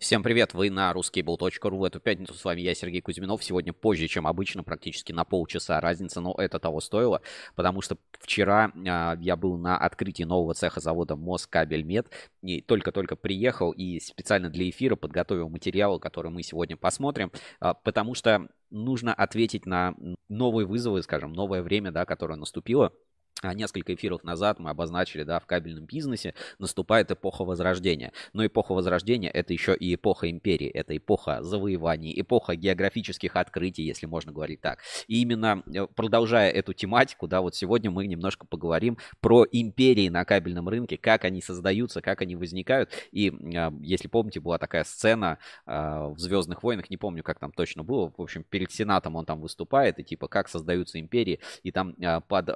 [0.00, 1.76] Всем привет, вы на ruskable.ru.
[1.76, 3.44] В эту пятницу с вами я, Сергей Кузьминов.
[3.44, 7.20] Сегодня позже, чем обычно, практически на полчаса разница, но это того стоило,
[7.54, 12.08] потому что вчера э, я был на открытии нового цеха завода Москабельмет.
[12.40, 17.30] И только-только приехал и специально для эфира подготовил материалы, которые мы сегодня посмотрим,
[17.60, 19.94] э, потому что нужно ответить на
[20.30, 22.94] новые вызовы, скажем, новое время, да, которое наступило.
[23.42, 28.12] А несколько эфиров назад мы обозначили, да, в кабельном бизнесе наступает эпоха Возрождения.
[28.34, 34.06] Но эпоха Возрождения это еще и эпоха империи, это эпоха завоеваний, эпоха географических открытий, если
[34.06, 34.80] можно говорить так.
[35.08, 40.24] И именно э, продолжая эту тематику, да, вот сегодня мы немножко поговорим про империи на
[40.26, 42.90] кабельном рынке, как они создаются, как они возникают.
[43.10, 47.52] И а, если помните, была такая сцена а, в Звездных войнах, не помню, как там
[47.52, 51.70] точно было, в общем, перед Сенатом он там выступает, и типа, как создаются империи, и
[51.70, 51.94] там
[52.28, 52.50] под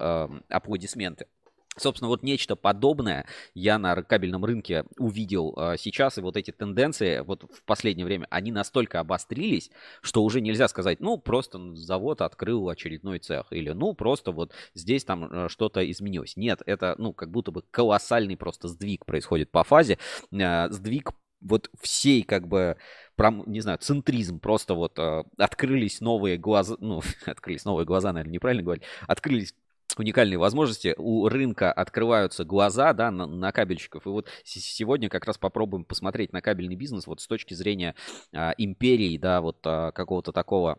[0.74, 1.27] аплодисменты.
[1.77, 7.19] Собственно, вот нечто подобное я на кабельном рынке увидел э, сейчас, и вот эти тенденции
[7.19, 12.69] вот в последнее время, они настолько обострились, что уже нельзя сказать, ну, просто завод открыл
[12.69, 16.36] очередной цех, или, ну, просто вот здесь там э, что-то изменилось.
[16.36, 19.98] Нет, это, ну, как будто бы колоссальный просто сдвиг происходит по фазе,
[20.30, 22.77] э, сдвиг вот всей, как бы,
[23.17, 28.34] прям, не знаю, центризм, просто вот э, открылись новые глаза, ну, открылись новые глаза, наверное,
[28.34, 29.55] неправильно говорить, открылись
[29.97, 30.95] уникальные возможности.
[30.97, 34.06] У рынка открываются глаза да, на, на кабельщиков.
[34.06, 37.95] И вот сегодня как раз попробуем посмотреть на кабельный бизнес вот с точки зрения
[38.33, 40.78] а, империи, да, вот а, какого-то такого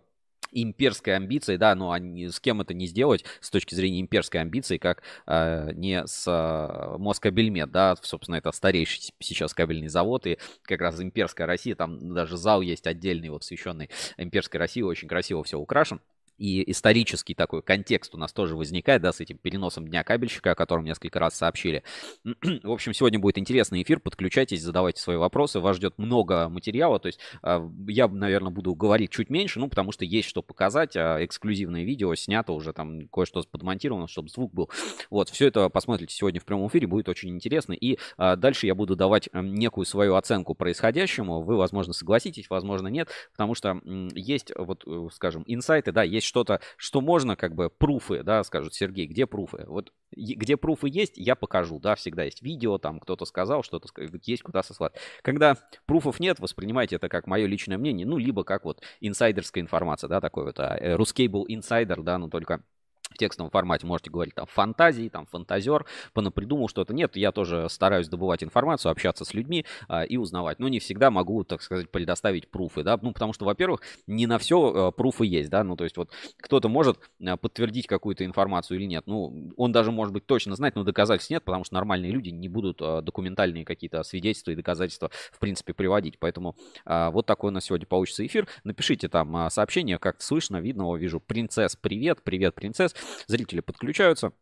[0.51, 4.77] имперской амбиции, да, но они, с кем это не сделать с точки зрения имперской амбиции,
[4.77, 10.79] как э, не с э, Москабельмет, да, собственно, это старейший сейчас кабельный завод, и как
[10.79, 15.57] раз имперская Россия, там даже зал есть отдельный, вот, посвященный имперской России, очень красиво все
[15.57, 15.99] украшен
[16.37, 20.55] и исторический такой контекст у нас тоже возникает, да, с этим переносом Дня кабельщика, о
[20.55, 21.83] котором несколько раз сообщили.
[22.23, 27.07] В общем, сегодня будет интересный эфир, подключайтесь, задавайте свои вопросы, вас ждет много материала, то
[27.07, 31.23] есть а, я, наверное, буду говорить чуть меньше, ну, потому что есть что показать, а,
[31.23, 34.69] эксклюзивное видео снято уже, там кое-что подмонтировано, чтобы звук был.
[35.09, 38.75] Вот, все это посмотрите сегодня в прямом эфире, будет очень интересно, и а, дальше я
[38.75, 43.79] буду давать некую свою оценку происходящему, вы, возможно, согласитесь, возможно, нет, потому что
[44.13, 48.43] есть, вот, э, скажем, инсайты, да, есть есть что-то, что можно, как бы, пруфы, да,
[48.43, 49.65] скажут, Сергей, где пруфы?
[49.67, 53.87] Вот где пруфы есть, я покажу, да, всегда есть видео, там кто-то сказал, что-то
[54.23, 54.93] есть куда сослать.
[55.21, 60.07] Когда пруфов нет, воспринимайте это как мое личное мнение, ну, либо как вот инсайдерская информация,
[60.07, 62.63] да, такой вот, а, э, был инсайдер, да, но только
[63.09, 66.93] в текстовом формате можете говорить там фантазии, там фантазер, понапридумал что-то.
[66.93, 70.59] Нет, я тоже стараюсь добывать информацию, общаться с людьми а, и узнавать.
[70.59, 74.37] Но не всегда могу, так сказать, предоставить пруфы, да, ну, потому что, во-первых, не на
[74.37, 78.77] все а, пруфы есть, да, ну, то есть вот кто-то может а, подтвердить какую-то информацию
[78.77, 79.03] или нет.
[79.07, 82.49] Ну, он даже может быть точно знать, но доказательств нет, потому что нормальные люди не
[82.49, 86.19] будут а, документальные какие-то свидетельства и доказательства, в принципе, приводить.
[86.19, 86.55] Поэтому
[86.85, 88.47] а, вот такой у нас сегодня получится эфир.
[88.63, 92.94] Напишите там а, сообщение, как слышно, видно, вижу, принцесс, привет, привет, принцесс.
[93.27, 94.33] Зрители подключаются.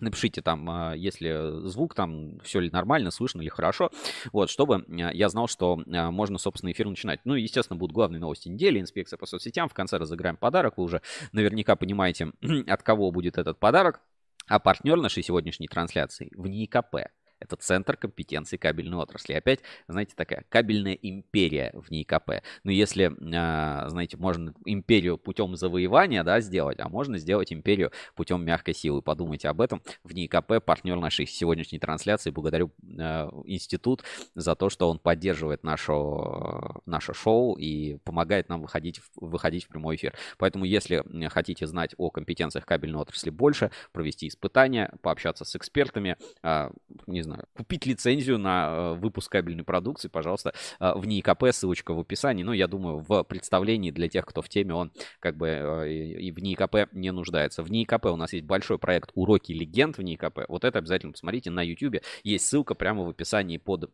[0.00, 3.90] Напишите там, а, если звук там, все ли нормально, слышно ли хорошо,
[4.32, 7.20] вот, чтобы а, я знал, что а, можно, собственно, эфир начинать.
[7.24, 11.02] Ну, естественно, будут главные новости недели, инспекция по соцсетям, в конце разыграем подарок, вы уже
[11.32, 12.32] наверняка понимаете,
[12.66, 14.00] от кого будет этот подарок.
[14.46, 17.10] А партнер нашей сегодняшней трансляции в НИКП
[17.40, 19.32] это центр компетенции кабельной отрасли.
[19.32, 22.42] Опять, знаете, такая кабельная империя в НИКП.
[22.64, 28.44] Ну, если, а, знаете, можно империю путем завоевания, да, сделать, а можно сделать империю путем
[28.44, 29.02] мягкой силы.
[29.02, 29.82] Подумайте об этом.
[30.04, 32.30] В НИКП партнер нашей сегодняшней трансляции.
[32.30, 35.92] Благодарю а, институт за то, что он поддерживает наше,
[36.86, 40.14] наше шоу и помогает нам выходить, выходить в прямой эфир.
[40.36, 46.70] Поэтому, если хотите знать о компетенциях кабельной отрасли больше, провести испытания, пообщаться с экспертами, а,
[47.06, 51.94] не знаю, знаю, купить лицензию на э, выпуск кабельной продукции, пожалуйста, э, в НИИКП, ссылочка
[51.94, 52.42] в описании.
[52.42, 56.30] Ну, я думаю, в представлении для тех, кто в теме, он как бы э, и
[56.30, 57.62] в НИИКП не нуждается.
[57.62, 60.40] В НИИКП у нас есть большой проект «Уроки легенд» в НИИКП.
[60.48, 62.02] Вот это обязательно посмотрите на YouTube.
[62.24, 63.90] Есть ссылка прямо в описании под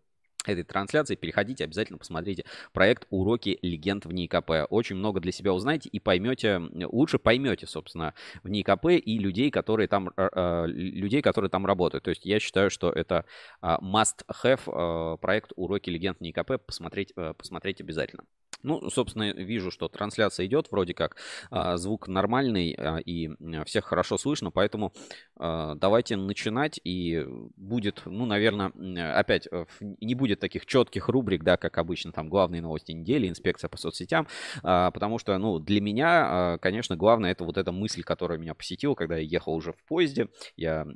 [0.49, 4.51] этой трансляции, переходите, обязательно посмотрите проект «Уроки легенд в НИКП».
[4.71, 6.61] Очень много для себя узнаете и поймете,
[6.91, 12.05] лучше поймете, собственно, в НИКП и людей, которые там, э, людей, которые там работают.
[12.05, 13.25] То есть я считаю, что это
[13.63, 18.25] must-have проект «Уроки легенд в НИКП», посмотреть, посмотреть обязательно.
[18.63, 21.17] Ну, собственно, вижу, что трансляция идет, вроде как
[21.51, 23.31] а, звук нормальный а, и
[23.65, 24.93] всех хорошо слышно, поэтому
[25.37, 27.25] а, давайте начинать и
[27.57, 28.73] будет, ну, наверное,
[29.19, 33.69] опять э, не будет таких четких рубрик, да, как обычно там главные новости недели, инспекция
[33.69, 34.27] по соцсетям,
[34.63, 39.17] потому что, ну, для меня, конечно, главное это вот эта мысль, которая меня посетила, когда
[39.17, 40.87] я ехал уже в поезде, я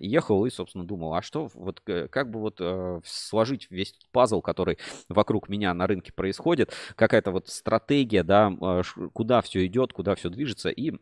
[0.00, 4.78] ехал и, собственно, думал, а что, вот как бы вот а, сложить весь пазл, который
[5.08, 6.72] вокруг меня на рынке происходит,
[7.04, 10.92] какая-то вот стратегия, да, а, куда все идет, куда все движется, и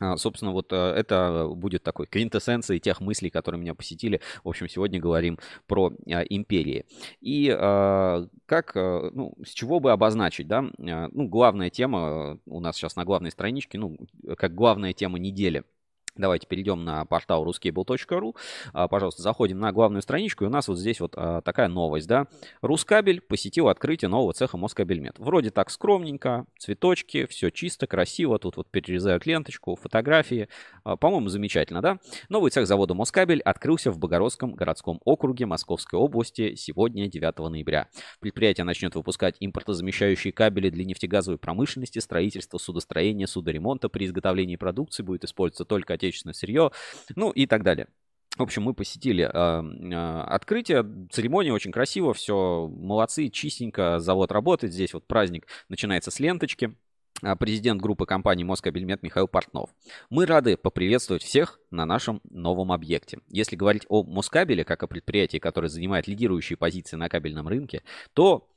[0.00, 4.20] а, Собственно, вот а, это будет такой квинтэссенцией тех мыслей, которые меня посетили.
[4.44, 6.86] В общем, сегодня говорим про империи.
[7.20, 10.64] И как, ну, с чего бы обозначить, да?
[10.78, 13.96] Ну, главная тема у нас сейчас на главной страничке, ну,
[14.36, 15.64] как главная тема недели–
[16.18, 18.36] Давайте перейдем на портал ruscable.ru.
[18.72, 20.44] А, пожалуйста, заходим на главную страничку.
[20.44, 22.26] И у нас вот здесь вот а, такая новость, да.
[22.60, 25.18] Рускабель посетил открытие нового цеха Москабельмет.
[25.18, 28.38] Вроде так скромненько, цветочки, все чисто, красиво.
[28.40, 30.48] Тут вот перерезают ленточку, фотографии.
[30.82, 31.98] А, по-моему, замечательно, да.
[32.28, 37.88] Новый цех завода Москабель открылся в Богородском городском округе Московской области сегодня, 9 ноября.
[38.18, 43.88] Предприятие начнет выпускать импортозамещающие кабели для нефтегазовой промышленности, строительства, судостроения, судоремонта.
[43.88, 46.70] При изготовлении продукции будет использоваться только отечественная отечественное сырье,
[47.16, 47.88] ну и так далее.
[48.36, 54.72] В общем, мы посетили э, э, открытие, церемония очень красиво, все молодцы, чистенько, завод работает,
[54.72, 56.74] здесь вот праздник начинается с ленточки.
[57.20, 59.70] А, президент группы компании Москабельмет Михаил Портнов.
[60.08, 63.18] Мы рады поприветствовать всех на нашем новом объекте.
[63.28, 67.82] Если говорить о Москабеле, как о предприятии, которое занимает лидирующие позиции на кабельном рынке,
[68.12, 68.48] то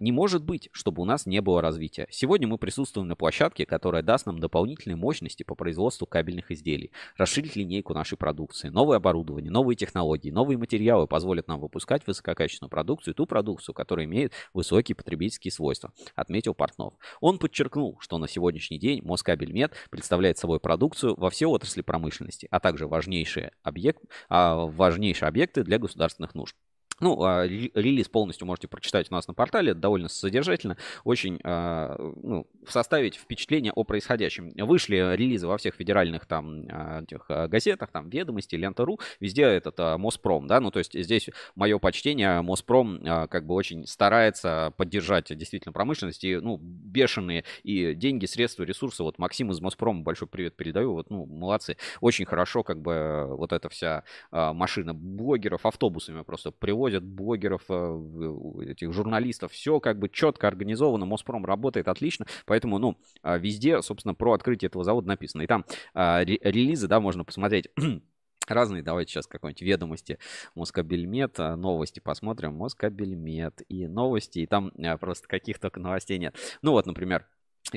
[0.00, 2.06] не может быть, чтобы у нас не было развития.
[2.10, 7.56] Сегодня мы присутствуем на площадке, которая даст нам дополнительные мощности по производству кабельных изделий, расширить
[7.56, 13.26] линейку нашей продукции, новое оборудование, новые технологии, новые материалы позволят нам выпускать высококачественную продукцию, ту
[13.26, 16.94] продукцию, которая имеет высокие потребительские свойства, отметил Портнов.
[17.20, 22.60] Он подчеркнул, что на сегодняшний день Москабельмет представляет собой продукцию во все отрасли промышленности, а
[22.60, 26.56] также важнейшие, объект, а, важнейшие объекты для государственных нужд.
[27.00, 32.46] Ну, а, релиз полностью можете прочитать у нас на портале, довольно содержательно, очень а, ну,
[32.68, 34.52] составить впечатление о происходящем.
[34.66, 40.46] Вышли релизы во всех федеральных там а, этих газетах, там Ведомости, Лента.ру, везде этот Моспром,
[40.46, 46.22] да, ну то есть здесь мое почтение, Моспром как бы очень старается поддержать действительно промышленность
[46.24, 49.02] и, ну, бешеные и деньги, средства, ресурсы.
[49.02, 51.76] Вот Максим из Моспрома большой привет передаю, вот, ну, молодцы.
[52.00, 58.70] Очень хорошо как бы вот эта вся машина блогеров автобусами просто приводит привозят блогеров, э,
[58.70, 59.52] этих журналистов.
[59.52, 62.26] Все как бы четко организовано, Моспром работает отлично.
[62.46, 65.42] Поэтому, ну, а, везде, собственно, про открытие этого завода написано.
[65.42, 65.64] И там
[65.94, 67.68] а, релизы, да, можно посмотреть
[68.48, 68.82] разные.
[68.82, 70.18] Давайте сейчас какой-нибудь ведомости
[70.54, 72.54] Москабельмет, а, новости посмотрим.
[72.54, 76.36] Москабельмет и новости, и там просто каких-то новостей нет.
[76.62, 77.26] Ну вот, например,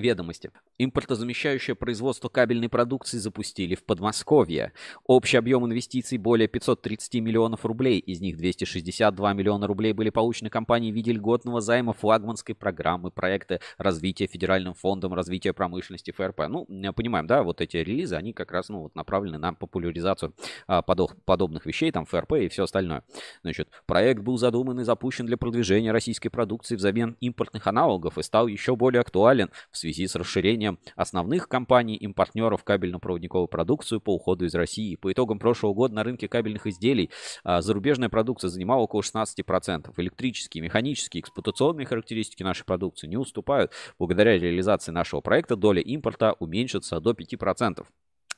[0.01, 0.51] Ведомости.
[0.77, 4.73] Импортозамещающее производство кабельной продукции запустили в Подмосковье.
[5.05, 7.99] Общий объем инвестиций более 530 миллионов рублей.
[7.99, 13.59] Из них 262 миллиона рублей были получены компанией в виде льготного займа флагманской программы проекта
[13.77, 16.47] развития Федеральным фондом развития промышленности ФРП.
[16.49, 20.33] Ну, понимаем, да, вот эти релизы, они как раз ну, вот направлены на популяризацию
[20.67, 23.03] а, подох, подобных вещей, там ФРП и все остальное.
[23.43, 28.47] Значит, проект был задуман и запущен для продвижения российской продукции взамен импортных аналогов и стал
[28.47, 34.45] еще более актуален в связи с расширением основных компаний им партнеров кабельно-проводниковую продукцию по уходу
[34.45, 34.95] из России.
[34.95, 37.09] По итогам прошлого года на рынке кабельных изделий
[37.43, 39.93] а, зарубежная продукция занимала около 16%.
[39.97, 43.71] Электрические, механические, эксплуатационные характеристики нашей продукции не уступают.
[43.99, 47.85] Благодаря реализации нашего проекта доля импорта уменьшится до 5%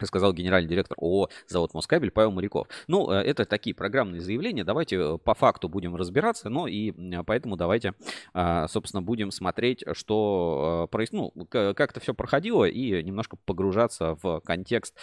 [0.03, 2.67] сказал генеральный директор ООО «Завод Москабель» Павел Моряков.
[2.87, 4.63] Ну, э, это такие программные заявления.
[4.63, 6.91] Давайте э, по факту будем разбираться, ну и
[7.23, 7.93] поэтому давайте,
[8.33, 14.41] а, собственно, будем смотреть, что э, ну, как это все проходило и немножко погружаться в
[14.41, 14.97] контекст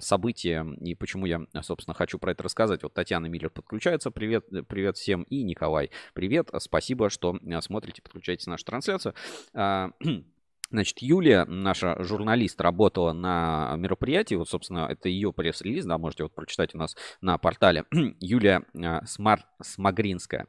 [0.00, 2.82] события и почему я, собственно, хочу про это рассказать.
[2.82, 4.10] Вот Татьяна Миллер подключается.
[4.10, 5.22] Привет, привет всем.
[5.24, 6.50] И Николай, привет.
[6.58, 9.14] Спасибо, что смотрите, подключаетесь нашу трансляцию.
[10.70, 14.36] Значит, Юлия, наша журналист, работала на мероприятии.
[14.36, 17.84] Вот, собственно, это ее пресс-релиз, да, можете вот прочитать у нас на портале.
[18.20, 19.44] Юлия а, Смар...
[19.60, 20.46] Смагринская.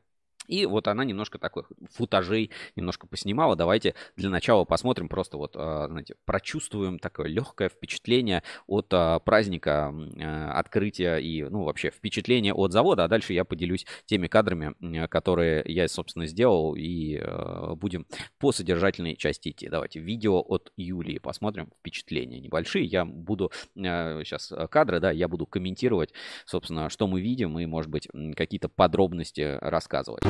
[0.51, 3.55] И вот она немножко такой футажей немножко поснимала.
[3.55, 9.95] Давайте для начала посмотрим, просто вот, а, знаете, прочувствуем такое легкое впечатление от а, праздника
[10.19, 13.05] а, открытия и, ну, вообще впечатление от завода.
[13.05, 14.75] А дальше я поделюсь теми кадрами,
[15.07, 17.17] которые я, собственно, сделал, и
[17.77, 18.05] будем
[18.37, 19.69] по содержательной части идти.
[19.69, 22.83] Давайте видео от Юлии посмотрим, впечатления небольшие.
[22.83, 26.11] Я буду сейчас кадры, да, я буду комментировать,
[26.45, 30.23] собственно, что мы видим и, может быть, какие-то подробности рассказывать.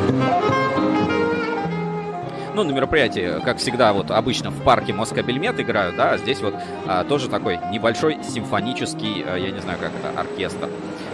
[2.54, 6.54] Ну, на мероприятии, как всегда, вот обычно в парке Москабельмет играют, да, а здесь вот
[6.86, 10.70] а, тоже такой небольшой симфонический, а, я не знаю, как это, оркестр.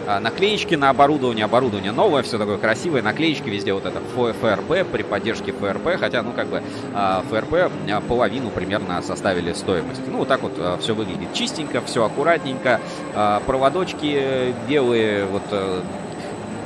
[0.07, 5.03] А, наклеечки на оборудование, оборудование новое, все такое красивое, наклеечки везде вот это ФРП при
[5.03, 6.63] поддержке ФРП, хотя, ну, как бы
[6.95, 7.53] а, ФРП
[7.89, 10.01] а, половину примерно составили стоимость.
[10.07, 12.79] Ну, вот так вот все выглядит чистенько, все аккуратненько,
[13.45, 15.43] проводочки белые, вот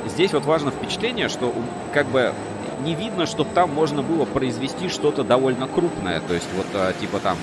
[0.06, 1.54] здесь вот важно впечатление, что
[1.92, 2.32] как бы
[2.84, 7.38] не видно, чтобы там можно было произвести что-то довольно крупное, то есть вот типа там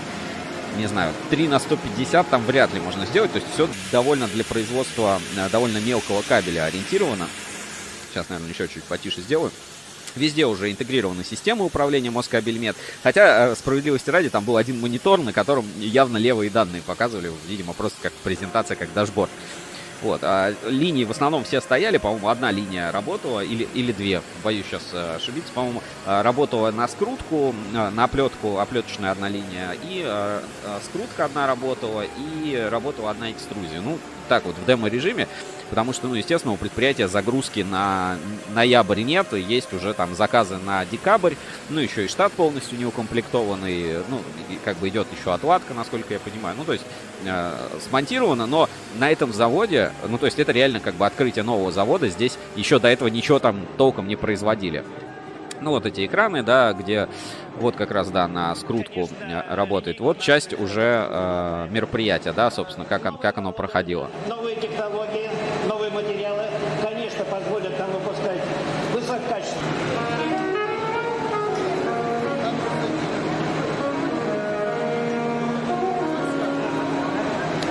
[0.78, 3.32] не знаю, 3 на 150 там вряд ли можно сделать.
[3.32, 7.28] То есть все довольно для производства э, довольно мелкого кабеля ориентировано.
[8.12, 9.51] Сейчас, наверное, еще чуть потише сделаю.
[10.16, 12.75] Везде уже интегрирована система управления Москабельмет.
[13.04, 17.32] Хотя, э, справедливости ради, там был один монитор, на котором явно левые данные показывали.
[17.48, 19.32] Видимо, просто как презентация, как дашборд.
[20.01, 24.65] Вот, а линии в основном все стояли, по-моему, одна линия работала, или, или две, боюсь
[24.65, 30.08] сейчас э, ошибиться, по-моему, э, работала на скрутку, э, на оплетку, оплеточная одна линия, и
[30.86, 33.82] скрутка одна работала, и работала одна экструзия.
[33.82, 35.27] Ну, так вот, в демо-режиме.
[35.69, 38.17] Потому что, ну, естественно, у предприятия загрузки на
[38.53, 41.35] ноябрь нет, есть уже там заказы на декабрь,
[41.69, 44.21] ну, еще и штат полностью не укомплектованный, ну,
[44.65, 46.55] как бы идет еще отладка, насколько я понимаю.
[46.57, 46.85] Ну, то есть
[47.25, 47.53] э,
[47.88, 52.07] смонтировано, но на этом заводе, ну, то есть это реально как бы открытие нового завода,
[52.07, 54.83] здесь еще до этого ничего там толком не производили.
[55.61, 57.07] Ну, вот эти экраны, да, где
[57.57, 59.99] вот как раз, да, на скрутку э, работает.
[59.99, 64.09] Вот часть уже э, мероприятия, да, собственно, как, как оно проходило.
[64.27, 65.28] Новые технологии,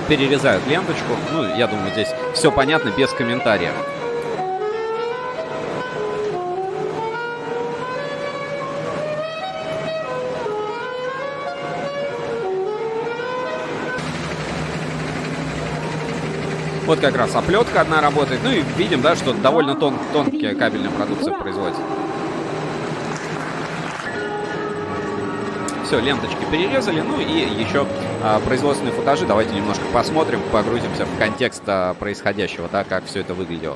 [0.09, 1.15] перерезают ленточку.
[1.31, 3.71] Ну, я думаю, здесь все понятно, без комментариев.
[16.87, 18.41] Вот как раз оплетка одна работает.
[18.43, 21.83] Ну и видим, да, что довольно тон тонкая кабельная продукция производится.
[25.89, 27.01] Все, ленточки перерезали.
[27.01, 27.23] Ну и
[27.59, 27.87] еще
[28.21, 29.25] а, производственные футажи.
[29.25, 33.75] Давайте немножко посмотрим, погрузимся в контекст а, происходящего, да, как все это выглядело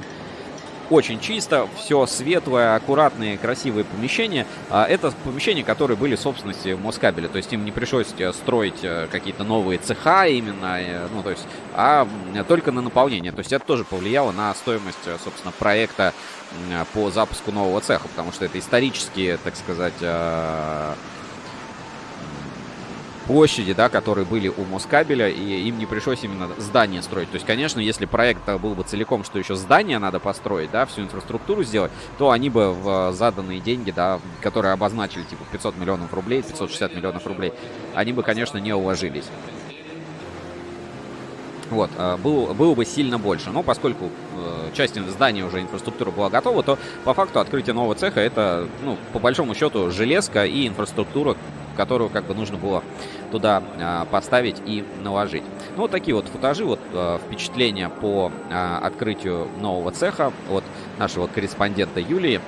[0.91, 4.45] очень чисто, все светлое, аккуратные, красивые помещения.
[4.69, 9.07] А это помещения, которые были собственности Москабеля, то есть им не пришлось э, строить э,
[9.11, 12.07] какие-то новые цеха именно, э, ну то есть, а
[12.47, 13.31] только на наполнение.
[13.31, 16.13] То есть это тоже повлияло на стоимость, собственно, проекта
[16.93, 19.93] по запуску нового цеха, потому что это исторические, так сказать,
[23.27, 27.29] площади, да, которые были у Москабеля, и им не пришлось именно здание строить.
[27.29, 31.01] То есть, конечно, если проект был бы целиком, что еще здание надо построить, да, всю
[31.01, 36.41] инфраструктуру сделать, то они бы в заданные деньги, да, которые обозначили, типа, 500 миллионов рублей,
[36.41, 37.53] 560 миллионов рублей,
[37.95, 39.25] они бы, конечно, не уложились.
[41.73, 43.49] Вот, э, был, было бы сильно больше.
[43.49, 48.19] Но поскольку э, часть здания уже инфраструктура была готова, то по факту открытие нового цеха
[48.19, 51.35] это, ну, по большому счету, железка и инфраструктура,
[51.75, 52.83] которую как бы нужно было
[53.31, 55.43] туда а, поставить и наложить.
[55.75, 60.63] Ну, вот такие вот футажи, вот а, впечатления по а, открытию нового цеха от
[60.99, 62.39] нашего корреспондента Юлии.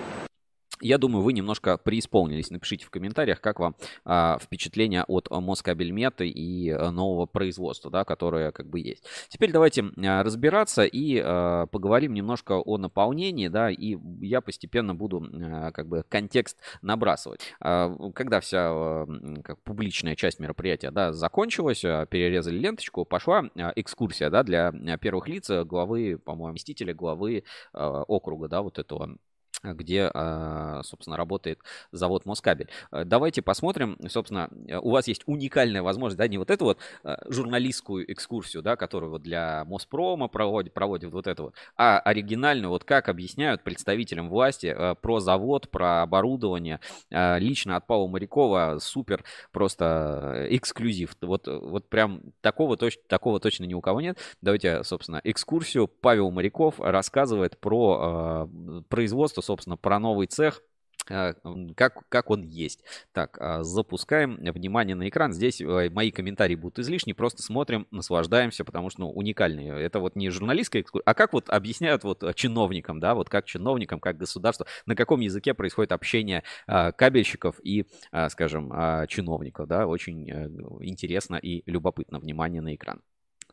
[0.81, 2.49] Я думаю, вы немножко преисполнились.
[2.49, 8.51] Напишите в комментариях, как вам а, впечатление от Москабельмета и а, нового производства, да, которое
[8.51, 9.05] как бы есть.
[9.29, 15.25] Теперь давайте а, разбираться и а, поговорим немножко о наполнении, да, и я постепенно буду
[15.33, 17.39] а, как бы контекст набрасывать.
[17.61, 19.07] А, когда вся а,
[19.43, 25.29] как, публичная часть мероприятия, да, закончилась, а, перерезали ленточку, пошла а, экскурсия, да, для первых
[25.29, 29.17] лиц главы, по-моему, мстителя главы а, округа, да, вот этого
[29.63, 31.59] где, а, собственно, работает
[31.91, 32.69] завод Москабель.
[32.91, 36.79] Э, давайте посмотрим, собственно, э, у вас есть уникальная возможность, да, не вот эту вот
[37.03, 42.69] э, журналистскую экскурсию, да, которую вот для Моспрома проводит, проводит вот это вот, а оригинальную,
[42.69, 50.47] вот как объясняют представителям власти про завод, про оборудование, лично от Павла Морякова супер просто
[50.49, 51.15] эксклюзив.
[51.21, 54.17] Вот, вот прям такого, точ, такого точно ни у кого нет.
[54.41, 55.87] Давайте, собственно, экскурсию.
[55.87, 58.49] Павел Моряков рассказывает про
[58.89, 60.61] производство, собственно, про новый цех,
[61.09, 61.33] э,
[61.75, 62.83] как, как он есть.
[63.13, 65.31] Так, а, запускаем внимание на экран.
[65.33, 69.79] Здесь э, мои комментарии будут излишни, просто смотрим, наслаждаемся, потому что, ну, уникальные.
[69.79, 73.99] Это вот не журналистская экскурсия, а как вот объясняют вот чиновникам, да, вот как чиновникам,
[73.99, 78.71] как государство, на каком языке происходит общение а, кабельщиков и, а, скажем,
[79.07, 80.49] чиновников, да, очень э,
[80.81, 82.19] интересно и любопытно.
[82.19, 83.01] Внимание на экран.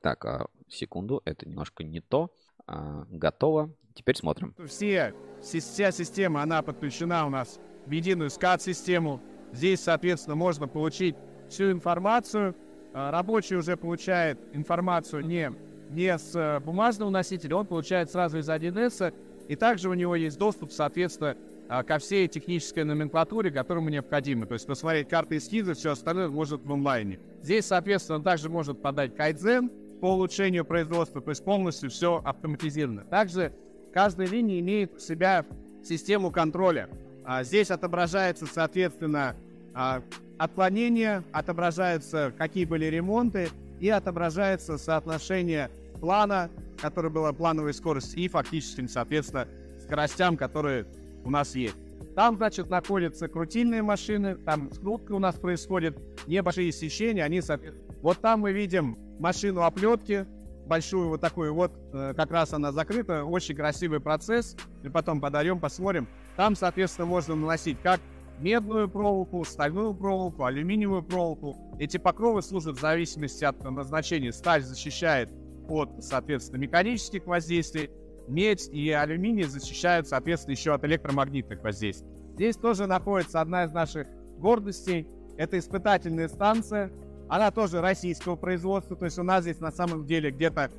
[0.00, 2.34] Так, секунду, это немножко не то.
[2.66, 3.74] Готово.
[3.94, 4.54] Теперь смотрим.
[4.66, 9.20] Все, вся система, она подключена у нас в единую скат-систему.
[9.52, 11.16] Здесь, соответственно, можно получить
[11.48, 12.56] всю информацию.
[12.94, 15.52] А, рабочий уже получает информацию не,
[15.90, 19.14] не с э, бумажного носителя, он получает сразу из 1С.
[19.48, 21.36] И также у него есть доступ, соответственно,
[21.68, 24.46] а, ко всей технической номенклатуре, которая ему необходима.
[24.46, 27.18] То есть посмотреть карты эскизы, все остальное может в онлайне.
[27.42, 29.70] Здесь, соответственно, также может подать кайдзен
[30.02, 33.04] по улучшению производства, то есть полностью все автоматизировано.
[33.04, 33.52] Также
[33.94, 35.46] каждая линия имеет у себя
[35.84, 36.88] систему контроля.
[37.24, 39.36] А здесь отображается, соответственно,
[39.74, 40.02] а,
[40.38, 48.84] отклонения, отображаются какие были ремонты и отображается соотношение плана, который была плановой скорости, и фактически,
[48.88, 49.46] соответственно,
[49.84, 50.84] скоростям, которые
[51.24, 51.76] у нас есть.
[52.16, 57.91] Там, значит, находятся крутильные машины, там скрутка у нас происходит, небольшие сечения, они, соответственно...
[58.02, 60.26] Вот там мы видим машину оплетки,
[60.66, 65.60] большую вот такую вот, э, как раз она закрыта, очень красивый процесс, и потом подарем,
[65.60, 66.08] посмотрим.
[66.36, 68.00] Там, соответственно, можно наносить как
[68.38, 71.76] медную проволоку, стальную проволоку, алюминиевую проволоку.
[71.78, 74.32] Эти покровы служат в зависимости от назначения.
[74.32, 75.30] Сталь защищает
[75.68, 77.90] от, соответственно, механических воздействий,
[78.26, 82.10] медь и алюминий защищают, соответственно, еще от электромагнитных воздействий.
[82.34, 85.06] Здесь тоже находится одна из наших гордостей.
[85.36, 86.90] Это испытательная станция.
[87.32, 90.70] Она тоже российского производства, то есть у нас здесь на самом деле где-то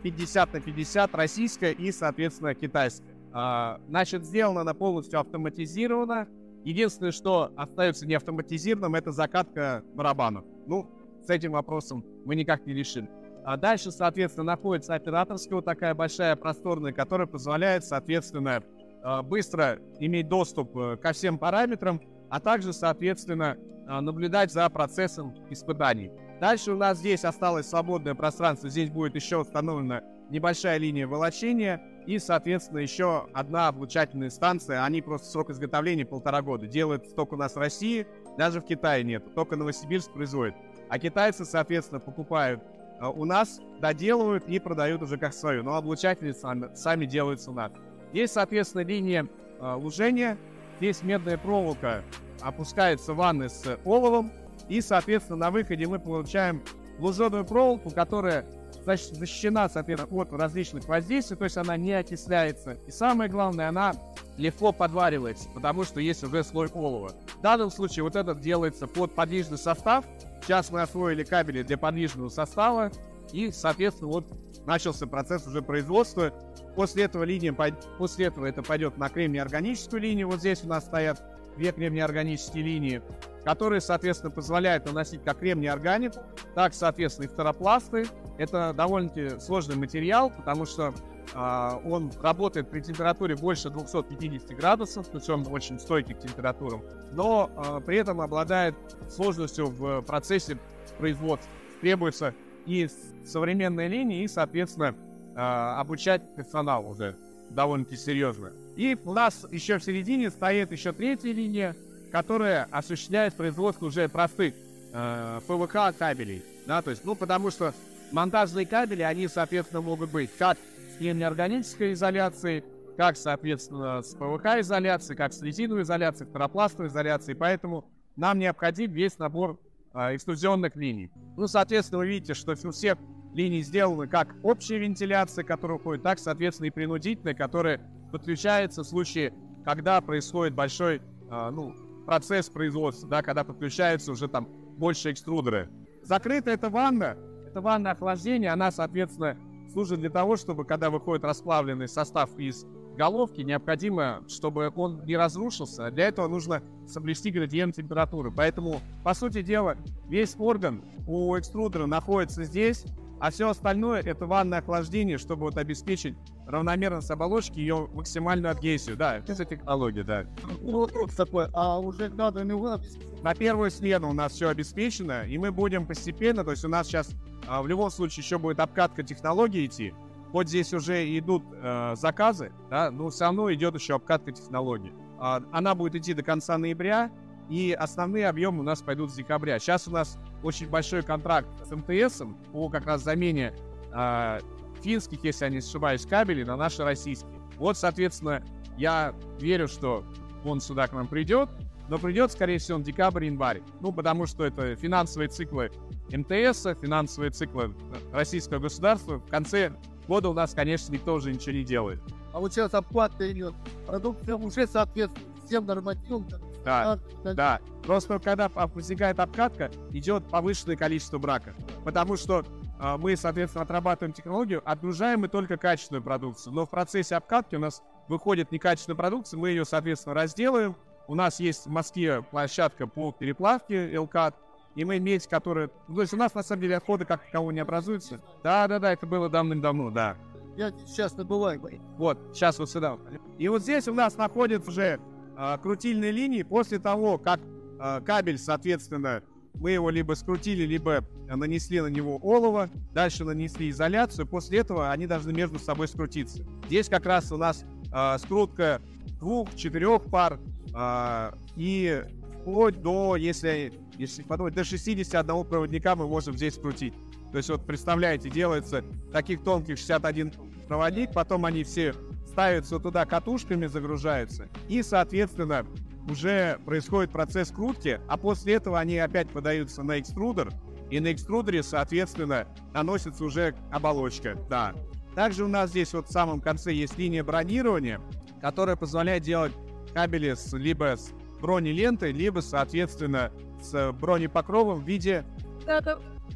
[0.00, 3.16] 50 а, на 50 российская и, соответственно, китайская.
[3.32, 6.28] А, значит, сделана она полностью автоматизирована.
[6.62, 10.44] Единственное, что остается не автоматизированным, это закатка барабанов.
[10.68, 10.88] Ну,
[11.26, 13.10] с этим вопросом мы никак не решили.
[13.44, 18.62] А дальше, соответственно, находится операторская вот такая большая, просторная, которая позволяет, соответственно,
[19.02, 22.00] а, быстро иметь доступ э, ко всем параметрам,
[22.30, 23.56] а также, соответственно,
[23.86, 26.10] а, наблюдать за процессом испытаний.
[26.40, 32.18] Дальше у нас здесь осталось свободное пространство, здесь будет еще установлена небольшая линия волочения и,
[32.18, 34.84] соответственно, еще одна облучательная станция.
[34.84, 36.66] Они просто срок изготовления полтора года.
[36.66, 38.06] Делают только у нас в России,
[38.36, 40.54] даже в Китае нет, только Новосибирск производит.
[40.88, 42.62] А китайцы, соответственно, покупают
[43.00, 45.62] а, у нас, доделывают и продают уже как свою.
[45.62, 47.72] Но облучатели сами, сами делаются у нас.
[48.12, 49.28] Здесь, соответственно, линия
[49.60, 50.38] э, лужения.
[50.78, 52.04] Здесь медная проволока
[52.40, 54.32] опускается в ванны с оловом.
[54.68, 56.62] И, соответственно, на выходе мы получаем
[56.98, 58.44] луженую проволоку, которая
[58.84, 62.78] защищена, соответственно, от различных воздействий, то есть она не окисляется.
[62.86, 63.94] И самое главное, она
[64.36, 67.10] легко подваривается, потому что есть уже слой олова.
[67.38, 70.04] В данном случае вот этот делается под подвижный состав.
[70.42, 72.90] Сейчас мы освоили кабели для подвижного состава,
[73.32, 74.26] и, соответственно, вот
[74.66, 76.32] начался процесс уже производства.
[76.74, 77.54] После этого линия,
[77.98, 80.28] после этого это пойдет на кремний-органическую линию.
[80.28, 81.22] Вот здесь у нас стоят
[81.56, 83.02] две кремний-органические линии,
[83.44, 86.20] которые, соответственно, позволяют наносить как кремний-органику,
[86.54, 88.06] так, соответственно, и фторопласты.
[88.38, 90.94] Это довольно-таки сложный материал, потому что
[91.34, 97.80] а, он работает при температуре больше 250 градусов, он очень стойкий к температурам, но а,
[97.80, 98.74] при этом обладает
[99.10, 100.58] сложностью в процессе
[100.98, 101.50] производства.
[101.80, 102.34] Требуется
[102.68, 102.88] и
[103.24, 104.94] современная линия, и, соответственно,
[105.34, 107.16] а, обучать персонал уже
[107.50, 108.52] довольно-таки серьезно.
[108.76, 111.74] И у нас еще в середине стоит еще третья линия,
[112.12, 114.54] которая осуществляет производство уже простых
[114.92, 116.42] э, ПВК кабелей.
[116.66, 117.74] Да, то есть, ну, потому что
[118.12, 120.58] монтажные кабели, они, соответственно, могут быть как
[120.96, 122.64] с неорганической изоляцией,
[122.96, 127.36] как, соответственно, с ПВК изоляцией, как с резиновой изоляцией, второпластовой изоляцией.
[127.36, 127.84] Поэтому
[128.16, 129.58] нам необходим весь набор
[129.94, 131.10] экструзионных линий.
[131.36, 132.98] Ну, соответственно, вы видите, что у всех
[133.34, 139.32] линий сделаны как общая вентиляция, которая уходит, так, соответственно, и принудительная, которая подключается в случае,
[139.64, 140.96] когда происходит большой,
[141.30, 141.74] э, ну,
[142.06, 144.48] процесс производства, да, когда подключаются уже там
[144.78, 145.68] больше экструдеры.
[146.02, 149.36] Закрыта эта ванна, это ванна охлаждения, она, соответственно,
[149.70, 152.64] служит для того, чтобы, когда выходит расплавленный состав из
[152.98, 155.90] головки, необходимо, чтобы он не разрушился.
[155.90, 158.30] Для этого нужно соблюсти градиент температуры.
[158.30, 159.76] Поэтому, по сути дела,
[160.08, 162.84] весь орган у экструдера находится здесь,
[163.20, 166.14] а все остальное это ванное охлаждение, чтобы вот обеспечить
[166.46, 168.96] равномерность оболочки, ее максимальную адгезию.
[168.96, 170.26] Да, это технология, да.
[170.62, 175.52] Вот такой, а уже надо не На первую смену у нас все обеспечено, и мы
[175.52, 177.10] будем постепенно, то есть у нас сейчас
[177.46, 179.94] а, в любом случае еще будет обкатка технологии идти.
[180.32, 184.92] Вот здесь уже идут э, заказы, да, но все равно идет еще обкатка технологии.
[185.18, 187.10] А, она будет идти до конца ноября,
[187.48, 189.58] и основные объемы у нас пойдут с декабря.
[189.58, 193.54] Сейчас у нас очень большой контракт с МТС по как раз замене
[193.92, 194.38] э,
[194.82, 197.32] финских, если я не ошибаюсь, кабелей на наши российские.
[197.56, 198.42] Вот, соответственно,
[198.76, 200.04] я верю, что
[200.44, 201.48] он сюда к нам придет,
[201.88, 203.62] но придет, скорее всего, в декабрь-январь.
[203.80, 205.70] Ну, потому что это финансовые циклы
[206.10, 207.74] МТС, финансовые циклы
[208.12, 209.18] российского государства.
[209.18, 209.72] В конце
[210.06, 212.00] года у нас, конечно, никто уже ничего не делает.
[212.32, 213.54] А вот сейчас оплата идет.
[213.86, 216.28] Продукция уже соответствует всем нормативам,
[216.64, 217.60] Да, да.
[217.84, 221.54] Просто когда возникает обкатка, идет повышенное количество брака.
[221.84, 222.44] Потому что
[222.80, 226.52] э, мы, соответственно, отрабатываем технологию, отгружаем мы только качественную продукцию.
[226.52, 230.76] Но в процессе обкатки у нас выходит некачественная продукция, мы ее, соответственно, разделаем.
[231.06, 234.34] У нас есть в Москве площадка по переплавке LCAT,
[234.78, 235.70] и мы медь, которая...
[235.88, 238.20] Ну, то есть у нас, на самом деле, отходы как такового не образуются.
[238.44, 240.16] Да-да-да, это было давным-давно, да.
[240.56, 241.60] Я сейчас набываю.
[241.96, 242.96] Вот, сейчас вот сюда.
[243.38, 245.00] И вот здесь у нас находятся уже
[245.36, 246.44] э, крутильные линии.
[246.44, 247.40] После того, как
[247.80, 254.28] э, кабель, соответственно, мы его либо скрутили, либо нанесли на него олово, дальше нанесли изоляцию.
[254.28, 256.46] После этого они должны между собой скрутиться.
[256.66, 258.80] Здесь как раз у нас э, скрутка
[259.18, 260.38] двух-четырех пар
[260.72, 262.04] э, и
[262.42, 266.94] вплоть до, если, если подумать, до 61 проводника мы можем здесь скрутить.
[267.32, 270.32] То есть вот представляете, делается таких тонких 61
[270.66, 271.94] проводник, потом они все
[272.26, 275.66] ставятся туда катушками, загружаются, и, соответственно,
[276.08, 280.50] уже происходит процесс крутки, а после этого они опять подаются на экструдер,
[280.90, 284.74] и на экструдере, соответственно, наносится уже оболочка, да.
[285.14, 288.00] Также у нас здесь вот в самом конце есть линия бронирования,
[288.40, 289.52] которая позволяет делать
[289.92, 295.24] кабели с, либо с бронелентой, либо, соответственно, с бронепокровом в виде...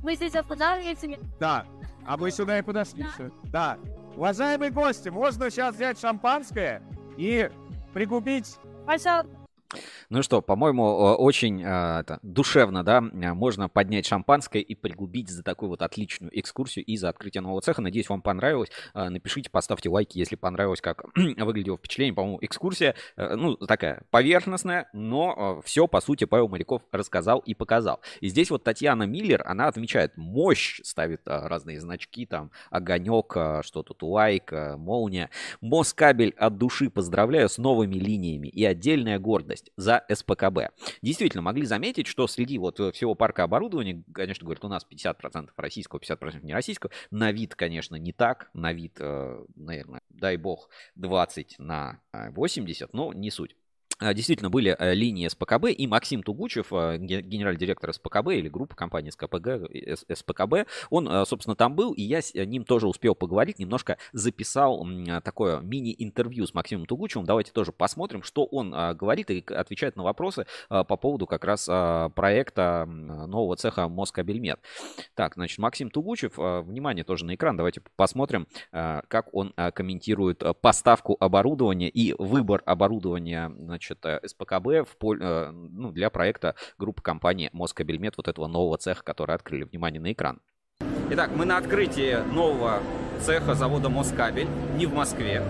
[0.02, 1.18] Мы здесь останавливаемся.
[1.38, 1.64] Да,
[2.04, 3.06] а мы сюда и подошли.
[3.44, 3.78] Да.
[3.78, 3.78] да.
[4.16, 6.82] Уважаемые гости, можно сейчас взять шампанское
[7.16, 7.50] и
[7.94, 8.58] пригубить...
[8.86, 9.41] Пожалуйста.
[10.10, 15.70] Ну что, по-моему, очень э, это, душевно, да, можно поднять шампанское и пригубить за такую
[15.70, 17.80] вот отличную экскурсию и за открытие нового цеха.
[17.80, 18.70] Надеюсь, вам понравилось.
[18.94, 22.14] Э, напишите, поставьте лайки, если понравилось, как выглядело впечатление.
[22.14, 28.00] По-моему, экскурсия, э, ну, такая поверхностная, но все, по сути, Павел Моряков рассказал и показал.
[28.20, 33.32] И здесь вот Татьяна Миллер, она отмечает мощь, ставит разные значки, там, огонек,
[33.62, 35.30] что тут, лайк, молния.
[35.60, 40.72] Москабель от души поздравляю с новыми линиями и отдельная гордость за СПКБ.
[41.02, 45.50] Действительно, могли заметить, что среди вот э, всего парка оборудования, конечно, говорят, у нас 50%
[45.56, 46.92] российского, 50% не российского.
[47.10, 48.50] На вид, конечно, не так.
[48.54, 53.56] На вид, э, наверное, дай бог, 20 на 80, э, но не суть.
[53.98, 58.74] А, действительно были э, линии СПКБ, и Максим Тугучев, э, генеральный директор СПКБ или группа
[58.74, 59.70] компании СКПГ,
[60.12, 64.86] СПКБ, он, э, собственно, там был, и я с ним тоже успел поговорить, немножко записал
[65.24, 67.26] такое мини-интервью с Максимом Тугучевым.
[67.26, 71.66] Давайте тоже посмотрим, что он говорит и отвечает на вопросы по поводу как раз
[72.14, 74.60] проекта нового цеха Москабельмет.
[75.14, 81.88] Так, значит, Максим Тугучев, внимание тоже на экран, давайте посмотрим, как он комментирует поставку оборудования
[81.88, 85.18] и выбор оборудования, значит, значит, э, СПКБ в поль...
[85.20, 89.64] Э, ну, для проекта группы компании Москабельмет, вот этого нового цеха, который открыли.
[89.64, 90.40] Внимание на экран.
[91.10, 92.80] Итак, мы на открытии нового
[93.20, 95.42] цеха завода Москабель, не в Москве.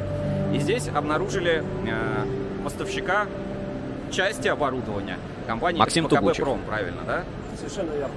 [0.54, 3.26] И здесь обнаружили э, поставщика
[4.10, 6.36] части оборудования компании Максим СПКБ.
[6.36, 7.24] Пром, правильно, да?
[7.56, 8.14] Совершенно верно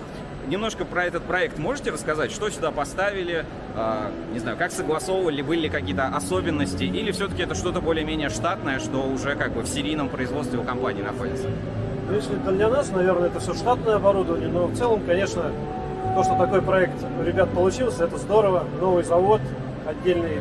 [0.47, 2.31] немножко про этот проект можете рассказать?
[2.31, 3.45] Что сюда поставили?
[3.75, 6.83] Э, не знаю, как согласовывали, были ли какие-то особенности?
[6.83, 11.01] Или все-таки это что-то более-менее штатное, что уже как бы в серийном производстве у компании
[11.01, 11.49] находится?
[12.07, 15.51] Ну, если для нас, наверное, это все штатное оборудование, но в целом, конечно,
[16.15, 18.63] то, что такой проект у ребят получился, это здорово.
[18.79, 19.41] Новый завод,
[19.85, 20.39] отдельный,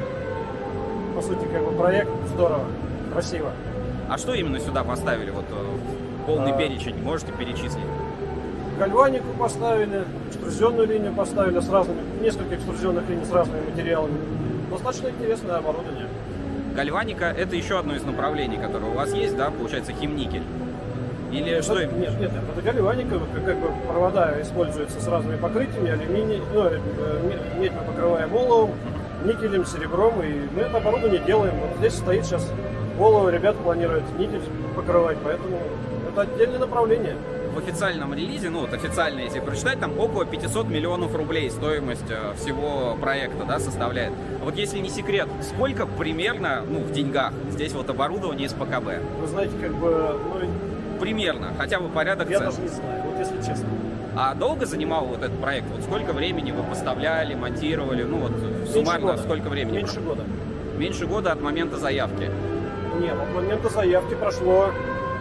[1.14, 2.66] по сути, как бы проект, здорово,
[3.12, 3.52] красиво.
[4.08, 5.30] А что именно сюда поставили?
[5.30, 6.56] Вот э, полный а...
[6.58, 7.84] перечень можете перечислить?
[8.78, 14.18] Гальванику поставили, экструзионную линию поставили с разными, несколько экструзионных линий с разными материалами.
[14.70, 16.08] Достаточно интересное оборудование.
[16.74, 20.42] Гальваника– это еще одно из направлений, которое у вас есть, да, получается, химникель?
[21.30, 21.84] Или это, что?
[21.84, 26.78] Нет, нет, это гальваника, как, как бы провода используются с разными покрытиями, алюминий, ну, э,
[27.58, 28.72] медь мы покрываем оловом,
[29.24, 31.54] никелем, серебром, и мы это оборудование делаем.
[31.60, 32.48] Вот здесь стоит сейчас
[32.98, 34.42] олово, ребята планируют никель
[34.76, 35.58] покрывать, поэтому
[36.08, 37.16] это отдельное направление
[37.54, 42.34] в официальном релизе, ну вот официально, если прочитать, там около 500 миллионов рублей стоимость э,
[42.36, 44.12] всего проекта, да, составляет.
[44.42, 49.00] Вот если не секрет, сколько примерно, ну, в деньгах здесь вот оборудование из ПКБ?
[49.20, 50.98] Вы знаете, как бы, ну...
[51.00, 52.46] Примерно, хотя бы порядок Я цен.
[52.46, 53.68] даже не знаю, вот если честно.
[54.16, 55.66] А долго занимал вот этот проект?
[55.70, 58.04] Вот сколько времени вы поставляли, монтировали?
[58.04, 58.32] Ну вот
[58.72, 59.22] суммарно года.
[59.22, 59.78] сколько времени?
[59.78, 60.22] Меньше года.
[60.76, 62.30] Меньше года от момента заявки?
[63.00, 64.70] Нет, от момента заявки прошло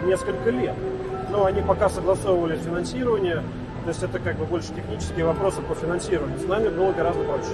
[0.05, 0.75] несколько лет
[1.33, 3.43] но они пока согласовывали финансирование,
[3.83, 6.39] то есть это как бы больше технические вопросы по финансированию.
[6.39, 7.49] С нами было гораздо проще.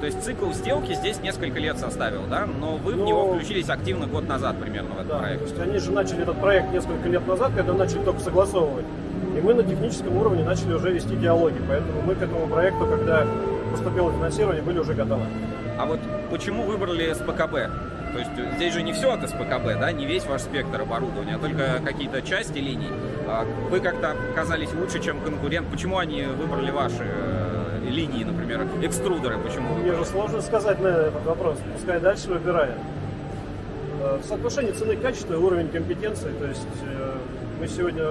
[0.00, 2.46] То есть цикл сделки здесь несколько лет составил, да?
[2.46, 3.02] Но вы но...
[3.02, 5.40] в него включились активно год назад примерно в этот да, проект.
[5.40, 8.84] То есть они же начали этот проект несколько лет назад, когда начали только согласовывать.
[9.36, 11.56] И мы на техническом уровне начали уже вести диалоги.
[11.66, 13.26] Поэтому мы к этому проекту, когда
[13.72, 15.24] поступило финансирование, были уже готовы.
[15.78, 15.98] А вот
[16.30, 17.97] почему выбрали СПКБ?
[18.12, 21.36] То есть э, здесь же не все от СПКБ, да, не весь ваш спектр оборудования,
[21.36, 22.90] а только какие-то части линий.
[23.26, 25.68] А вы как-то оказались лучше, чем конкурент.
[25.68, 29.38] Почему они выбрали ваши э, линии, например, экструдеры?
[29.38, 31.58] Почему Мне же сложно сказать на этот вопрос.
[31.74, 32.76] Пускай дальше выбирает.
[34.02, 36.32] Э, Соотношение цены и качества и уровень компетенции.
[36.38, 36.66] То есть
[37.60, 38.04] мы сегодня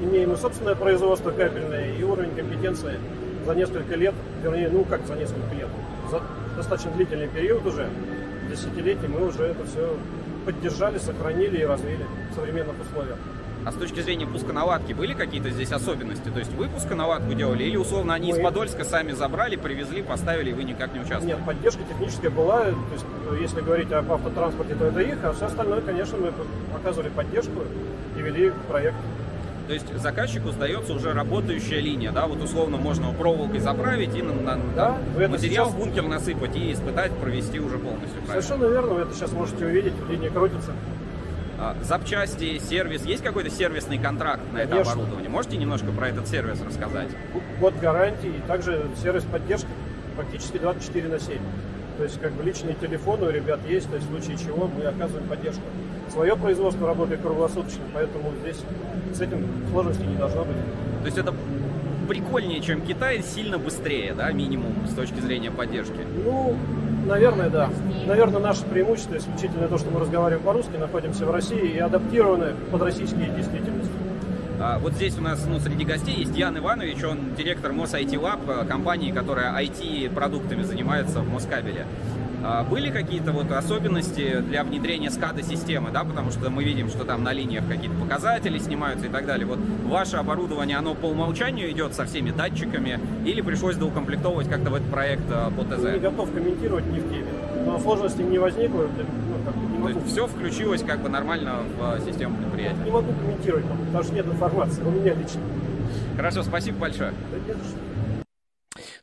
[0.00, 2.98] имеем и собственное производство кабельное, и уровень компетенции
[3.44, 5.68] за несколько лет, вернее, ну как за несколько лет,
[6.10, 6.20] за
[6.56, 7.88] достаточно длительный период уже,
[8.46, 9.96] десятилетий, мы уже это все
[10.44, 13.16] поддержали, сохранили и развили в современных условиях.
[13.64, 16.28] А с точки зрения пусконаладки были какие-то здесь особенности?
[16.28, 20.50] То есть вы пусконаладку делали или условно они из Мы- Подольска сами забрали, привезли, поставили,
[20.50, 21.34] и вы никак не участвовали?
[21.34, 22.60] Нет, поддержка техническая была.
[22.66, 26.32] То есть, э, если говорить об автотранспорте, то это их, а все остальное, конечно, мы
[26.76, 27.64] оказывали поддержку
[28.16, 28.94] и вели проект.
[29.66, 34.32] То есть заказчику сдается уже работающая линия, да, вот условно можно проволокой заправить и на,
[34.32, 38.22] на- Да, это материал сейчас- в бункер насыпать и испытать, провести уже полностью.
[38.24, 38.42] правильно?
[38.42, 40.72] Совершенно верно, вы это сейчас можете увидеть, линия крутится.
[41.58, 44.92] А, запчасти, сервис, есть какой-то сервисный контракт на это Конечно.
[44.92, 45.30] оборудование?
[45.30, 47.08] Можете немножко про этот сервис рассказать?
[47.60, 49.68] Год гарантии и также сервис поддержки
[50.14, 51.38] практически 24 на 7.
[51.96, 54.84] То есть как бы личные телефоны у ребят есть, то есть в случае чего мы
[54.84, 55.62] оказываем поддержку.
[56.16, 58.56] Свое производство работает круглосуточно, поэтому здесь
[59.12, 60.56] с этим сложностей не должно быть.
[61.02, 61.34] То есть это
[62.08, 66.00] прикольнее, чем Китай, сильно быстрее, да, минимум с точки зрения поддержки.
[66.24, 66.56] Ну,
[67.04, 67.68] наверное, да.
[68.06, 72.80] Наверное, наше преимущество исключительно то, что мы разговариваем по-русски, находимся в России и адаптированы под
[72.80, 73.92] российские действительности.
[74.58, 78.12] А, вот здесь у нас, ну, среди гостей есть Ян Иванович, он директор МОС IT
[78.12, 81.84] Lab, компании, которая IT-продуктами занимается в Москабеле.
[82.48, 87.24] А, Были какие-то вот особенности для внедрения SCADA-системы, да, потому что мы видим, что там
[87.24, 89.46] на линиях какие-то показатели снимаются и так далее.
[89.46, 94.76] Вот ваше оборудование, оно по умолчанию идет со всеми датчиками или пришлось доукомплектовывать как-то в
[94.76, 96.00] этот проект э, по Не ТЗ?
[96.00, 97.26] готов комментировать не в теме.
[97.66, 102.00] Но сложностей не возникло, ну, не То есть все включилось как бы нормально в э,
[102.08, 102.84] систему предприятия.
[102.84, 105.40] не могу комментировать, потому что нет информации у меня лично.
[106.16, 107.10] Хорошо, спасибо большое.
[107.10, 107.85] Да не что.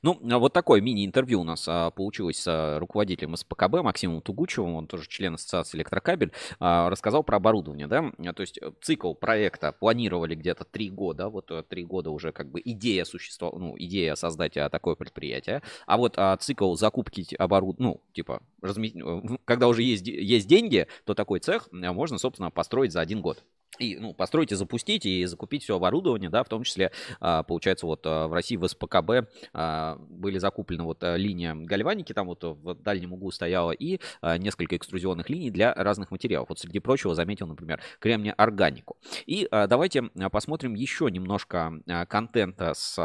[0.03, 4.75] Ну, а вот такое мини-интервью у нас а, получилось с а, руководителем СПКБ Максимом Тугучевым,
[4.75, 10.35] он тоже член ассоциации Электрокабель, рассказал про оборудование, да, то есть э, цикл проекта планировали
[10.35, 14.53] где-то три года, вот э, три года уже как бы идея существовала, ну, идея создать
[14.53, 18.93] такое предприятие, а вот цикл закупки оборудования, ну, типа, разме-
[19.33, 23.43] э, когда уже есть, есть деньги, то такой цех можно, собственно, построить за один год.
[23.83, 27.85] И, ну, построить и запустить, и закупить все оборудование, да, в том числе, а, получается,
[27.85, 32.75] вот а, в России в СПКБ а, были закуплены вот линия гальваники, там вот в
[32.75, 33.99] дальнем углу стояла, и
[34.37, 36.49] несколько экструзионных линий для разных материалов.
[36.49, 38.97] Вот среди прочего заметил, например, кремния органику.
[39.25, 41.73] И давайте посмотрим еще немножко
[42.07, 42.97] контента с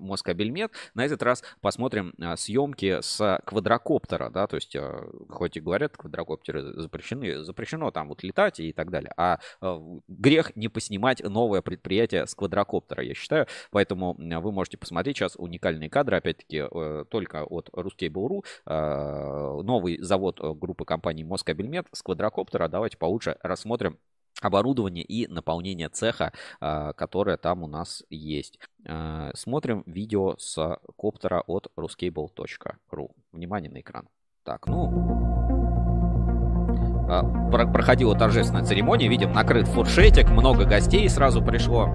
[0.00, 0.72] Москабельмет.
[0.94, 4.76] На этот раз посмотрим съемки с квадрокоптера, да, то есть,
[5.28, 9.38] хоть и говорят, квадрокоптеры запрещены, запрещено там вот летать и так далее, а,
[10.06, 13.46] грех не поснимать новое предприятие с квадрокоптера, я считаю.
[13.70, 18.44] Поэтому вы можете посмотреть сейчас уникальные кадры, опять-таки, э, только от Ruskable.ru.
[18.66, 22.68] э, Новый завод э, группы компаний Москабельмет с квадрокоптера.
[22.68, 23.98] Давайте получше рассмотрим
[24.40, 28.60] оборудование и наполнение цеха, которое там у нас есть.
[29.34, 33.10] Смотрим видео с коптера от ruscable.ru.
[33.32, 34.08] Внимание на экран.
[34.44, 35.57] Так, ну,
[37.72, 39.08] проходила торжественная церемония.
[39.08, 41.88] Видим, накрыт фуршетик, много гостей сразу пришло.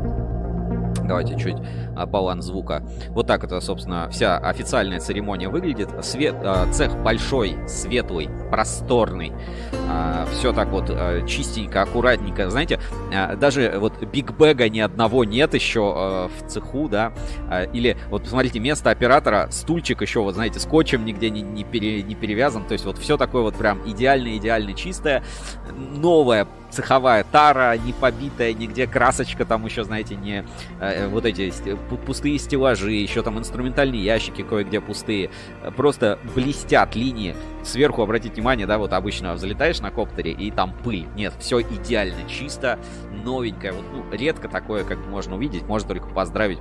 [1.07, 1.57] Давайте чуть
[1.95, 2.83] а, баланс звука.
[3.09, 5.89] Вот так это, собственно, вся официальная церемония выглядит.
[6.03, 9.33] Свет, а, цех большой, светлый, просторный.
[10.31, 12.49] Все так вот а, чистенько, аккуратненько.
[12.49, 12.79] Знаете,
[13.13, 17.13] а, даже вот бигбэга ни одного нет еще а, в цеху, да.
[17.49, 22.01] А, Или вот посмотрите, место оператора, стульчик еще, вот знаете, скотчем нигде не, не, пере-
[22.01, 22.65] не перевязан.
[22.65, 25.23] То есть вот все такое вот прям идеально-идеально чистое.
[25.95, 30.45] Новая цеховая тара, не побитая нигде, красочка там еще, знаете, не
[30.79, 31.53] э, вот эти
[32.05, 35.29] пустые стеллажи, еще там инструментальные ящики кое-где пустые.
[35.61, 37.35] Э, Просто блестят линии.
[37.63, 41.05] Сверху, обратите внимание, да, вот обычно взлетаешь на коптере и там пыль.
[41.15, 42.79] Нет, все идеально чисто,
[43.23, 43.73] новенькое.
[43.73, 46.59] Вот, ну, редко такое, как можно увидеть, можно только поздравить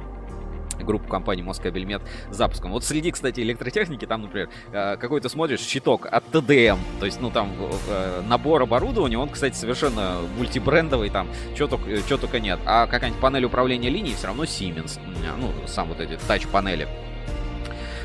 [0.80, 2.72] группу компании Москабельмет запуском.
[2.72, 7.30] Вот среди, кстати, электротехники, там, например, э, какой-то смотришь щиток от ТДМ, то есть, ну,
[7.30, 7.52] там
[7.88, 12.58] э, набор оборудования, он, кстати, совершенно мультибрендовый, там, что только, чё только нет.
[12.66, 16.88] А какая-нибудь панель управления линией все равно Siemens, М, ну, сам вот эти тач-панели.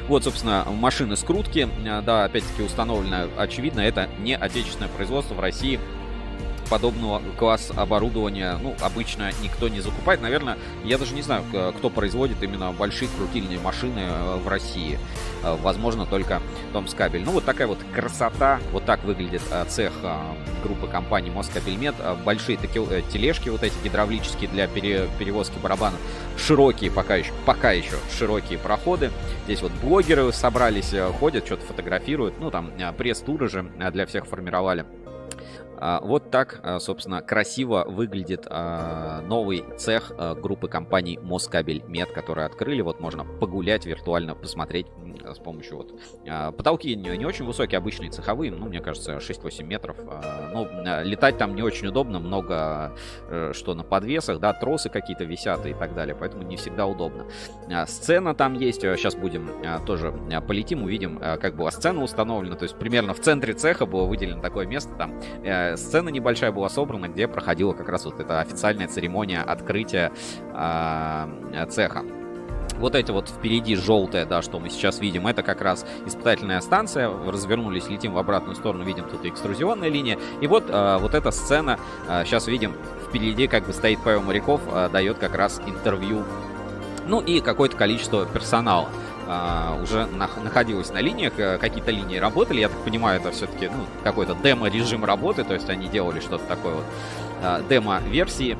[0.08, 5.80] Вот, собственно, машины скрутки, э, да, опять-таки установлено, очевидно, это не отечественное производство в России
[6.70, 10.22] подобного класса оборудования, ну, обычно никто не закупает.
[10.22, 11.44] Наверное, я даже не знаю,
[11.78, 15.00] кто производит именно большие крутильные машины э, в России.
[15.44, 16.42] Э, возможно, только
[16.74, 17.24] Томскабель.
[17.24, 18.60] Ну, вот такая вот красота.
[18.72, 19.94] Вот так выглядит э, цех
[20.64, 21.96] группы компании Москабельмет.
[22.26, 26.00] Большие такие тележки вот эти гидравлические для пере, перевозки барабанов.
[26.38, 29.12] Широкие пока еще, пока еще широкие проходы.
[29.46, 32.40] Здесь вот блогеры собрались, ходят, что-то фотографируют.
[32.40, 34.86] Ну, там пресс-туры же для всех формировали.
[35.80, 40.12] А, вот так, а, собственно, красиво выглядит а, новый цех
[40.42, 42.82] группы компаний Москабель Мед, которые открыли.
[42.82, 44.88] Вот можно погулять виртуально, посмотреть
[45.26, 45.94] с помощью вот...
[46.58, 49.98] Потолки не, очень высокие, обычные цеховые, ну, мне кажется, 6-8 метров.
[50.54, 50.68] Ну,
[51.04, 52.96] летать там не очень удобно, много
[53.30, 57.26] э, что на подвесах, да, тросы какие-то висят и так далее, поэтому не всегда удобно.
[57.88, 59.50] Сцена там есть, сейчас будем
[59.86, 60.14] тоже
[60.48, 64.66] полетим, увидим, как была сцена установлена, то есть примерно в центре цеха было выделено такое
[64.66, 65.20] место, там
[65.74, 70.12] э, сцена небольшая была собрана, где проходила как раз вот эта официальная церемония открытия
[70.54, 72.04] э, цеха.
[72.80, 77.10] Вот эти вот впереди желтое, да, что мы сейчас видим, это как раз испытательная станция.
[77.10, 80.20] Развернулись, летим в обратную сторону, видим тут экструзионная линия.
[80.42, 82.74] И вот, э, вот эта сцена, э, сейчас видим,
[83.08, 86.24] впереди как бы стоит Павел Моряков, э, дает как раз интервью.
[87.08, 88.90] Ну и какое-то количество персонала
[89.28, 92.62] а, уже на, находилась на линиях, э, какие-то линии работали.
[92.62, 96.76] Я так понимаю, это все-таки ну, какой-то демо-режим работы, то есть они делали что-то такое
[96.76, 96.86] вот
[97.44, 98.58] а, демо-версии.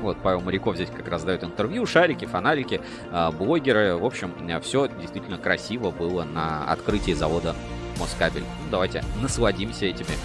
[0.00, 2.80] Вот, Павел Моряков здесь как раз дает интервью, шарики, фонарики,
[3.12, 3.96] а, блогеры.
[3.96, 7.54] В общем, все действительно красиво было на открытии завода
[7.98, 8.42] Москабель.
[8.64, 10.16] Ну, давайте насладимся этими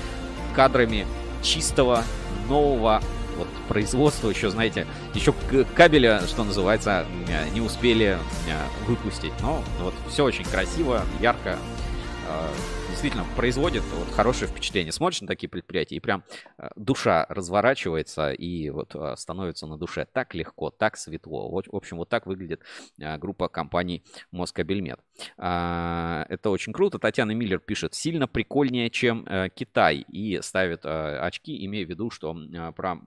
[0.56, 1.06] кадрами
[1.44, 2.04] чистого
[2.48, 3.02] нового
[3.38, 5.34] вот производство еще, знаете, еще
[5.76, 7.06] кабеля, что называется,
[7.54, 8.18] не успели
[8.88, 9.34] выпустить.
[9.42, 11.58] Но вот все очень красиво, ярко,
[12.28, 12.50] а,
[13.06, 14.92] действительно производит вот хорошее впечатление.
[14.92, 16.24] Смотришь на такие предприятия, и прям
[16.58, 21.52] а, душа разворачивается, и вот а, становится на душе так легко, так светло.
[21.52, 22.64] Вот, в общем, вот так выглядит
[22.98, 25.00] группа компаний Москабельмет.
[25.38, 26.98] Это очень круто.
[26.98, 32.36] Татьяна Миллер пишет, сильно прикольнее, чем Китай, и ставит очки, имея в виду, что
[32.76, 33.02] про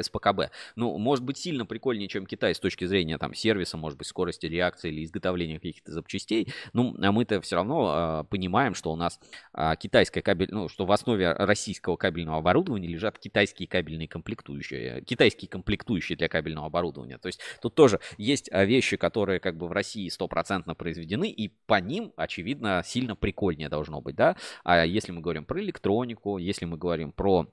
[0.00, 0.50] СПКБ.
[0.76, 4.46] Ну, может быть, сильно прикольнее, чем Китай с точки зрения там сервиса, может быть, скорости
[4.46, 6.52] реакции или изготовления каких-то запчастей.
[6.72, 9.20] Ну, а мы-то все равно э, понимаем, что у нас
[9.54, 15.48] э, китайская кабель, ну, что в основе российского кабельного оборудования лежат китайские кабельные комплектующие, китайские
[15.48, 17.18] комплектующие для кабельного оборудования.
[17.18, 21.80] То есть тут тоже есть вещи, которые как бы в России стопроцентно произведены, и по
[21.80, 24.36] ним, очевидно, сильно прикольнее должно быть, да.
[24.64, 27.46] А если мы говорим про электронику, если мы говорим про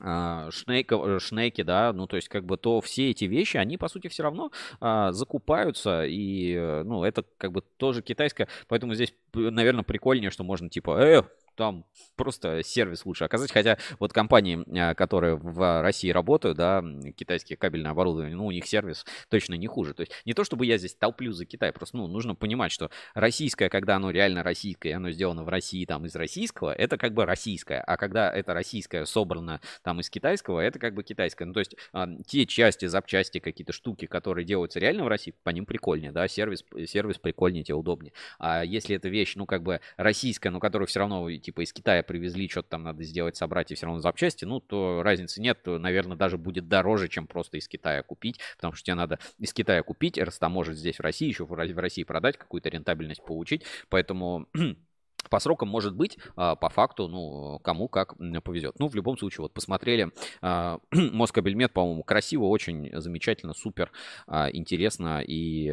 [0.00, 3.76] а, шнейков, э, шнейки, да, ну, то есть, как бы, то все эти вещи, они,
[3.76, 4.50] по сути, все равно
[4.80, 10.44] а, закупаются, и, э, ну, это, как бы, тоже китайское, поэтому здесь, наверное, прикольнее, что
[10.44, 11.22] можно, типа, э,
[11.54, 11.84] там
[12.16, 13.52] просто сервис лучше оказать.
[13.52, 16.82] Хотя вот компании, а, которые в России работают, да,
[17.16, 19.94] китайские кабельное оборудование, ну, у них сервис точно не хуже.
[19.94, 22.90] То есть не то, чтобы я здесь топлю за Китай, просто, ну, нужно понимать, что
[23.14, 27.24] российское, когда оно реально российское, оно сделано в России там из российского, это как бы
[27.24, 27.80] российское.
[27.80, 31.46] А когда это российское собрано там из китайского, это как бы китайское.
[31.46, 35.50] Ну, то есть а, те части, запчасти, какие-то штуки, которые делаются реально в России, по
[35.50, 38.12] ним прикольнее, да, сервис, сервис прикольнее, тебе удобнее.
[38.38, 42.02] А если эта вещь, ну, как бы российская, но которую все равно типа из Китая
[42.02, 45.78] привезли, что-то там надо сделать, собрать и все равно запчасти, ну, то разницы нет, то,
[45.78, 49.82] наверное, даже будет дороже, чем просто из Китая купить, потому что тебе надо из Китая
[49.82, 54.48] купить, растаможить здесь в России, еще в России продать, какую-то рентабельность получить, поэтому
[55.30, 58.78] по срокам может быть, а, по факту, ну, кому как повезет.
[58.78, 63.90] Ну, в любом случае, вот посмотрели а, Москабельмет, по-моему, красиво, очень замечательно, супер
[64.26, 65.22] а, интересно.
[65.26, 65.70] И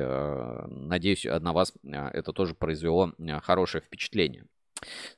[0.67, 4.45] надеюсь, на вас это тоже произвело хорошее впечатление.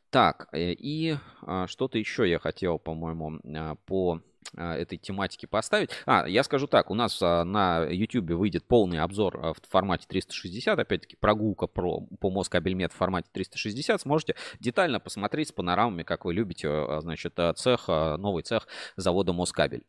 [0.10, 4.20] Так, э, и а, что-то еще я хотел, по-моему, а, по
[4.58, 5.90] а, этой тематике поставить.
[6.06, 11.16] А, я скажу так, у нас на YouTube выйдет полный обзор в формате 360, опять-таки
[11.16, 17.00] прогулка про, по Москабельмет в формате 360, сможете детально посмотреть с панорамами, как вы любите,
[17.00, 19.86] значит, цех, новый цех завода Москабель.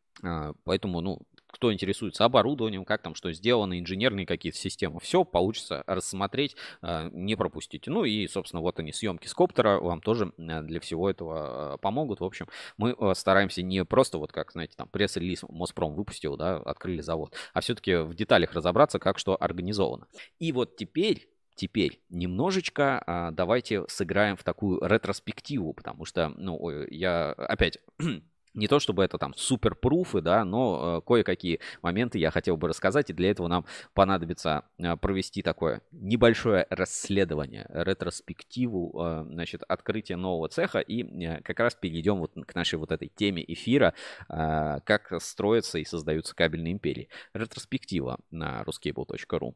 [0.64, 6.56] Поэтому, ну, кто интересуется оборудованием, как там что сделано, инженерные какие-то системы, все получится рассмотреть,
[6.80, 7.90] а, не пропустите.
[7.90, 11.76] Ну и, собственно, вот они, съемки с коптера вам тоже а, для всего этого а,
[11.76, 12.20] помогут.
[12.20, 17.02] В общем, мы стараемся не просто вот как, знаете, там пресс-релиз Моспром выпустил, да, открыли
[17.02, 20.06] завод, а все-таки в деталях разобраться, как что организовано.
[20.38, 27.32] И вот теперь Теперь немножечко а, давайте сыграем в такую ретроспективу, потому что, ну, я
[27.32, 27.78] опять
[28.54, 32.68] не то чтобы это там супер пруфы, да, но э, кое-какие моменты я хотел бы
[32.68, 40.16] рассказать, и для этого нам понадобится э, провести такое небольшое расследование, ретроспективу, э, значит, открытия
[40.16, 43.94] нового цеха, и э, как раз перейдем вот к нашей вот этой теме эфира,
[44.28, 47.08] э, как строятся и создаются кабельные империи.
[47.34, 49.54] Ретроспектива на ruscable.ru.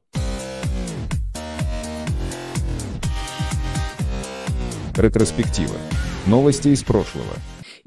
[4.97, 5.77] Ретроспектива.
[6.27, 7.35] Новости из прошлого.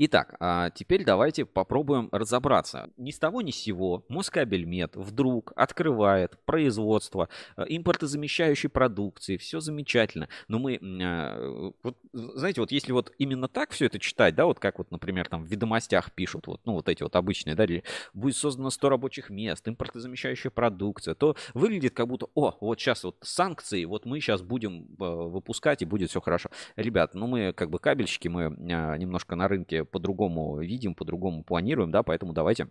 [0.02, 2.89] Итак, а теперь давайте попробуем разобраться.
[2.95, 7.28] Ни с того ни с сего Москабельмет вдруг открывает производство
[7.58, 9.36] э, импортозамещающей продукции.
[9.36, 10.30] Все замечательно.
[10.47, 14.62] Но мы, а, вот, знаете, вот если вот именно так все это читать, да, вот
[14.62, 17.68] как вот, например, там в ведомостях пишут, вот, ну вот эти вот обычные, да,
[18.14, 23.18] будет создано 100 рабочих мест, импортозамещающая продукция, то выглядит как будто, о, вот сейчас вот
[23.20, 26.52] санкции, вот мы сейчас будем э, выпускать и будет все хорошо.
[26.78, 31.92] Ребят, ну мы как бы кабельщики, мы а, немножко на рынке по-другому видим, по-другому планируем,
[31.92, 32.68] да, поэтому давайте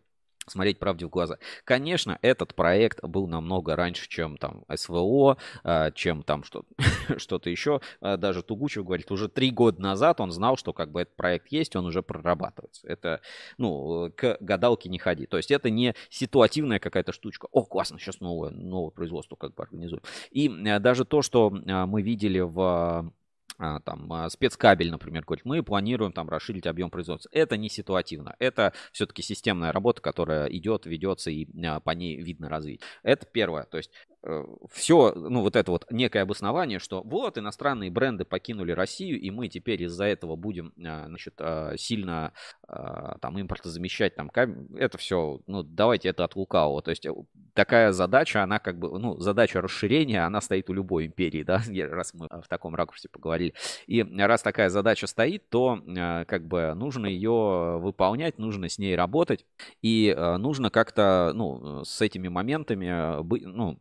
[0.50, 1.38] смотреть правде в глаза.
[1.64, 6.44] Конечно, этот проект был намного раньше, чем там СВО, а, чем там
[7.16, 7.80] что-то еще.
[8.00, 11.48] А, даже Тугучев говорит, уже три года назад он знал, что как бы этот проект
[11.48, 12.86] есть, он уже прорабатывается.
[12.86, 13.20] Это,
[13.56, 15.26] ну, к гадалке не ходи.
[15.26, 17.48] То есть это не ситуативная какая-то штучка.
[17.52, 20.02] О, классно, сейчас новое, новое производство как бы организуем.
[20.30, 23.10] И а, даже то, что мы видели в а,
[23.58, 27.28] там а, спецкабель, например, говорит, мы планируем там расширить объем производства.
[27.32, 28.36] Это не ситуативно.
[28.38, 32.86] Это все-таки системная работа, которая идет, ведется и а, по ней видно развитие.
[33.02, 33.64] Это первое.
[33.64, 33.90] То есть
[34.24, 39.30] Э, все, ну, вот это вот некое обоснование, что вот иностранные бренды покинули Россию, и
[39.30, 42.32] мы теперь из-за этого будем, а, значит, а, сильно
[42.68, 44.30] а, там импортозамещать там
[44.76, 46.82] это все, ну, давайте это от лукавого.
[46.82, 47.12] То есть э,
[47.54, 52.14] такая задача, она как бы, ну, задача расширения, она стоит у любой империи, да, раз
[52.14, 53.54] мы в таком ракурсе поговорили.
[53.86, 55.82] И раз такая задача стоит, то
[56.26, 59.44] как бы нужно ее выполнять, нужно с ней работать,
[59.82, 63.78] и нужно как-то, ну, с этими моментами, ну,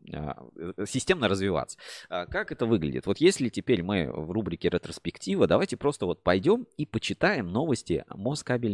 [0.78, 1.78] Э, системно развиваться.
[2.10, 3.06] А как это выглядит?
[3.06, 8.06] Вот если теперь мы в рубрике ретроспектива, давайте просто вот пойдем и почитаем новости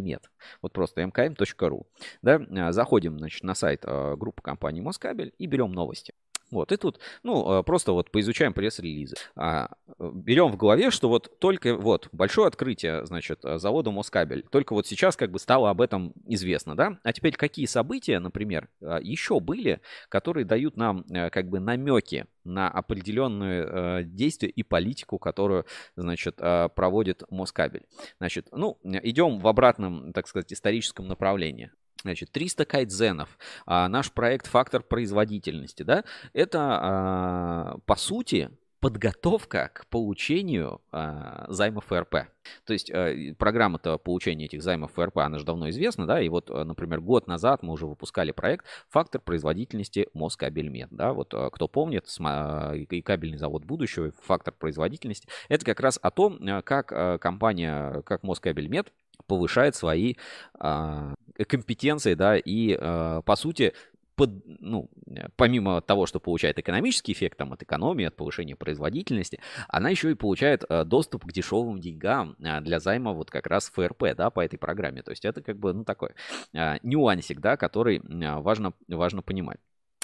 [0.04, 0.30] Москабельмет.
[0.62, 1.86] Вот просто mkm.ru.
[2.22, 2.42] Да?
[2.52, 6.14] А, заходим значит, на сайт а, группы компании Москабель и берем новости.
[6.54, 9.16] Вот, и тут, ну, э, просто вот поизучаем пресс-релизы.
[9.36, 14.46] А, э, берем в голове, что вот только вот большое открытие, значит, э, завода Москабель.
[14.52, 17.00] Только вот сейчас как бы стало об этом известно, да?
[17.04, 18.70] А теперь какие события, например,
[19.02, 26.36] еще были, которые дают нам как бы намеки на определенные действия и политику, которую, значит,
[26.36, 27.86] проводит Москабель.
[28.20, 31.72] Значит, ну, идем в обратном, так сказать, историческом направлении.
[32.04, 38.50] Значит, 300 кайдзенов, а, наш проект «Фактор производительности», да, это, а, по сути,
[38.84, 42.28] подготовка к получению а, займов ФРП.
[42.66, 46.52] То есть а, программа-то получения этих займов ФРП, она же давно известна, да, и вот,
[46.52, 51.70] а, например, год назад мы уже выпускали проект «Фактор производительности Москабельмет», да, вот а, кто
[51.70, 58.02] помнит, сма, и кабельный завод будущего, фактор производительности, это как раз о том, как компания,
[58.02, 58.92] как Москабельмет
[59.28, 60.16] повышает свои
[60.60, 61.14] а,
[61.48, 63.74] компетенции, да, и, а, по сути,
[64.16, 64.90] под, ну,
[65.36, 70.16] помимо того, что получает экономический эффект там, от экономии, от повышения производительности, она еще и
[70.16, 74.42] получает а, доступ к дешевым деньгам а, для займа вот как раз ФРП, да, по
[74.42, 75.02] этой программе.
[75.02, 76.12] То есть это как бы, ну, такой
[76.54, 79.60] а, нюансик, да, который а, важно, важно понимать.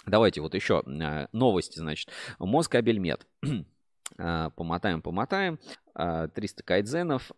[0.05, 2.10] Давайте вот еще а, новости, значит.
[2.39, 3.28] Москабельмет.
[4.18, 5.60] а, помотаем, помотаем.
[5.93, 7.32] А, 300 кайдзенов.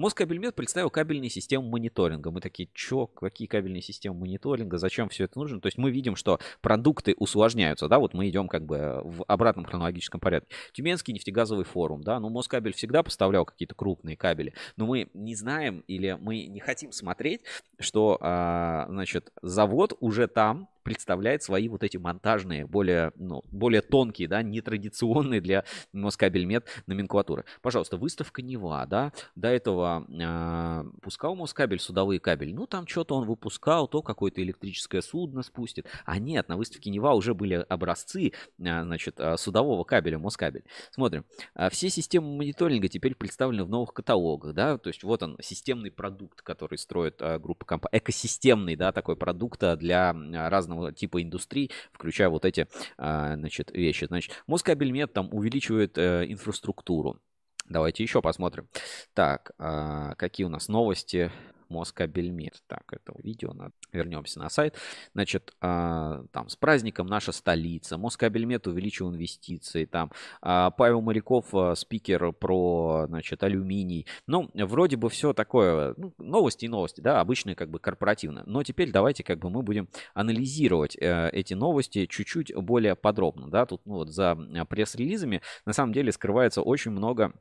[0.00, 2.30] Москабельмет представил кабельные системы мониторинга.
[2.30, 5.60] Мы такие, чё, какие кабельные системы мониторинга, зачем все это нужно?
[5.60, 9.66] То есть мы видим, что продукты усложняются, да, вот мы идем как бы в обратном
[9.66, 10.54] хронологическом порядке.
[10.72, 15.84] Тюменский нефтегазовый форум, да, ну Москабель всегда поставлял какие-то крупные кабели, но мы не знаем
[15.86, 17.42] или мы не хотим смотреть,
[17.78, 24.28] что, а, значит, завод уже там, представляет свои вот эти монтажные, более, ну, более тонкие,
[24.28, 27.44] да, нетрадиционные для Москабельмет номенклатуры.
[27.62, 33.26] Пожалуйста, выставка Нева, да, до этого э, пускал Москабель судовые кабели, ну, там что-то он
[33.26, 38.32] выпускал, то какое-то электрическое судно спустит, а нет, на выставке Нева уже были образцы, э,
[38.58, 40.64] значит, судового кабеля Москабель.
[40.90, 41.24] Смотрим,
[41.70, 46.42] все системы мониторинга теперь представлены в новых каталогах, да, то есть вот он, системный продукт,
[46.42, 50.14] который строит группа компаний, экосистемный, да, такой продукт для
[50.48, 54.04] разных разного типа индустрий, включая вот эти, а, значит, вещи.
[54.06, 57.20] Значит, Москабельмет там увеличивает э, инфраструктуру.
[57.68, 58.68] Давайте еще посмотрим.
[59.14, 61.30] Так, а, какие у нас новости?
[61.70, 62.62] Москабельмет.
[62.66, 63.72] Так, это видео, надо...
[63.92, 64.76] вернемся на сайт.
[65.14, 70.10] Значит, а, там, с праздником наша столица, Москабельмет увеличил инвестиции, там,
[70.42, 74.06] а, Павел Моряков, а, спикер про, значит, алюминий.
[74.26, 78.44] Ну, вроде бы все такое, ну, новости и новости, да, обычные как бы корпоративные.
[78.46, 83.66] Но теперь давайте как бы мы будем анализировать э, эти новости чуть-чуть более подробно, да,
[83.66, 84.36] тут ну, вот за
[84.68, 87.32] пресс-релизами на самом деле скрывается очень много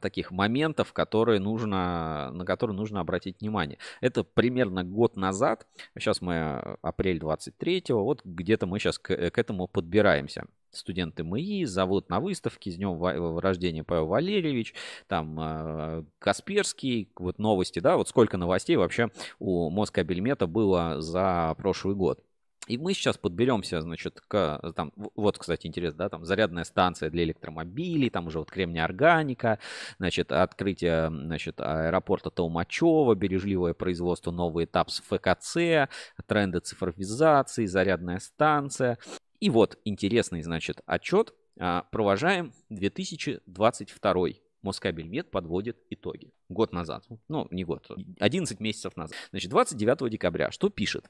[0.00, 3.78] таких моментов, которые нужно, на которые нужно обратить внимание.
[4.00, 5.66] Это примерно год назад,
[5.98, 10.46] сейчас мы э, апрель 23-го, вот где-то мы сейчас к, э, к этому подбираемся.
[10.70, 14.74] Студенты МИИ зовут на выставке, с днем рождения Павел Валерьевич,
[15.06, 21.94] там э, Касперский, вот новости, да, вот сколько новостей вообще у Москабельмета было за прошлый
[21.94, 22.22] год.
[22.66, 27.24] И мы сейчас подберемся, значит, к, там, вот, кстати, интересно, да, там зарядная станция для
[27.24, 29.58] электромобилей, там уже вот кремния органика,
[29.98, 35.88] значит, открытие, значит, аэропорта Толмачева, бережливое производство, новый этап с ФКЦ,
[36.26, 38.98] тренды цифровизации, зарядная станция.
[39.40, 41.34] И вот интересный, значит, отчет.
[41.58, 44.28] А, провожаем 2022
[44.62, 46.32] Москабельмет подводит итоги.
[46.48, 47.04] Год назад.
[47.28, 47.88] Ну, не год,
[48.18, 49.16] 11 месяцев назад.
[49.30, 50.50] Значит, 29 декабря.
[50.50, 51.08] Что пишет?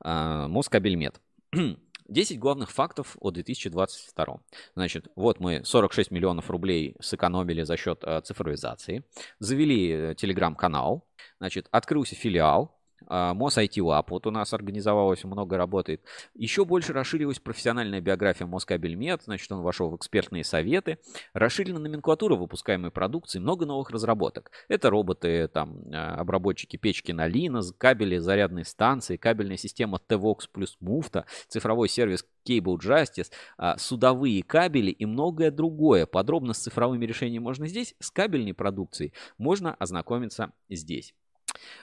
[0.00, 1.20] А, Москабельмет.
[2.10, 4.40] 10 главных фактов о 2022.
[4.74, 9.04] Значит, вот мы 46 миллионов рублей сэкономили за счет э, цифровизации.
[9.38, 11.06] Завели э, телеграм-канал.
[11.38, 16.02] Значит, открылся филиал а, МОС IT Lab вот у нас организовалось, много работает.
[16.34, 20.98] Еще больше расширилась профессиональная биография Москабельмет, значит, он вошел в экспертные советы.
[21.32, 24.50] Расширена номенклатура выпускаемой продукции, много новых разработок.
[24.68, 30.76] Это роботы, там, а, обработчики печки на Linux, кабели зарядные станции, кабельная система TVOX плюс
[30.80, 36.06] муфта, цифровой сервис Cable Justice, а, судовые кабели и многое другое.
[36.06, 41.14] Подробно с цифровыми решениями можно здесь, с кабельной продукцией можно ознакомиться здесь.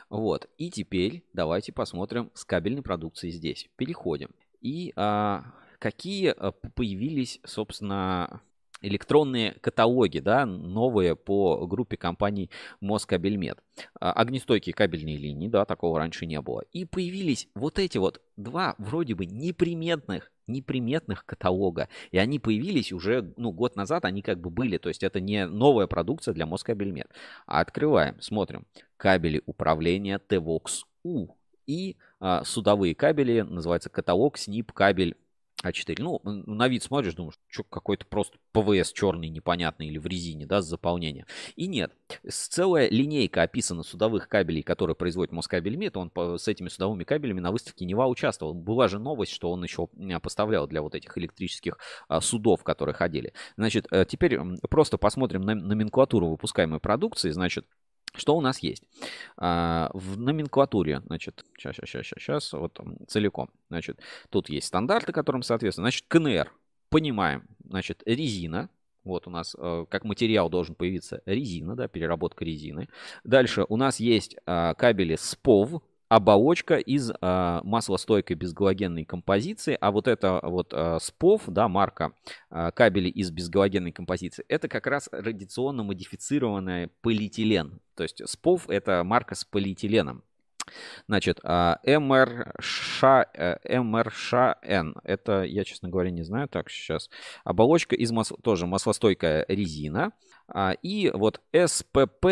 [0.09, 0.49] Вот.
[0.57, 3.69] И теперь давайте посмотрим с кабельной продукцией здесь.
[3.75, 4.29] Переходим.
[4.61, 5.45] И а,
[5.79, 8.41] какие а, появились, собственно,
[8.81, 12.49] электронные каталоги, да, новые по группе компаний
[12.79, 13.59] Москабельмет.
[13.99, 16.63] А, огнестойкие кабельные линии, да, такого раньше не было.
[16.71, 21.89] И появились вот эти вот два вроде бы неприметных неприметных каталога.
[22.11, 24.77] И они появились уже, ну, год назад они как бы были.
[24.77, 27.07] То есть это не новая продукция для Москабельмет.
[27.45, 28.65] А открываем, смотрим.
[28.97, 31.35] Кабели управления TVOX-U
[31.67, 35.15] и а, судовые кабели, называется каталог SNIP кабель
[35.63, 35.95] а4.
[35.99, 40.61] Ну, на вид смотришь, думаешь, что какой-то просто ПВС черный, непонятный или в резине, да,
[40.61, 41.25] с заполнением.
[41.55, 41.93] И нет.
[42.29, 45.97] Целая линейка описана судовых кабелей, которые производит Москабельмет.
[45.97, 48.53] Он с этими судовыми кабелями на выставке Нева участвовал.
[48.53, 49.87] Была же новость, что он еще
[50.21, 51.77] поставлял для вот этих электрических
[52.07, 53.33] а, судов, которые ходили.
[53.57, 54.39] Значит, э, теперь
[54.69, 57.31] просто посмотрим на номенклатуру выпускаемой продукции.
[57.31, 57.65] Значит,
[58.13, 58.83] что у нас есть?
[59.37, 63.49] А, в номенклатуре, значит, сейчас, сейчас, сейчас, сейчас, вот целиком.
[63.69, 63.99] Значит,
[64.29, 65.83] тут есть стандарты, которым соответствует.
[65.83, 66.51] Значит, КНР,
[66.89, 68.69] понимаем, значит, резина,
[69.03, 72.89] вот у нас э, как материал должен появиться резина, да, переработка резины.
[73.23, 80.07] Дальше у нас есть э, кабели СПОВ, оболочка из э, маслостойкой безгалогенной композиции, а вот
[80.07, 82.13] это вот э, СПОВ, да, марка
[82.49, 87.79] э, кабелей из безгалогенной композиции, это как раз радиационно модифицированный полиэтилен.
[87.95, 90.23] То есть СПОВ это марка с полиэтиленом.
[91.07, 93.03] Значит, МРШ,
[93.33, 96.47] э, МРШН, это я, честно говоря, не знаю.
[96.47, 97.09] Так, сейчас.
[97.43, 98.31] Оболочка из мас...
[98.43, 100.11] тоже маслостойкая резина.
[100.49, 102.25] А, и вот СПП,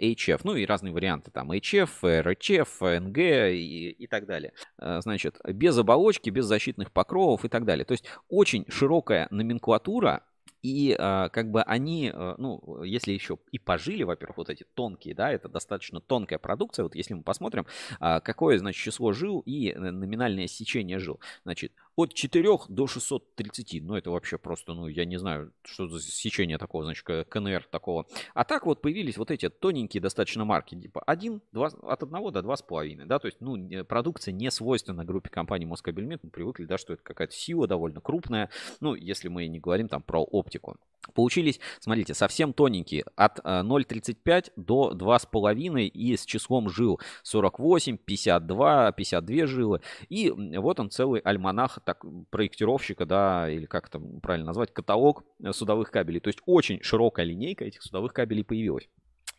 [0.00, 0.40] HF.
[0.44, 1.30] Ну и разные варианты.
[1.30, 4.52] Там HF, RHF, НГ и, и так далее.
[4.78, 7.84] А, значит, без оболочки, без защитных покровов и так далее.
[7.84, 10.22] То есть очень широкая номенклатура
[10.62, 15.14] и э, как бы они, э, ну, если еще и пожили, во-первых, вот эти тонкие,
[15.14, 16.84] да, это достаточно тонкая продукция.
[16.84, 17.66] Вот если мы посмотрим,
[18.00, 21.20] э, какое, значит, число жил и номинальное сечение жил.
[21.44, 23.82] Значит, от 4 до 630.
[23.82, 28.06] Ну, это вообще просто, ну, я не знаю, что за сечение такого, значит, КНР такого.
[28.34, 32.40] А так вот появились вот эти тоненькие достаточно марки, типа 1, 2, от 1 до
[32.40, 36.94] 2,5, да, то есть, ну, продукция не свойственна группе компании Москабельмет, мы привыкли, да, что
[36.94, 40.76] это какая-то сила довольно крупная, ну, если мы не говорим там про оптику.
[41.14, 48.92] Получились, смотрите, совсем тоненькие, от 0,35 э, до 2,5 и с числом жил 48, 52,
[48.92, 49.80] 52 жилы.
[50.08, 55.52] И вот он целый альманах так, проектировщика, да, или как это правильно назвать, каталог э,
[55.52, 56.20] судовых кабелей.
[56.20, 58.88] То есть очень широкая линейка этих судовых кабелей появилась.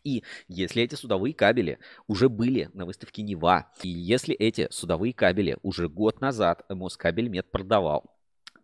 [0.04, 5.56] И если эти судовые кабели уже были на выставке Нева, и если эти судовые кабели
[5.62, 8.04] уже год назад Москабельмет продавал,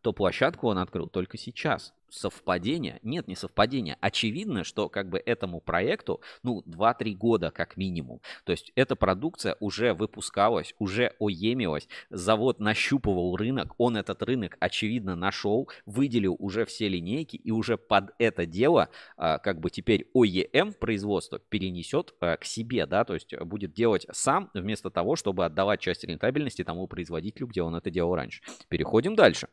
[0.02, 1.94] то площадку он открыл только сейчас.
[2.10, 2.98] Совпадение?
[3.02, 3.96] Нет, не совпадение.
[4.00, 8.20] Очевидно, что как бы этому проекту, ну, 2-3 года как минимум.
[8.44, 15.16] То есть эта продукция уже выпускалась, уже оемилась, завод нащупывал рынок, он этот рынок, очевидно,
[15.16, 20.72] нашел, выделил уже все линейки и уже под это дело а, как бы теперь OEM
[20.72, 25.80] производство перенесет а, к себе, да, то есть будет делать сам вместо того, чтобы отдавать
[25.80, 28.42] часть рентабельности тому производителю, где он это делал раньше.
[28.68, 29.48] Переходим дальше.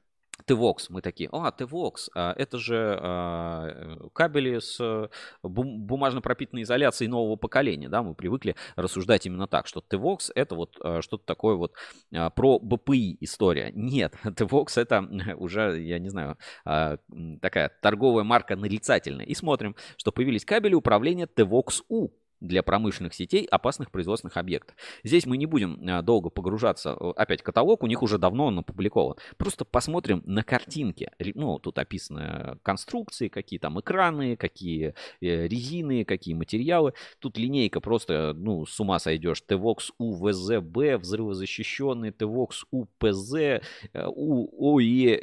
[0.45, 0.89] Твокс.
[0.89, 5.07] Мы такие, а, Твокс, это же а, кабели с э,
[5.43, 10.77] бумажно пропитанной изоляцией нового поколения, да, мы привыкли рассуждать именно так, что Твокс это вот
[10.81, 11.73] а, что-то такое вот
[12.13, 13.71] а, про БПИ история.
[13.73, 15.07] Нет, Твокс это
[15.37, 19.25] уже, я не знаю, такая торговая марка нарицательная.
[19.25, 22.09] И смотрим, что появились кабели управления Твокс У
[22.39, 24.75] для промышленных сетей опасных производственных объектов.
[25.03, 26.93] Здесь мы не будем а, долго погружаться.
[26.93, 29.17] Опять каталог у них уже давно он опубликован.
[29.37, 31.11] Просто посмотрим на картинки.
[31.35, 36.93] Ну, тут описаны конструкции, какие там экраны, какие э, резины, какие материалы.
[37.19, 39.43] Тут линейка просто, ну, с ума сойдешь.
[39.47, 43.63] TVOX UVZB, взрывозащищенный, TVOX UPZ,
[43.93, 45.17] УОЕ,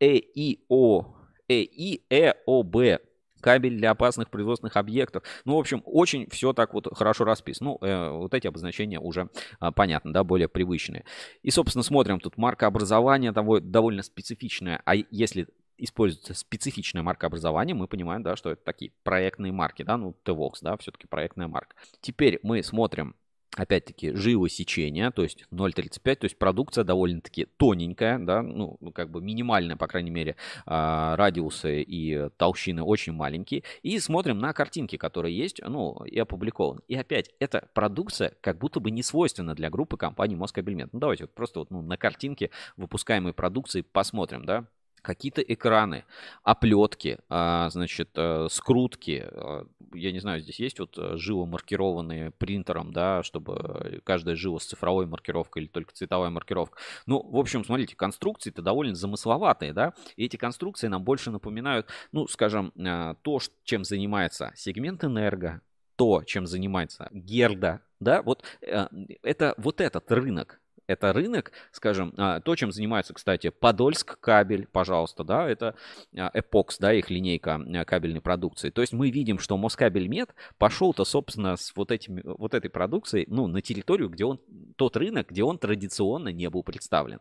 [0.00, 1.16] ЭИО,
[1.48, 3.00] ЭИЭОБ
[3.46, 5.22] кабель для опасных производственных объектов.
[5.44, 7.70] Ну, в общем, очень все так вот хорошо расписано.
[7.80, 9.30] Ну, э, вот эти обозначения уже
[9.60, 11.04] э, понятно, да, более привычные.
[11.44, 14.82] И, собственно, смотрим, тут марка образования того, довольно специфичная.
[14.84, 15.46] А если
[15.78, 20.54] используется специфичная марка образования, мы понимаем, да, что это такие проектные марки, да, ну, TVOX,
[20.62, 21.76] да, все-таки проектная марка.
[22.00, 23.14] Теперь мы смотрим
[23.56, 29.20] опять-таки, жило сечение, то есть 0,35, то есть продукция довольно-таки тоненькая, да, ну, как бы
[29.20, 30.36] минимальная, по крайней мере,
[30.66, 33.64] а, радиусы и толщины очень маленькие.
[33.82, 36.80] И смотрим на картинки, которые есть, ну, и опубликованы.
[36.86, 40.92] И опять, эта продукция как будто бы не свойственна для группы компаний Москабельмет.
[40.92, 44.66] Ну, давайте вот просто вот ну, на картинке выпускаемой продукции посмотрим, да
[45.06, 46.04] какие-то экраны,
[46.42, 49.24] оплетки, а, значит, э, скрутки.
[49.24, 54.58] А, я не знаю, здесь есть вот э, жилы маркированные принтером, да, чтобы каждая жила
[54.58, 56.78] с цифровой маркировкой или только цветовая маркировка.
[57.06, 62.26] Ну, в общем, смотрите, конструкции-то довольно замысловатые, да, и эти конструкции нам больше напоминают, ну,
[62.26, 65.60] скажем, э, то, чем занимается сегмент энерго,
[65.94, 72.54] то, чем занимается Герда, да, вот это вот этот рынок, это рынок, скажем, а, то,
[72.56, 75.74] чем занимается, кстати, Подольск кабель, пожалуйста, да, это
[76.14, 78.70] Epox, да, их линейка а, кабельной продукции.
[78.70, 83.46] То есть мы видим, что Москабельмет пошел-то, собственно, с вот, этими, вот этой продукцией, ну,
[83.46, 84.40] на территорию, где он,
[84.76, 87.20] тот рынок, где он традиционно не был представлен.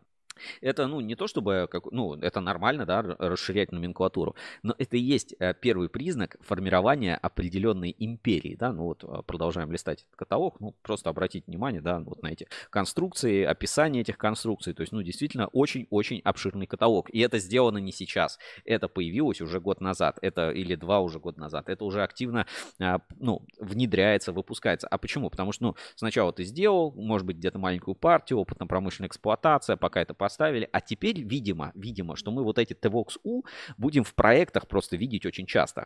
[0.62, 5.00] Это, ну, не то чтобы, как, ну, это нормально, да, расширять номенклатуру, но это и
[5.00, 10.60] есть э, первый признак формирования определенной империи, да, ну вот э, продолжаем листать этот каталог,
[10.60, 15.02] ну, просто обратить внимание, да, вот на эти конструкции, описание этих конструкций, то есть, ну,
[15.02, 20.52] действительно, очень-очень обширный каталог, и это сделано не сейчас, это появилось уже год назад, это
[20.52, 22.46] или два уже год назад, это уже активно,
[22.80, 25.30] э, ну, внедряется, выпускается, а почему?
[25.30, 30.14] Потому что, ну, сначала ты сделал, может быть, где-то маленькую партию, опытно-промышленная эксплуатация, пока это
[30.26, 30.68] поставили.
[30.72, 33.46] А теперь, видимо, видимо, что мы вот эти TVOX-U
[33.78, 35.86] будем в проектах просто видеть очень часто.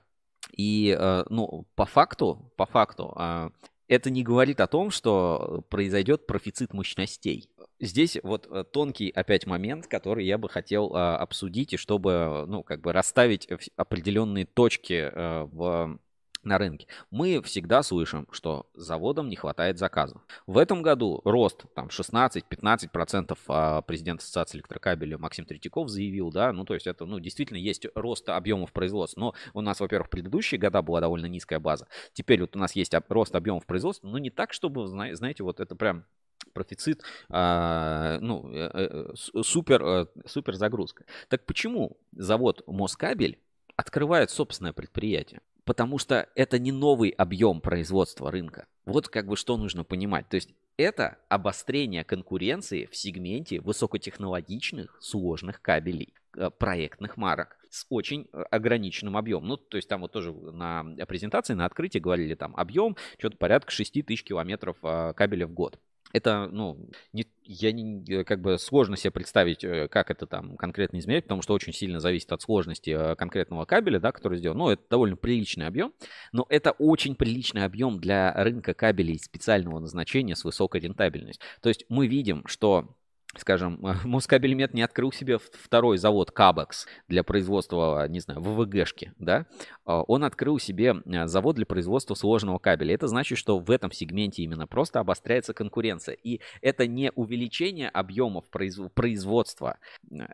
[0.56, 3.50] И, э, ну, по факту, по факту, э,
[3.90, 7.50] это не говорит о том, что произойдет профицит мощностей.
[7.82, 12.80] Здесь вот э, тонкий опять момент, который я бы хотел обсудить, и чтобы, ну, как
[12.80, 15.12] бы расставить определенные точки
[15.52, 16.00] в
[16.44, 16.88] на рынке.
[17.12, 20.22] Мы всегда слышим, что заводам не хватает заказов.
[20.48, 26.66] В этом году рост там 16-15% а президент Ассоциации электрокабеля Максим Третьяков заявил, да, ну
[26.66, 30.82] то есть это, ну действительно есть рост объемов производства, но у нас, во-первых, предыдущие года
[30.82, 34.54] была довольно низкая база, теперь вот у нас есть рост объемов производства, но не так,
[34.54, 36.06] чтобы, знаете, вот это прям
[36.54, 41.06] профицит, а, ну, э, э, супер, э, супер загрузка.
[41.28, 43.40] Так почему завод Москабель
[43.76, 45.42] открывает собственное предприятие?
[45.70, 48.66] Потому что это не новый объем производства рынка.
[48.86, 50.28] Вот как бы что нужно понимать.
[50.28, 58.28] То есть это обострение конкуренции в сегменте высокотехнологичных сложных кабелей, э, проектных марок с очень
[58.34, 59.48] э, ограниченным объемом.
[59.48, 63.70] Ну, то есть там вот тоже на презентации, на открытии говорили там объем, что-то порядка
[63.70, 65.80] 6 тысяч километров а, кабеля в год
[66.12, 70.56] это, ну, не, я не, э, как бы сложно себе представить, э, как это там
[70.56, 74.60] конкретно измерять, потому что очень сильно зависит от сложности э, конкретного кабеля, да, который сделан.
[74.60, 75.92] Ну, это довольно приличный объем,
[76.32, 81.44] но это очень приличный объем для рынка кабелей специального назначения с высокой рентабельностью.
[81.62, 82.96] То есть мы видим, что
[83.36, 89.46] скажем, Москабельмет не открыл себе второй завод Кабекс для производства, не знаю, ВВГшки, да,
[89.86, 92.96] а, он открыл себе э, завод для производства сложного кабеля.
[92.96, 96.16] Это значит, что в этом сегменте именно просто обостряется конкуренция.
[96.16, 99.78] И это не увеличение объемов производства.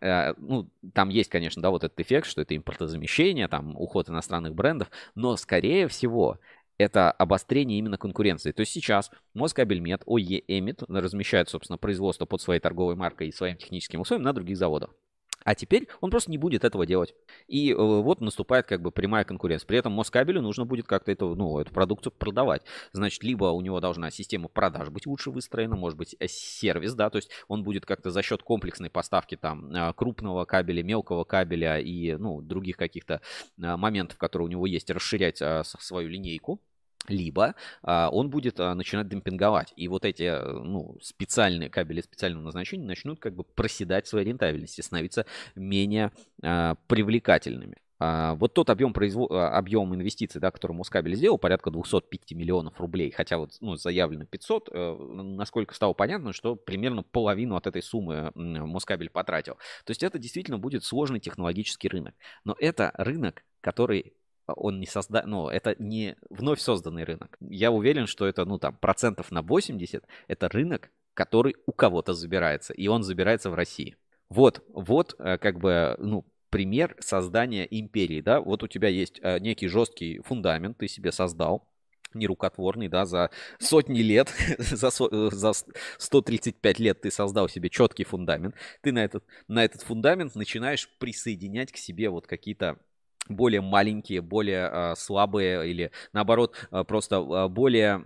[0.02, 4.56] Э, ну, там есть, конечно, да, вот этот эффект, что это импортозамещение, там уход иностранных
[4.56, 6.40] брендов, но, скорее всего,
[6.78, 8.52] это обострение именно конкуренции.
[8.52, 13.58] То есть сейчас Москабельмет, ОЕ Эмит размещает, собственно, производство под своей торговой маркой и своим
[13.58, 14.92] техническим условием на других заводах.
[15.46, 17.14] А теперь он просто не будет этого делать.
[17.48, 19.68] И э, вот наступает как бы прямая конкуренция.
[19.68, 22.64] При этом Москабелю нужно будет как-то эту, ну, эту продукцию продавать.
[22.94, 27.12] Значит, либо у него должна система продаж быть лучше выстроена, может быть, э, сервис, да,
[27.12, 31.80] то есть он будет как-то за счет комплексной поставки там э, крупного кабеля, мелкого кабеля
[31.80, 33.22] и, ну, других каких-то
[33.58, 36.60] моментов, которые у него есть, расширять свою линейку
[37.10, 39.74] либо а, он будет а, начинать демпинговать.
[39.76, 44.82] И вот эти э, ну, специальные кабели специального назначения начнут как бы проседать своей рентабельности,
[44.82, 45.26] становиться
[45.56, 47.78] менее а, привлекательными.
[47.98, 49.32] А, вот тот объем, производ...
[49.32, 54.26] А, объем инвестиций, да, который Москабель сделал, порядка 205 миллионов рублей, хотя вот ну, заявлено
[54.26, 59.56] 500, э, насколько стало понятно, что примерно половину от этой суммы Москабель потратил.
[59.86, 62.16] То есть это действительно будет сложный технологический рынок.
[62.44, 64.14] Но это рынок, который
[64.48, 65.24] он не созда...
[65.26, 67.38] ну, это не вновь созданный рынок.
[67.40, 72.74] Я уверен, что это, ну, там, процентов на 80 это рынок, который у кого-то забирается,
[72.74, 73.98] и он забирается в России.
[74.30, 79.40] Вот, вот, э, как бы, ну, пример создания империи, да, вот у тебя есть э,
[79.40, 81.68] некий жесткий фундамент, ты себе создал,
[82.14, 83.30] нерукотворный, да, за
[83.60, 85.52] сотни лет, за, со, э, за
[85.98, 91.72] 135 лет ты создал себе четкий фундамент, ты на этот, на этот фундамент начинаешь присоединять
[91.72, 92.78] к себе вот какие-то
[93.28, 98.04] более маленькие, более э, слабые или наоборот э, просто э, более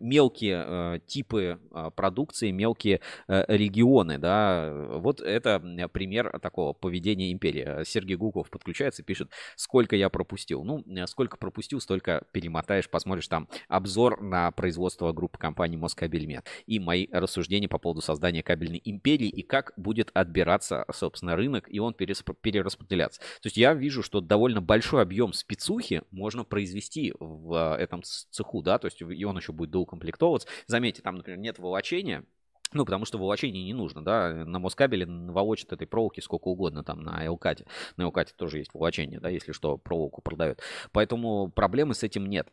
[0.00, 5.60] мелкие э, типы э, продукции, мелкие э, регионы, да, вот это
[5.92, 7.84] пример такого поведения империи.
[7.84, 10.64] Сергей Гуков подключается пишет, сколько я пропустил.
[10.64, 17.06] Ну, сколько пропустил, столько перемотаешь, посмотришь там обзор на производство группы компаний Москабельмет и мои
[17.12, 23.20] рассуждения по поводу создания кабельной империи и как будет отбираться, собственно, рынок и он перераспределяться.
[23.20, 28.02] То есть я вижу, что довольно довольно большой объем спецухи можно произвести в а, этом
[28.04, 30.46] цеху, да, то есть и он еще будет доукомплектовываться.
[30.68, 32.24] Заметьте, там, например, нет волочения,
[32.72, 37.02] ну, потому что волочение не нужно, да, на Москабеле волочат этой проволоки сколько угодно, там,
[37.02, 37.66] на Элкате.
[37.96, 40.60] На Элкате тоже есть волочение, да, если что, проволоку продают.
[40.92, 42.48] Поэтому проблемы с этим нет.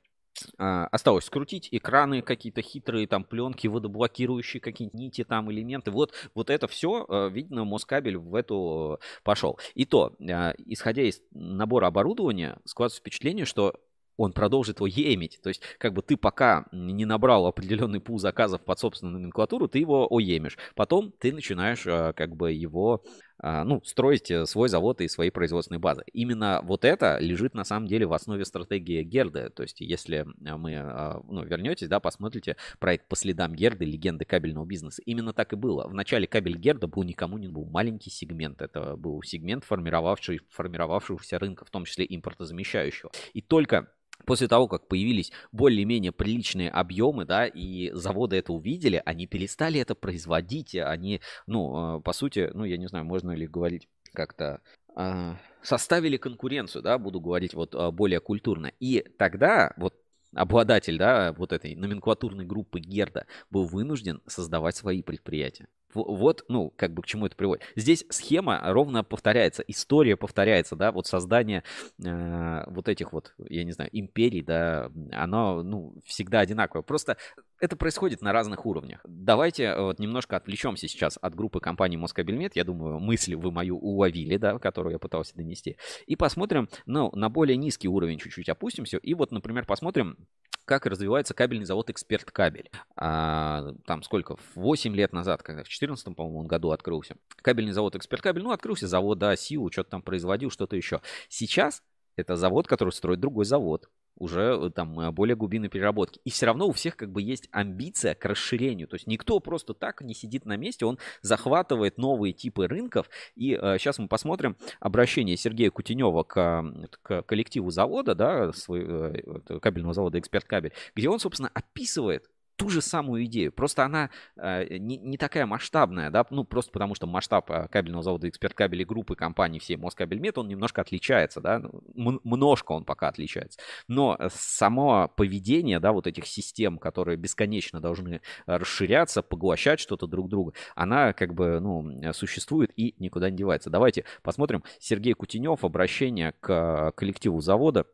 [0.58, 5.92] А, осталось скрутить экраны какие-то хитрые, там пленки, водоблокирующие какие-нибудь нити, там элементы.
[5.92, 9.60] Вот, вот это все, а, видно, Москабель в эту пошел.
[9.76, 13.76] И то, а, исходя из набора оборудования, складывается впечатление, что
[14.16, 15.40] он продолжит его емить.
[15.42, 19.80] То есть, как бы ты пока не набрал определенный пул заказов под собственную номенклатуру, ты
[19.80, 20.58] его оемишь.
[20.76, 21.84] Потом ты начинаешь
[22.16, 23.04] как бы его
[23.44, 26.04] ну, строить э, свой завод и свои производственные базы.
[26.14, 29.50] Именно вот это лежит на самом деле в основе стратегии Герды.
[29.50, 34.66] То есть, если мы, а, ну, вернетесь, да, посмотрите проект по следам Герды, легенды кабельного
[34.66, 35.02] бизнеса.
[35.06, 35.88] Именно так и было.
[35.88, 38.62] В начале кабель Герда был никому не был маленький сегмент.
[38.62, 43.12] Это был сегмент, формировавший, формировавшегося рынка, в том числе импортозамещающего.
[43.34, 43.90] И только
[44.26, 49.96] После того, как появились более-менее приличные объемы, да, и заводы это увидели, они перестали это
[49.96, 54.62] производить, они, ну, э, по сути, ну, я не знаю, можно ли говорить как-то
[54.96, 58.72] а, составили конкуренцию, да, буду говорить вот а, более культурно.
[58.80, 59.96] И тогда вот
[60.34, 65.68] обладатель, да, вот этой номенклатурной группы Герда был вынужден создавать свои предприятия.
[65.94, 67.64] Вот, ну, как бы к чему это приводит.
[67.76, 71.64] Здесь схема ровно повторяется, история повторяется, да, вот создание
[72.04, 76.84] э, вот этих вот, я не знаю, империй, да, оно, ну, всегда одинаковое.
[76.84, 77.18] Просто
[77.60, 79.00] это происходит на разных уровнях.
[79.06, 82.56] Давайте э, вот немножко отвлечемся сейчас от группы компании Москабельмет.
[82.56, 85.78] Я думаю, мысли вы мою уловили, да, которую я пытался донести.
[86.06, 88.98] И посмотрим, ну, на более низкий уровень чуть-чуть опустимся.
[88.98, 90.18] И вот, например, посмотрим,
[90.66, 92.70] как развивается кабельный завод «Эксперт Кабель».
[92.96, 94.38] А, там сколько?
[94.56, 97.16] 8 лет назад, когда в 2014, по-моему, году открылся.
[97.42, 101.02] Кабельный завод «Эксперт Кабель», ну, открылся завод, да, силу, что-то там производил, что-то еще.
[101.30, 101.84] Сейчас
[102.16, 106.20] это завод, который строит другой завод уже э, там э, более глубинной переработки.
[106.24, 108.88] И все равно у всех как бы есть амбиция к расширению.
[108.88, 113.10] То есть никто просто так не сидит на месте, он захватывает новые типы рынков.
[113.36, 116.64] И э, сейчас мы посмотрим обращение Сергея Кутенева к,
[117.02, 122.70] к коллективу завода, да, свой, э, кабельного завода «Эксперт Кабель», где он, собственно, описывает ту
[122.70, 123.52] же самую идею.
[123.52, 128.04] Просто она э, не, не такая масштабная, да, ну, просто потому что масштаб э, кабельного
[128.04, 133.08] завода «Эксперт кабели» группы компаний всей Москабельмет, он немножко отличается, да, ну, множко он пока
[133.08, 133.60] отличается.
[133.88, 140.54] Но само поведение, да, вот этих систем, которые бесконечно должны расширяться, поглощать что-то друг друга,
[140.76, 143.70] она как бы, ну, существует и никуда не девается.
[143.70, 144.64] Давайте посмотрим.
[144.80, 147.86] Сергей Кутенев, обращение к коллективу завода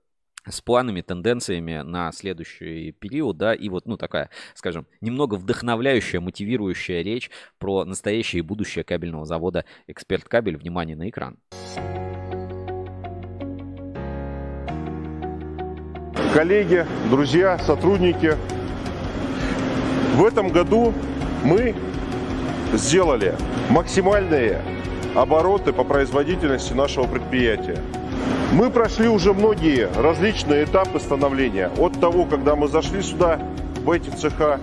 [0.48, 7.02] с планами, тенденциями на следующий период, да, и вот, ну, такая, скажем, немного вдохновляющая, мотивирующая
[7.02, 10.58] речь про настоящее и будущее кабельного завода «Эксперт Кабель».
[10.58, 11.38] Внимание на экран.
[16.34, 18.36] Коллеги, друзья, сотрудники,
[20.16, 20.94] в этом году
[21.44, 21.76] мы
[22.74, 23.36] сделали
[23.70, 24.62] максимальные
[25.16, 27.82] обороты по производительности нашего предприятия.
[28.52, 31.70] Мы прошли уже многие различные этапы становления.
[31.78, 33.40] От того, когда мы зашли сюда,
[33.84, 34.60] в эти цеха,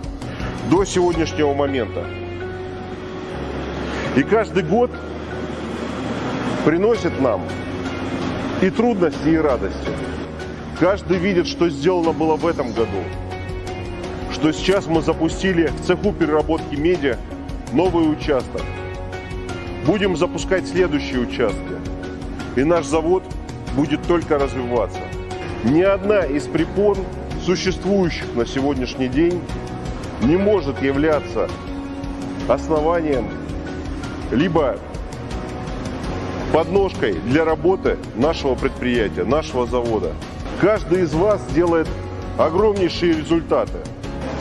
[0.70, 2.04] до сегодняшнего момента.
[4.16, 4.90] И каждый год
[6.64, 7.42] приносит нам
[8.60, 9.90] и трудности, и радости.
[10.80, 13.04] Каждый видит, что сделано было в этом году.
[14.32, 17.16] Что сейчас мы запустили в цеху переработки меди
[17.72, 18.62] новый участок.
[19.86, 21.76] Будем запускать следующие участки.
[22.56, 23.22] И наш завод–
[23.76, 24.98] будет только развиваться.
[25.62, 26.96] Ни одна из препон,
[27.44, 29.42] существующих на сегодняшний день,
[30.22, 31.48] не может являться
[32.48, 33.28] основанием
[34.32, 34.78] либо
[36.52, 40.12] подножкой для работы нашего предприятия, нашего завода.
[40.60, 41.86] Каждый из вас делает
[42.38, 43.78] огромнейшие результаты.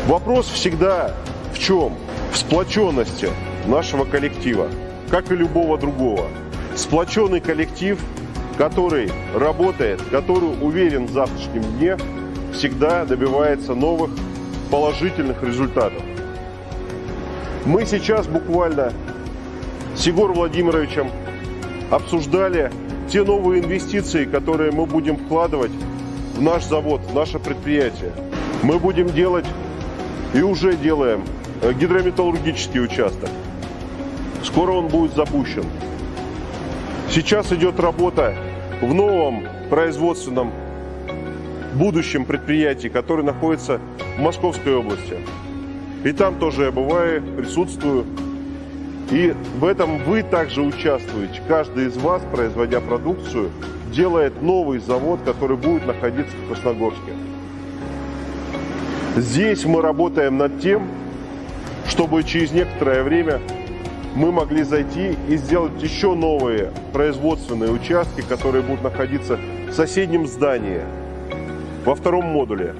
[0.08, 1.14] Вопрос всегда
[1.54, 1.94] в чем?
[2.32, 3.30] В сплоченности
[3.68, 4.70] нашего коллектива,
[5.10, 6.28] как и любого другого.
[6.76, 8.00] Сплоченный коллектив–
[8.58, 11.98] который работает, который уверен в завтрашнем дне,
[12.54, 14.12] всегда добивается новых
[14.72, 16.02] положительных результатов.
[17.66, 18.94] Мы сейчас буквально
[19.96, 21.10] с Егором Владимировичем
[21.90, 22.72] обсуждали
[23.10, 25.72] те новые инвестиции, которые мы будем вкладывать
[26.36, 28.12] в наш завод, в наше предприятие.
[28.64, 29.46] Мы будем делать
[30.34, 31.24] и уже делаем
[31.62, 33.30] э, гидрометаллургический участок.
[34.44, 35.66] Скоро он будет запущен.
[37.10, 38.36] Сейчас идет работа
[38.82, 40.52] в новом производственном
[41.76, 43.80] будущем предприятии, которое находится
[44.18, 45.18] в Московской области.
[46.04, 48.06] И там тоже я бываю, присутствую.
[49.12, 51.42] И в этом вы также участвуете.
[51.48, 53.52] Каждый из вас, производя продукцию,
[53.92, 57.14] делает новый завод, который будет находиться в Красногорске.
[59.16, 60.88] Здесь мы работаем над тем,
[61.88, 63.40] чтобы через некоторое время
[64.16, 69.38] мы могли зайти и сделать еще новые производственные участки, которые будут находиться
[69.70, 70.82] в соседнем здании,
[71.84, 72.76] во втором модуле.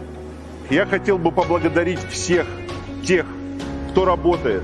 [0.70, 2.48] Я хотел бы поблагодарить всех
[3.06, 3.26] тех,
[3.92, 4.64] кто работает,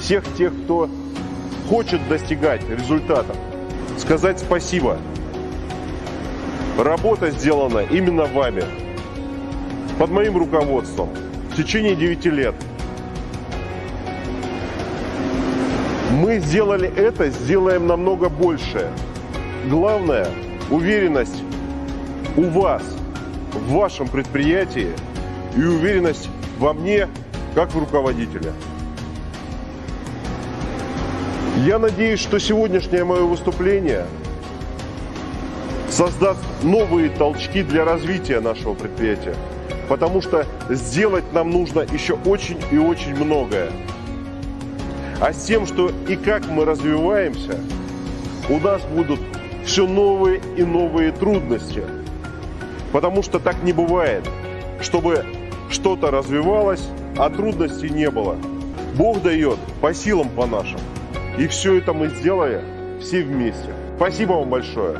[0.00, 0.88] всех тех, кто
[1.68, 3.36] хочет достигать результатов,
[3.98, 4.96] сказать спасибо.
[6.78, 8.64] Работа сделана именно вами,
[9.98, 11.10] под моим руководством
[11.52, 12.54] в течение 9 лет–
[16.20, 18.90] Мы сделали это, сделаем намного больше.
[19.70, 20.28] Главное–
[20.70, 21.42] уверенность
[22.36, 22.82] у вас,
[23.54, 24.90] в вашем предприятии
[25.56, 27.08] и уверенность во мне,
[27.54, 28.52] как в руководителя.
[31.64, 34.04] Я надеюсь, что сегодняшнее мое выступление
[35.88, 39.36] создаст новые толчки для развития нашего предприятия.
[39.88, 43.70] Потому что сделать нам нужно еще очень и очень многое
[45.20, 47.58] а с тем, что и как мы развиваемся,
[48.48, 49.20] у нас будут
[49.64, 51.84] все новые и новые трудности.
[52.92, 54.24] Потому что так не бывает,
[54.80, 55.24] чтобы
[55.68, 58.36] что-то развивалось, а трудностей не было.
[58.96, 60.80] Бог дает по силам по нашим.
[61.38, 62.62] И все это мы сделаем
[63.00, 63.72] все вместе.
[63.96, 64.98] Спасибо вам большое.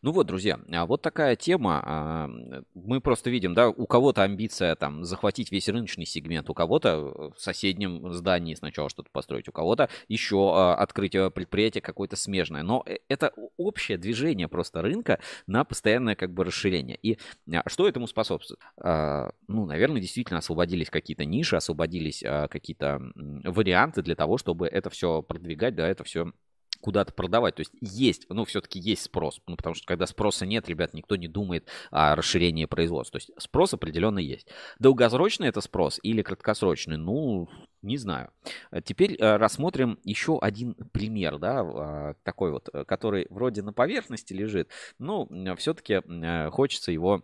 [0.00, 1.82] Ну вот, друзья, а вот такая тема.
[1.84, 2.30] А,
[2.74, 7.40] мы просто видим, да, у кого-то амбиция там захватить весь рыночный сегмент, у кого-то в
[7.40, 12.62] соседнем здании сначала что-то построить, у кого-то еще а, открытие предприятия какое-то смежное.
[12.62, 15.18] Но э, это общее движение просто рынка
[15.48, 16.96] на постоянное как бы расширение.
[17.02, 17.18] И
[17.66, 18.60] что этому способствует?
[18.76, 25.74] Ну, наверное, действительно освободились какие-то ниши, освободились какие-то варианты для того, чтобы это все продвигать,
[25.74, 26.32] да, это все
[26.80, 27.56] куда-то продавать.
[27.56, 29.40] То есть есть, ну, все-таки есть спрос.
[29.46, 33.18] Ну, потому что когда спроса нет, ребят, никто не думает о расширении производства.
[33.18, 34.48] То есть спрос определенно есть.
[34.78, 36.96] Долгосрочный это спрос или краткосрочный?
[36.96, 37.48] Ну,
[37.82, 38.30] Не знаю.
[38.70, 43.72] Э, теперь э, рассмотрим еще один пример, да, а, такой вот, э, который вроде на
[43.72, 44.68] поверхности лежит,
[44.98, 46.02] но все-таки
[46.50, 47.22] хочется его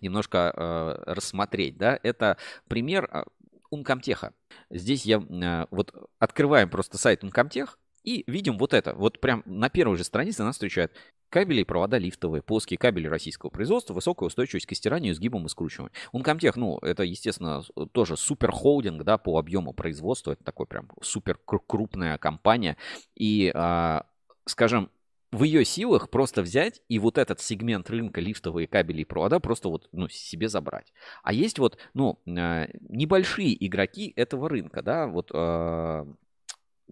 [0.00, 1.98] немножко рассмотреть, да.
[2.02, 2.36] Это
[2.68, 3.26] пример
[3.72, 4.32] Uncomtech.
[4.70, 5.22] Здесь я
[5.70, 7.68] вот открываем просто сайт Uncomtech
[8.04, 8.94] и видим вот это.
[8.94, 10.92] Вот прям на первой же странице нас встречает
[11.32, 15.90] Кабели и провода лифтовые, плоские кабели российского производства, высокая устойчивость к стиранию, изгибам и скручиванию.
[16.12, 20.32] Uncomtech, ну, это, естественно, тоже супер холдинг, да, по объему производства.
[20.32, 22.76] Это такой прям супер крупная компания.
[23.16, 24.04] И, а,
[24.44, 24.90] скажем,
[25.30, 29.70] в ее силах просто взять и вот этот сегмент рынка лифтовые кабели и провода просто
[29.70, 30.92] вот, ну, себе забрать.
[31.22, 36.06] А есть вот, ну, а, небольшие игроки этого рынка, да, вот а,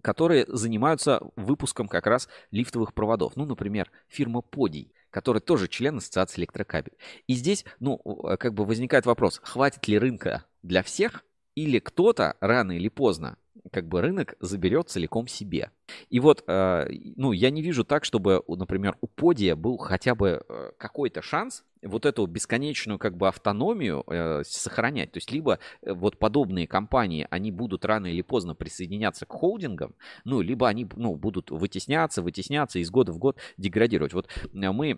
[0.01, 3.35] которые занимаются выпуском как раз лифтовых проводов.
[3.35, 6.93] Ну, например, фирма Подий, которая тоже член Ассоциации электрокабель.
[7.27, 7.97] И здесь, ну,
[8.39, 11.23] как бы возникает вопрос, хватит ли рынка для всех,
[11.55, 13.37] или кто-то рано или поздно
[13.71, 15.71] как бы рынок заберет целиком себе.
[16.09, 20.43] И вот, э, ну, я не вижу так, чтобы, например, у Подия был хотя бы
[20.47, 25.11] э, какой-то шанс вот эту бесконечную как бы автономию э, сохранять.
[25.11, 30.41] То есть либо вот подобные компании, они будут рано или поздно присоединяться к холдингам, ну,
[30.41, 34.13] либо они, ну, будут вытесняться, вытесняться из года в год деградировать.
[34.13, 34.97] Вот мы а,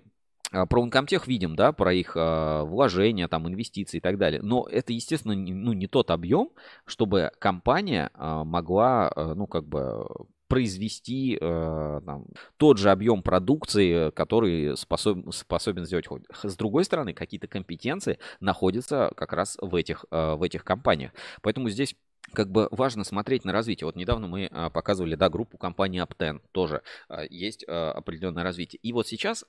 [0.70, 4.42] про Uncomtech видим, да, про их э, вложения, там, инвестиции и так далее.
[4.42, 6.50] Но это, естественно, ну, не тот объем,
[6.86, 10.06] чтобы компания э, могла, ну, как бы
[10.54, 12.26] произвести э, там,
[12.58, 16.06] тот же объем продукции, который способ, способен сделать.
[16.44, 21.12] С другой стороны, какие-то компетенции находятся как раз в этих, э, в этих компаниях.
[21.42, 21.96] Поэтому здесь
[22.32, 23.86] как бы важно смотреть на развитие.
[23.86, 28.80] Вот недавно мы а, показывали, да, группу компании Upten, тоже а, есть а, определенное развитие.
[28.82, 29.46] И вот сейчас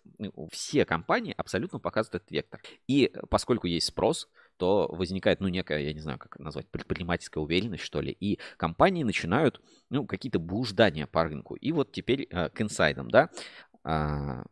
[0.50, 2.60] все компании абсолютно показывают этот вектор.
[2.86, 7.82] И поскольку есть спрос, то возникает, ну, некая, я не знаю, как назвать, предпринимательская уверенность,
[7.82, 9.60] что ли, и компании начинают,
[9.90, 11.56] ну, какие-то блуждания по рынку.
[11.56, 13.30] И вот теперь к инсайдам, да,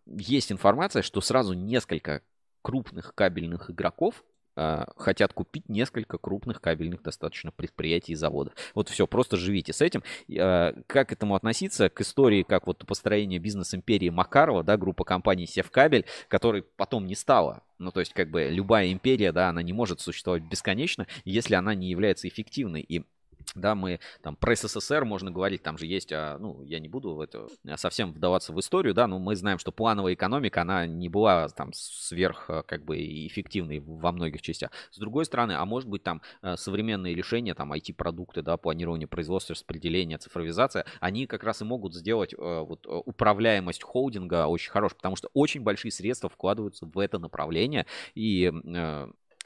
[0.07, 2.23] есть информация, что сразу несколько
[2.63, 4.25] крупных кабельных игроков
[4.55, 8.55] хотят купить несколько крупных кабельных достаточно предприятий и заводов.
[8.75, 10.03] Вот все, просто живите с этим.
[10.39, 11.89] А, как к этому относиться?
[11.89, 17.63] К истории, как вот построение бизнес-империи Макарова, да, группа компаний Севкабель, которой потом не стало.
[17.79, 21.75] Ну, то есть, как бы любая империя, да, она не может существовать бесконечно, если она
[21.75, 22.81] не является эффективной.
[22.81, 23.05] И
[23.55, 27.15] да, мы там про СССР можно говорить, там же есть, а, ну, я не буду
[27.15, 30.87] в это а, совсем вдаваться в историю, да, но мы знаем, что плановая экономика, она
[30.87, 34.71] не была там сверх, а, как бы, эффективной во многих частях.
[34.91, 36.23] С другой стороны, а может быть там
[36.57, 42.35] современные решения, там IT-продукты, да, планирование производства, распределение, цифровизация, они как раз и могут сделать
[42.37, 48.53] вот управляемость холдинга очень хорошей, потому что очень большие средства вкладываются в это направление, и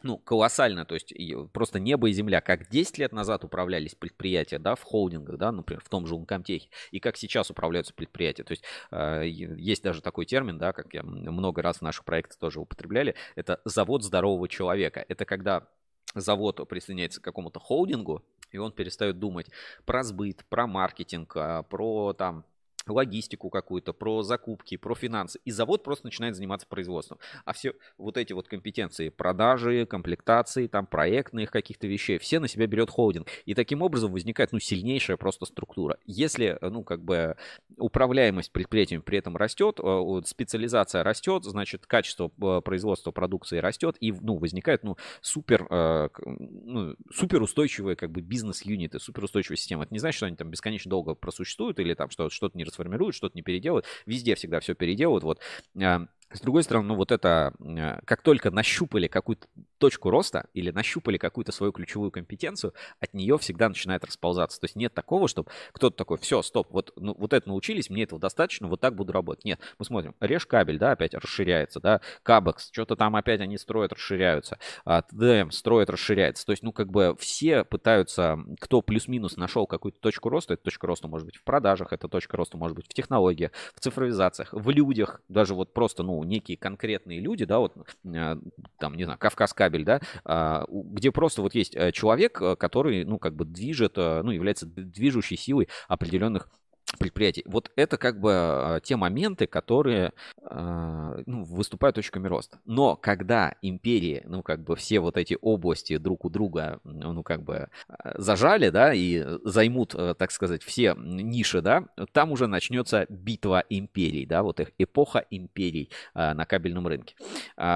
[0.06, 1.12] ну, колоссально, то есть
[1.52, 5.82] просто небо и земля, как 10 лет назад управлялись предприятия, да, в холдингах, да, например,
[5.84, 8.44] в том же Uncomtech, и как сейчас управляются предприятия.
[8.44, 12.38] То есть э, есть даже такой термин, да, как я много раз в наших проектах
[12.38, 15.04] тоже употребляли, это завод здорового человека.
[15.08, 15.66] Это когда
[16.14, 19.48] завод присоединяется к какому-то холдингу, и он перестает думать
[19.84, 22.44] про сбыт, про маркетинг, а, про там
[22.88, 25.38] логистику какую-то, про закупки, про финансы.
[25.44, 27.18] И завод просто начинает заниматься производством.
[27.44, 32.66] А все вот эти вот компетенции, продажи, комплектации, там проектных каких-то вещей, все на себя
[32.66, 33.28] берет холдинг.
[33.44, 35.98] И таким образом возникает, ну, сильнейшая просто структура.
[36.06, 37.36] Если, ну, как бы
[37.76, 44.12] управляемость предприятием при этом растет, э, специализация растет, значит, качество э, производства продукции растет, и,
[44.12, 49.84] ну, возникает, ну, супер, э, ну, супер устойчивые, как бы, бизнес-юниты, супер устойчивая система.
[49.84, 53.14] Это не значит, что они там бесконечно долго просуществуют или там что-то что не сформируют,
[53.14, 53.86] что-то не переделают.
[54.06, 55.24] Везде всегда все переделают.
[55.24, 55.40] Вот
[55.80, 59.46] а, с другой стороны, ну вот это, э, как только нащупали какую-то
[59.78, 64.60] точку роста или нащупали какую-то свою ключевую компетенцию, от нее всегда начинает расползаться.
[64.60, 68.04] То есть нет такого, чтобы кто-то такой, все, стоп, вот, ну, вот это научились, мне
[68.04, 69.44] этого достаточно, вот так буду работать.
[69.44, 73.92] Нет, мы смотрим, режь кабель, да, опять расширяется, да, Кабекс, что-то там опять они строят,
[73.92, 76.44] расширяются, а, ТДМ строит, расширяется.
[76.46, 80.86] То есть, ну, как бы все пытаются, кто плюс-минус нашел какую-то точку роста, эта точка
[80.86, 84.70] роста может быть в продажах, эта точка роста может быть в технологиях, в цифровизациях, в
[84.70, 88.36] людях, даже вот просто, ну, некие конкретные люди, да, вот э,
[88.78, 93.04] там, не знаю, Кавказ кабель, да, а, где просто вот есть э, человек, э, который,
[93.04, 96.48] ну, как бы движет, ну, является движущей силой определенных
[96.96, 97.42] предприятий.
[97.46, 102.58] Вот это как бы а, те моменты, которые а, ну, выступают точками роста.
[102.64, 107.42] Но когда империи, ну как бы все вот эти области друг у друга, ну как
[107.42, 113.64] бы а, зажали, да, и займут, так сказать, все ниши, да, там уже начнется битва
[113.68, 117.14] империй, да, вот их эпоха империй на кабельном рынке.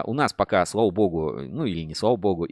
[0.05, 2.47] У нас пока, слава богу, ну или не слава богу,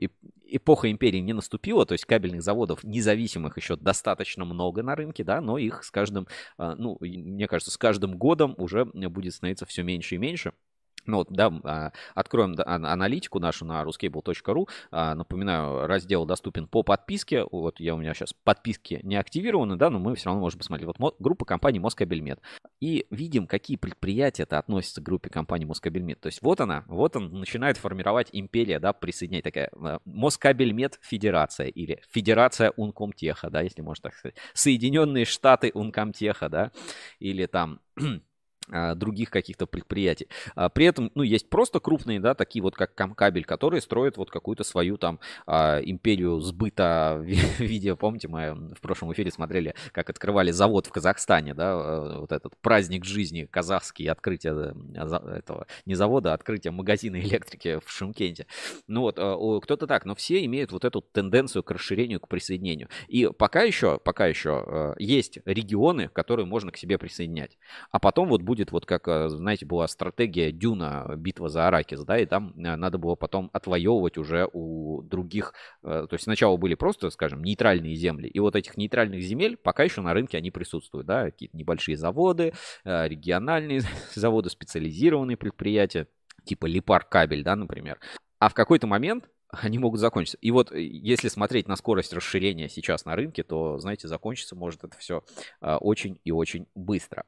[0.51, 5.41] эпоха империи не наступила, то есть кабельных заводов независимых еще достаточно много на рынке, да,
[5.41, 6.27] но их с каждым,
[6.57, 10.53] а, ну, мне кажется, с каждым годом уже будет становиться все меньше и меньше.
[11.09, 14.69] Ну вот, да, а, откроем аналитику нашу на ruscable.ru.
[14.91, 17.45] А, напоминаю, раздел доступен по подписке.
[17.51, 20.91] Вот я у меня сейчас подписки не активированы, да, но мы все равно можем посмотреть.
[20.99, 22.41] Вот группа компании Москабельмет.
[22.81, 26.21] И видим, какие предприятия это относятся к группе компании Москабельмет.
[26.21, 29.71] То есть вот она, вот он начинает формировать империя, да, присоединять такая
[30.05, 34.37] Москабельмет Федерация или Федерация Ункомтеха, да, если можно так сказать.
[34.53, 36.71] Соединенные Штаты Ункомтеха, да,
[37.19, 37.81] или там
[38.95, 40.29] других каких-то предприятий.
[40.55, 44.31] А, при этом, ну, есть просто крупные, да, такие вот как Камкабель, которые строят вот
[44.31, 47.25] какую-то свою там а, империю сбыта в
[47.61, 52.57] виде, помните, мы в прошлом эфире смотрели, как открывали завод в Казахстане, да, вот этот
[52.61, 58.47] праздник жизни казахский, открытие этого, не завода, а открытие магазина электрики в Шимкенте.
[58.87, 59.17] Ну вот,
[59.63, 62.89] кто-то так, но все имеют вот эту тенденцию к расширению, к присоединению.
[63.09, 67.59] И пока еще, пока еще есть регионы, которые можно к себе присоединять.
[67.91, 72.01] А потом вот будет будет вот как, э, знаете, была стратегия Дюна, битва за Аракис,
[72.05, 76.57] да, и там э, надо было потом отвоевывать уже у других, э, то есть сначала
[76.57, 80.51] были просто, скажем, нейтральные земли, и вот этих нейтральных земель пока еще на рынке они
[80.51, 82.53] присутствуют, да, какие-то небольшие заводы,
[82.85, 83.83] региональные
[84.15, 86.09] заводы, специализированные предприятия,
[86.45, 87.99] типа Липар кабель, да, например.
[88.39, 90.39] А в какой-то момент они могут закончиться.
[90.41, 94.97] И вот если смотреть на скорость расширения сейчас на рынке, то, знаете, закончится может это
[94.99, 95.23] все
[95.61, 97.25] очень и очень быстро.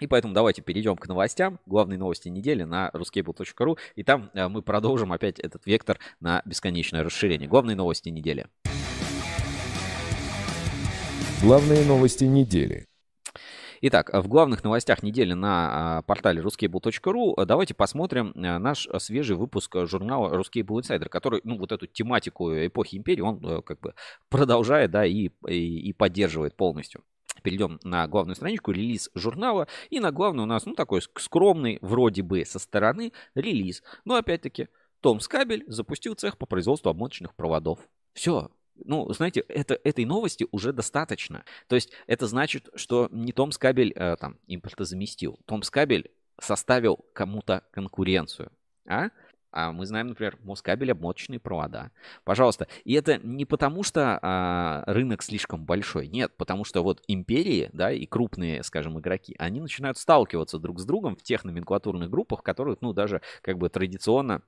[0.00, 1.60] И поэтому давайте перейдем к новостям.
[1.66, 3.78] Главные новости недели на ruscable.ru.
[3.94, 7.48] И там э, мы продолжим опять этот вектор на бесконечное расширение.
[7.48, 8.46] Главные новости недели.
[11.42, 12.86] Главные новости недели.
[13.82, 19.36] Итак, в главных новостях недели на а, портале ruscable.ru э, давайте посмотрим э, наш свежий
[19.36, 23.94] выпуск журнала Ruscable Insider, который, ну, вот эту тематику эпохи империи, он как бы
[24.28, 27.02] продолжает, да, и, и, и поддерживает полностью.
[27.40, 29.66] Перейдем на главную страничку, релиз журнала.
[29.90, 33.82] И на главную у нас, ну, такой скромный, вроде бы, со стороны релиз.
[34.04, 34.68] Но, опять-таки,
[35.00, 37.78] Том Скабель запустил цех по производству обмоточных проводов.
[38.12, 38.50] Все,
[38.84, 41.44] ну, знаете, это, этой новости уже достаточно.
[41.68, 45.38] То есть это значит, что не Том Скабель э, там импортозаместил.
[45.46, 46.10] Том Скабель
[46.40, 48.50] составил кому-то конкуренцию.
[48.86, 49.10] А?
[49.52, 51.90] А мы знаем, например, Москабель обмоточные провода.
[52.24, 52.68] Пожалуйста.
[52.84, 56.08] И это не потому, что а, рынок слишком большой.
[56.08, 60.84] Нет, потому что вот империи, да, и крупные, скажем, игроки, они начинают сталкиваться друг с
[60.84, 64.42] другом в тех номенклатурных группах, которые, ну, даже как бы традиционно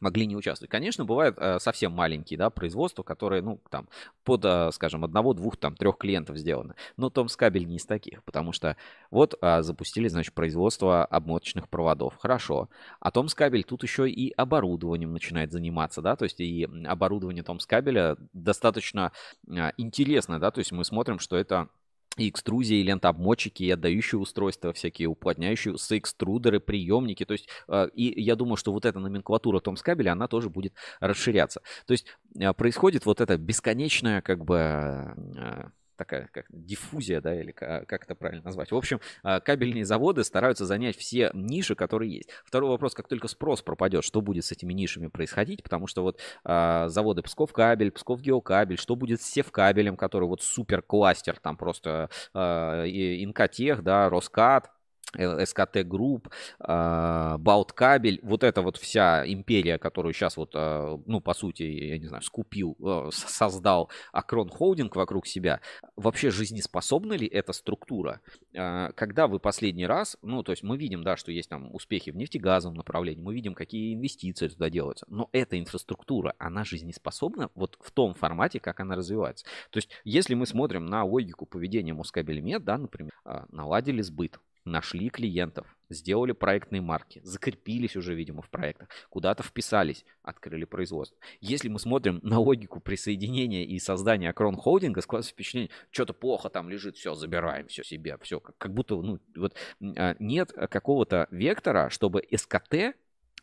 [0.00, 0.70] могли не участвовать.
[0.70, 3.88] Конечно, бывают э, совсем маленькие да, производства, которые, ну, там,
[4.24, 6.74] под, э, скажем, одного, двух, там, трех клиентов сделаны.
[6.96, 8.76] Но Томскабель не из таких, потому что
[9.10, 12.16] вот э, запустили, значит, производство обмоточных проводов.
[12.18, 12.68] Хорошо.
[13.00, 19.12] А Томскабель тут еще и оборудованием начинает заниматься, да, то есть и оборудование Томскабеля достаточно
[19.48, 21.68] э, интересно, да, то есть мы смотрим, что это
[22.16, 27.24] и экструзии, и лентообмотчики, и отдающие устройства, всякие уплотняющие, экструдеры, приемники.
[27.24, 31.60] То есть, э, и я думаю, что вот эта номенклатура Томскабеля, она тоже будет расширяться.
[31.86, 32.06] То есть,
[32.38, 35.64] э, происходит вот это бесконечное, как бы, э,
[35.96, 38.70] такая как диффузия, да, или как, как это правильно назвать.
[38.70, 42.30] В общем, а, кабельные заводы стараются занять все ниши, которые есть.
[42.44, 46.20] Второй вопрос, как только спрос пропадет, что будет с этими нишами происходить, потому что вот
[46.44, 51.56] а, заводы Псков кабель, Псков геокабель, что будет с Севкабелем, который вот супер кластер, там
[51.56, 54.70] просто а, Инкотех, да, Роскат,
[55.12, 56.28] СКТ Групп,
[56.58, 62.06] Бауткабель, вот эта вот вся империя, которую сейчас вот, а, ну, по сути, я не
[62.06, 65.60] знаю, скупил, а, создал Акрон Холдинг вокруг себя,
[65.96, 68.20] вообще жизнеспособна ли эта структура?
[68.56, 72.10] А, когда вы последний раз, ну, то есть мы видим, да, что есть там успехи
[72.10, 77.78] в нефтегазовом направлении, мы видим, какие инвестиции туда делаются, но эта инфраструктура, она жизнеспособна вот
[77.80, 79.44] в том формате, как она развивается.
[79.70, 83.12] То есть, если мы смотрим на логику поведения Москабельмет, да, например,
[83.50, 90.64] наладили сбыт, нашли клиентов, сделали проектные марки, закрепились уже, видимо, в проектах, куда-то вписались, открыли
[90.64, 91.18] производство.
[91.40, 96.68] Если мы смотрим на логику присоединения и создания Акрон Холдинга, складывается впечатление, что-то плохо там
[96.68, 99.54] лежит, все, забираем, все себе, все, как, как будто, ну, вот
[99.96, 102.96] а, нет какого-то вектора, чтобы СКТ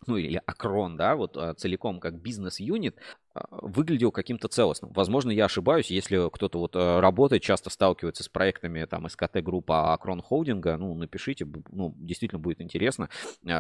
[0.08, 2.96] ну или Акрон, да, вот а, целиком как бизнес-юнит,
[3.34, 4.92] а, выглядел каким-то целостным.
[4.94, 9.94] Возможно, я ошибаюсь, если кто-то вот а, работает, часто сталкивается с проектами там СКТ группа
[9.94, 13.10] Акрон Холдинга, ну, напишите, ну, действительно будет интересно,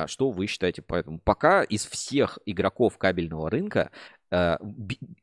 [0.07, 1.19] что вы считаете по этому.
[1.19, 3.91] Пока из всех игроков кабельного рынка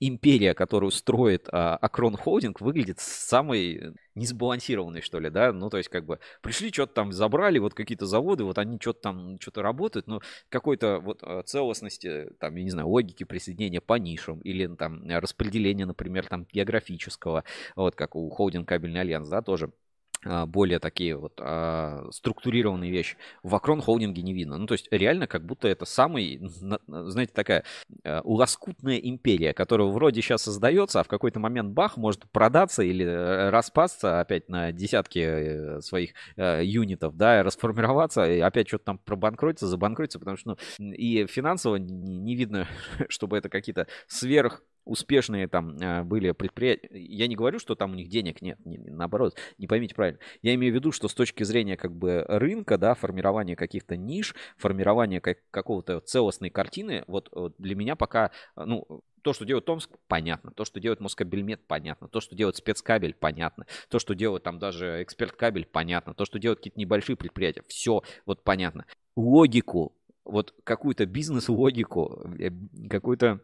[0.01, 5.89] империя, которую строит э, Акрон Холдинг, выглядит самой несбалансированной, что ли, да, ну, то есть,
[5.89, 10.07] как бы, пришли, что-то там забрали, вот какие-то заводы, вот они что-то там, что-то работают,
[10.07, 15.03] но какой-то вот э, целостности, там, я не знаю, логики присоединения по нишам или там
[15.09, 17.45] распределения, например, там, географического,
[17.77, 19.67] вот как у Холдинг Кабельный Альянс, да, тоже.
[19.67, 19.88] а,
[20.25, 23.17] более такие вот а, структурированные вещи.
[23.43, 24.59] В Акрон холдинге не видно.
[24.59, 26.41] Ну, то есть реально как будто это самый,
[26.87, 27.65] знаете, такая
[28.05, 33.05] а, лоскутная империя, которая вроде сейчас создается, а в какой-то момент бах может продаться или
[33.05, 38.99] э, распасться опять на десятки э, своих а, юнитов, да, расформироваться, и опять что-то там
[38.99, 42.67] пробанкротиться, забанкротиться, потому что, ну, и финансово не видно,
[43.09, 46.89] чтобы это какие-то сверх успешные там а, были предприятия.
[46.93, 50.19] Я не говорю, что там у них денег нет, не, наоборот, не поймите правильно.
[50.43, 54.35] Я имею в виду, что с точки зрения как бы рынка, да, формирования каких-то ниш,
[54.57, 59.91] формирования как, какого-то целостной картины, вот, вот для меня пока, ну, то, что делает Томск,
[60.07, 60.53] понятно.
[60.53, 62.09] То, что делает Москабельмет, понятно.
[62.09, 63.67] То, что делает спецкабель, понятно.
[63.91, 66.15] То, что делает там даже эксперт кабель, понятно.
[66.15, 68.87] То, что делают какие-то небольшие предприятия, все вот понятно.
[69.17, 69.93] Логику,
[70.25, 72.51] вот какую-то бизнес-логику, э,
[72.89, 73.41] какую-то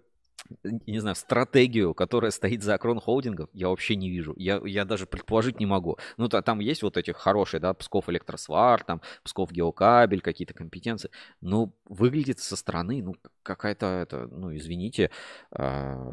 [0.63, 4.35] не знаю, стратегию, которая стоит за Акрон Холдингов, я вообще не вижу.
[4.37, 5.99] Я, я даже предположить не могу.
[6.17, 11.11] Ну, то, там есть вот эти хорошие, да, Псков Электросвар, там, Псков Геокабель, какие-то компетенции.
[11.41, 15.11] Ну, выглядит со стороны, ну, какая-то, это, ну, извините,
[15.53, 16.11] э,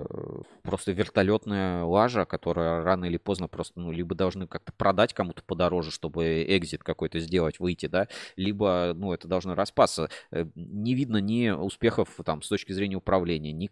[0.64, 5.92] просто вертолетная лажа, которая рано или поздно просто, ну, либо должны как-то продать кому-то подороже,
[5.92, 10.10] чтобы экзит какой-то сделать, выйти, да, либо, ну, это должно распасться.
[10.32, 13.68] Э, не видно ни успехов там с точки зрения управления, ни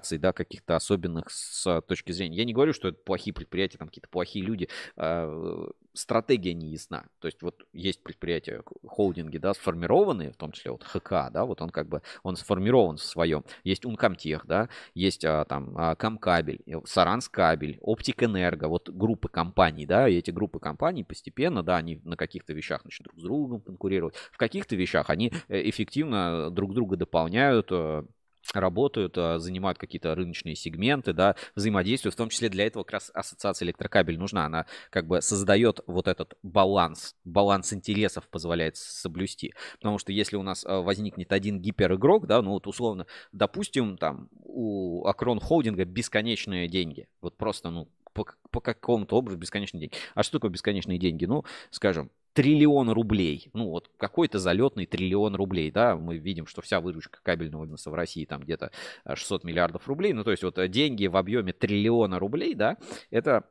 [0.00, 2.36] коммуникаций, да, каких-то особенных с точки зрения.
[2.36, 4.68] Я не говорю, что это плохие предприятия, там какие-то плохие люди.
[4.96, 7.04] Э, стратегия не ясна.
[7.18, 11.60] То есть вот есть предприятия, холдинги, да, сформированные, в том числе вот ХК, да, вот
[11.62, 13.44] он как бы, он сформирован в своем.
[13.64, 20.08] Есть Ункомтех, да, есть а, там а, Камкабель, Саранскабель, Оптик Энерго, вот группы компаний, да,
[20.08, 24.14] и эти группы компаний постепенно, да, они на каких-то вещах начнут друг с другом конкурировать,
[24.32, 28.04] в каких-то вещах они э, эффективно друг друга дополняют, э,
[28.54, 32.14] работают, а, занимают какие-то рыночные сегменты, да, взаимодействуют.
[32.14, 34.46] В том числе для этого как раз ассоциация электрокабель нужна.
[34.46, 39.54] Она как бы создает вот этот баланс, баланс интересов позволяет соблюсти.
[39.78, 44.28] Потому что если у нас а, возникнет один гиперигрок, да, ну вот условно, допустим, там
[44.42, 47.08] у Акрон Холдинга бесконечные деньги.
[47.20, 49.96] Вот просто, ну, по, по какому-то образу бесконечные деньги.
[50.14, 51.24] А что такое бесконечные деньги?
[51.24, 53.50] Ну, скажем, триллион рублей.
[53.52, 57.94] Ну, вот какой-то залетный триллион рублей, да, мы видим, что вся выручка кабельного бизнеса в
[57.94, 58.70] России там где-то
[59.06, 60.12] 600 миллиардов рублей.
[60.12, 62.76] Ну, то есть вот э, деньги в объеме триллиона рублей, да,
[63.10, 63.44] это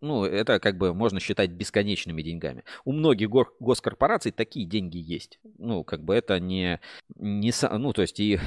[0.00, 2.64] ну, это как бы можно считать бесконечными деньгами.
[2.84, 5.38] У многих госкорпораций такие деньги есть.
[5.58, 6.80] Ну, как бы это не,
[7.16, 8.40] не ну, то есть и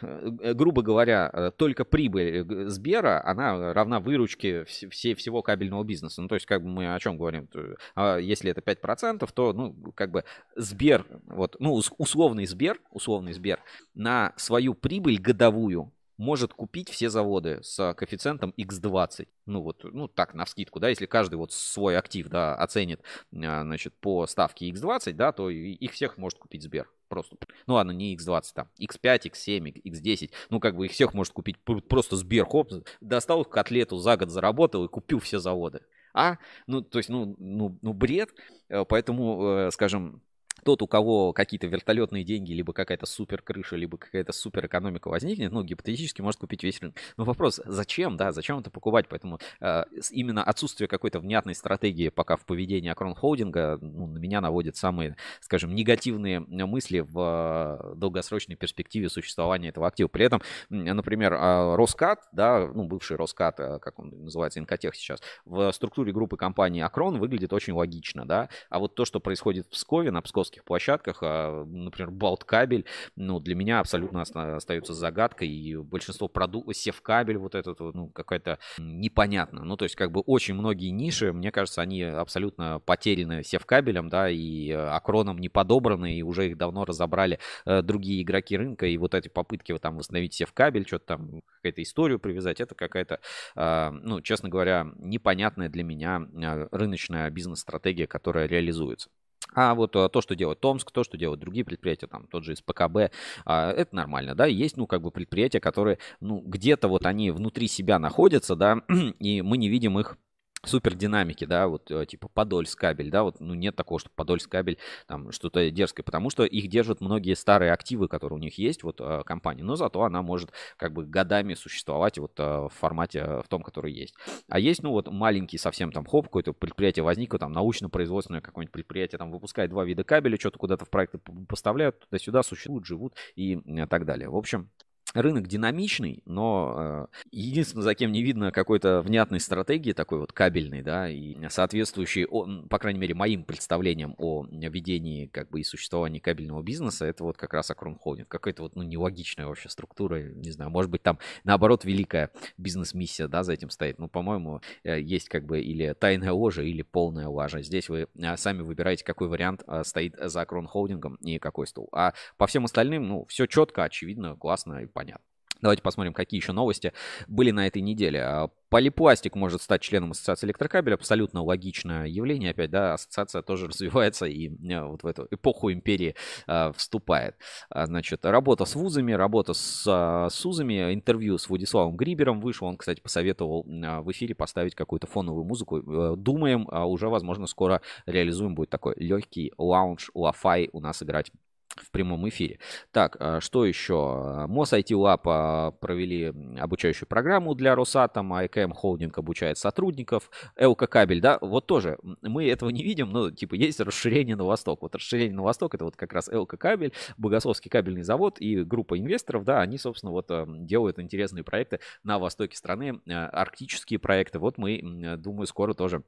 [0.00, 6.22] грубо говоря, э, только прибыль э, Сбера, она равна выручке все, всего кабельного бизнеса.
[6.22, 7.48] Ну, то есть, как бы мы о чем говорим?
[7.94, 10.24] А если это 5%, то, ну, как бы
[10.56, 13.60] Сбер, вот, ну, условный Сбер, условный Сбер
[13.94, 19.26] на свою прибыль годовую может купить все заводы с коэффициентом x20.
[19.46, 23.00] Ну вот, ну так, на вскидку, да, если каждый вот свой актив, да, оценит,
[23.32, 26.88] значит, по ставке x20, да, то их всех может купить Сбер.
[27.10, 27.36] Просто.
[27.66, 30.30] Ну ладно, не X20, там, X5, X7, X10.
[30.48, 32.70] Ну, как бы их всех может купить просто Сбер, хоп,
[33.00, 35.80] достал котлету, за год заработал и купил все заводы.
[36.14, 36.38] А,
[36.68, 38.30] ну, то есть, ну, ну, ну бред.
[38.68, 40.22] Э, поэтому, э, скажем,
[40.64, 45.52] тот, у кого какие-то вертолетные деньги, либо какая-то супер крыша, либо какая-то супер экономика возникнет,
[45.52, 46.96] ну, гипотетически может купить весь рынок.
[47.16, 49.06] Но вопрос, зачем, да, зачем это покупать?
[49.08, 54.40] Поэтому э, именно отсутствие какой-то внятной стратегии пока в поведении Акрон Холдинга ну, на меня
[54.40, 60.08] наводит самые, скажем, негативные мысли в долгосрочной перспективе существования этого актива.
[60.08, 65.20] При этом, например, а, Роскат, да, ну, бывший Роскат, э, как он называется, Инкотех сейчас,
[65.44, 69.70] в структуре группы компании Акрон выглядит очень логично, да, а вот то, что происходит в
[69.70, 75.76] Пскове, на Псковской плоских площадках, а, например, Балткабель, ну, для меня абсолютно остается загадкой, и
[75.76, 79.64] большинство продуктов, Севкабель вот этот, ну, какая-то непонятно.
[79.64, 84.30] Ну, то есть, как бы очень многие ниши, мне кажется, они абсолютно потеряны Севкабелем, да,
[84.30, 89.14] и Акроном не подобраны, и уже их давно разобрали э, другие игроки рынка, и вот
[89.14, 93.20] эти попытки вот там восстановить Севкабель, что-то там, какую-то историю привязать, это какая-то,
[93.56, 99.10] а, ну, честно говоря, непонятная для меня а, рыночная бизнес-стратегия, которая реализуется.
[99.54, 102.56] А вот а, то, что делает Томск, то, что делают другие предприятия, там тот же
[102.56, 103.12] СПКБ,
[103.44, 107.68] а, это нормально, да, есть, ну, как бы предприятия, которые, ну, где-то вот они внутри
[107.68, 108.78] себя находятся, да,
[109.18, 110.16] и мы не видим их
[110.64, 114.50] супер динамики, да, вот э, типа Подольск кабель, да, вот, ну нет такого, что Подольск
[114.50, 118.82] кабель там что-то дерзкое, потому что их держат многие старые активы, которые у них есть,
[118.82, 123.24] вот э, компании, но зато она может как бы годами существовать вот э, в формате
[123.44, 124.14] в том, который есть.
[124.48, 129.18] А есть, ну вот маленький совсем там хоп, какое-то предприятие возникло, там научно-производственное какое-нибудь предприятие,
[129.18, 131.18] там выпускает два вида кабеля, что-то куда-то в проекты
[131.48, 133.58] поставляют, туда-сюда существуют, живут и
[133.88, 134.28] так далее.
[134.28, 134.70] В общем,
[135.12, 140.82] Рынок динамичный, но э, единственное, за кем не видно какой-то внятной стратегии, такой вот кабельной,
[140.82, 142.26] да, и соответствующей,
[142.68, 147.36] по крайней мере, моим представлениям о ведении как бы и существовании кабельного бизнеса, это вот
[147.36, 148.28] как раз Акрон Холдинг.
[148.28, 153.42] Какая-то вот, ну, нелогичная вообще структура, не знаю, может быть, там, наоборот, великая бизнес-миссия, да,
[153.42, 153.98] за этим стоит.
[153.98, 157.62] Ну, по-моему, э, есть как бы или тайная ложа, или полная лажа.
[157.62, 161.88] Здесь вы э, сами выбираете, какой вариант стоит за Акрон Холдингом и какой стул.
[161.90, 165.24] А по всем остальным, ну, все четко, очевидно, классно и понятно.
[165.62, 166.92] Давайте посмотрим, какие еще новости
[167.26, 168.22] были на этой неделе.
[168.22, 170.94] А, Полипластик может стать членом Ассоциации электрокабеля.
[170.94, 172.52] Абсолютно логичное явление.
[172.52, 176.14] Опять, да, ассоциация тоже развивается и э, вот в эту эпоху империи
[176.46, 177.36] э, вступает.
[177.68, 182.66] А, значит, работа с вузами, работа с, э, с вузами, интервью с Владиславом Грибером вышло.
[182.66, 185.78] Он, кстати, посоветовал э, в эфире поставить какую-то фоновую музыку.
[185.78, 191.32] Э, думаем, э, уже, возможно, скоро реализуем будет такой легкий лаунж, лафай у нас играть
[191.76, 192.58] в прямом эфире.
[192.92, 194.46] Так, а, что еще?
[194.48, 200.30] МОС IT Lab провели обучающую программу для Росатома, IKM Holding обучает сотрудников,
[200.60, 204.82] ЛК Кабель, да, вот тоже мы этого не видим, но типа есть расширение на восток.
[204.82, 208.98] Вот расширение на восток это вот как раз ЛК Кабель, Богословский кабельный завод и группа
[208.98, 214.38] инвесторов, да, они, собственно, вот а, делают интересные проекты на востоке страны, а, арктические проекты.
[214.38, 216.02] Вот мы, думаю, скоро тоже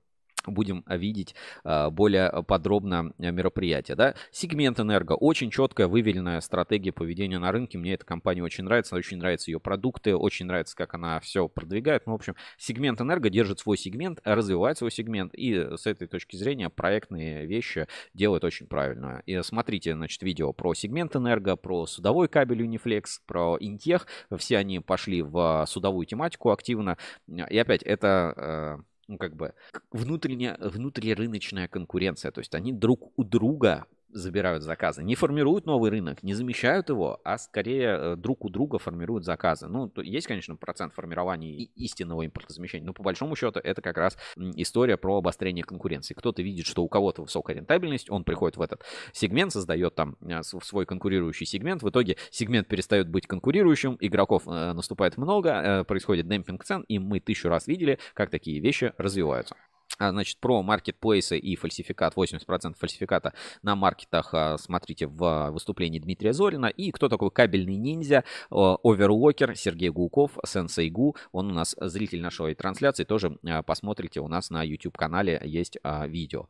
[0.47, 3.97] будем видеть а, более подробно мероприятие.
[3.97, 4.15] Да?
[4.31, 5.13] Сегмент энерго.
[5.13, 7.79] Очень четкая, выверенная стратегия поведения на рынке.
[7.79, 8.97] Мне эта компания очень нравится.
[8.97, 10.17] Очень нравятся ее продукты.
[10.17, 12.07] Очень нравится, как она все продвигает.
[12.07, 15.35] Ну, в общем, сегмент энерго держит свой сегмент, развивает свой сегмент.
[15.35, 19.23] И с этой точки зрения проектные вещи делает очень правильно.
[19.27, 24.07] И смотрите, значит, видео про сегмент энерго, про судовой кабель Uniflex, про Интех.
[24.37, 26.97] Все они пошли в судовую тематику активно.
[27.29, 29.55] И опять, это э, ну, как бы
[29.91, 32.31] внутренняя, внутрирыночная конкуренция.
[32.31, 35.03] То есть они друг у друга забирают заказы.
[35.03, 39.69] Не формируют новый рынок, не замещают его, а скорее э, друг у друга формируют заказы.
[39.69, 44.97] Ну, есть, конечно, процент формирования истинного импортозамещения, но по большому счету это как раз история
[44.97, 46.15] про обострение конкуренции.
[46.15, 48.83] Кто-то видит, что у кого-то высокая рентабельность, он приходит в этот
[49.13, 54.73] сегмент, создает там э, свой конкурирующий сегмент, в итоге сегмент перестает быть конкурирующим, игроков э,
[54.73, 59.57] наступает много, происходит демпинг цен, и мы тысячу раз видели, как такие вещи развиваются.
[59.99, 66.33] А, значит, про маркетплейсы и фальсификат, 80% фальсификата на маркетах а, смотрите в выступлении Дмитрия
[66.33, 66.67] Зорина.
[66.67, 71.17] И кто такой кабельный ниндзя, оверлокер Сергей Гулков, Сенсей Гу.
[71.33, 76.49] Он у нас зритель нашей трансляции, тоже а, посмотрите, у нас на YouTube-канале есть видео.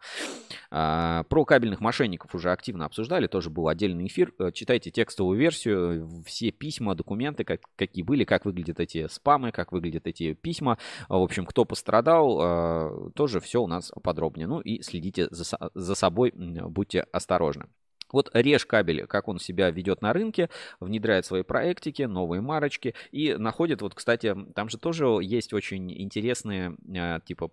[0.70, 4.32] Про кабельных мошенников уже активно обсуждали, тоже был отдельный эфир.
[4.38, 9.72] Э, читайте текстовую версию, все письма, документы, как, какие были, как выглядят эти спамы, как
[9.72, 10.78] выглядят эти письма.
[11.08, 14.46] В общем, кто пострадал, тоже тоже все у нас подробнее.
[14.46, 17.66] Ну и следите за, за собой, будьте осторожны.
[18.12, 20.50] Вот Реж кабель, как он себя ведет на рынке,
[20.80, 26.76] внедряет свои проектики, новые марочки и находит, вот, кстати, там же тоже есть очень интересные,
[26.94, 27.50] а, типа,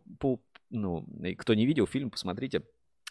[0.69, 1.05] ну,
[1.37, 2.63] кто не видел фильм, посмотрите,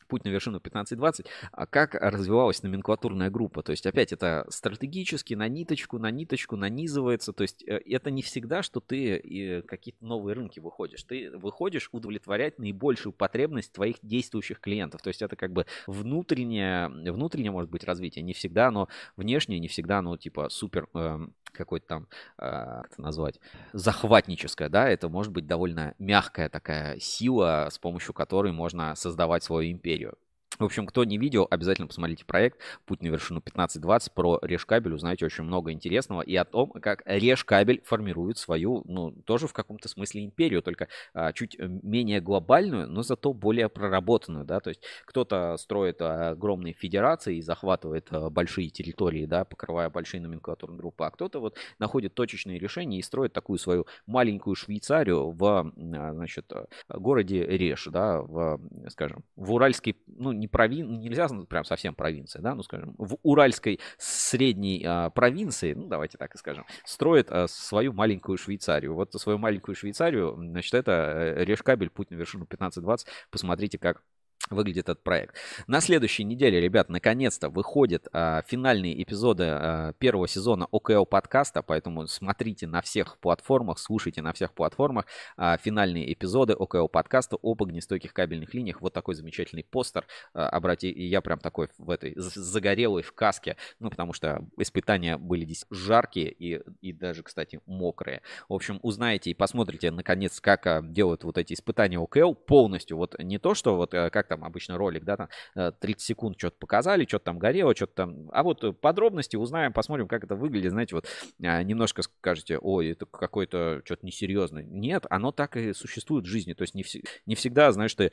[0.09, 3.63] путь на вершину 15-20, а как развивалась номенклатурная группа.
[3.63, 7.33] То есть опять это стратегически на ниточку, на ниточку нанизывается.
[7.33, 11.03] То есть э, это не всегда, что ты какие-то новые рынки выходишь.
[11.05, 15.03] Ты выходишь удовлетворять наибольшую потребность твоих действующих клиентов.
[15.03, 18.23] То есть это как бы внутреннее, внутреннее может быть развитие.
[18.23, 22.09] Не всегда но внешнее, не всегда оно типа супер эм, какой-то там,
[22.39, 23.41] э, как это назвать,
[23.73, 29.71] захватническое, да, это может быть довольно мягкая такая сила, с помощью которой можно создавать свою
[29.73, 30.17] империю.
[30.59, 35.25] В общем, кто не видел, обязательно посмотрите проект «Путь на вершину 1520» про Решкабель, узнаете
[35.25, 40.25] очень много интересного и о том, как Решкабель формирует свою, ну, тоже в каком-то смысле
[40.25, 45.57] империю, только а, чуть э, менее глобальную, но зато более проработанную, да, то есть кто-то
[45.59, 51.39] строит огромные федерации и захватывает а, большие территории, да, покрывая большие номенклатурные группы, а кто-то
[51.39, 56.53] вот находит точечные решения и строит такую свою маленькую Швейцарию в, а, значит,
[56.89, 61.01] городе Реш, да, в, скажем, в Уральской, ну, не провин...
[61.01, 66.35] нельзя прям совсем провинция, да, ну, скажем, в Уральской средней а, провинции, ну, давайте так
[66.35, 68.95] и скажем, строит а, свою маленькую Швейцарию.
[68.95, 70.93] Вот свою маленькую Швейцарию, значит, это
[71.37, 73.07] э, Решкабель, путь на вершину 15-20.
[73.31, 74.03] Посмотрите, как
[74.51, 75.35] выглядит этот проект.
[75.67, 82.07] На следующей неделе, ребят, наконец-то выходят а, финальные эпизоды а, первого сезона ОКО подкаста, поэтому
[82.07, 85.07] смотрите на всех платформах, слушайте на всех платформах
[85.37, 88.81] а, финальные эпизоды ОКО подкаста об огнестойких кабельных линиях.
[88.81, 90.07] Вот такой замечательный постер.
[90.35, 95.45] А, обрати, я прям такой в этой загорелой в каске, ну потому что испытания были
[95.45, 98.23] здесь жаркие и, и даже, кстати, мокрые.
[98.49, 102.97] В общем, узнаете и посмотрите наконец, как а, делают вот эти испытания ОКО полностью.
[102.97, 106.05] Вот не то, что вот а, как там там обычно ролик, да, там 30 э,
[106.05, 108.31] секунд что-то показали, что-то там горело, что-то там.
[108.33, 110.73] А вот э, подробности узнаем, посмотрим, как это выглядит.
[110.73, 111.07] Знаете, вот
[111.43, 114.63] а, немножко скажете, ой, это какой-то что-то несерьезное.
[114.63, 116.55] Нет, оно так и существует в жизни.
[116.55, 118.13] То есть не, вс- не всегда, знаешь, ты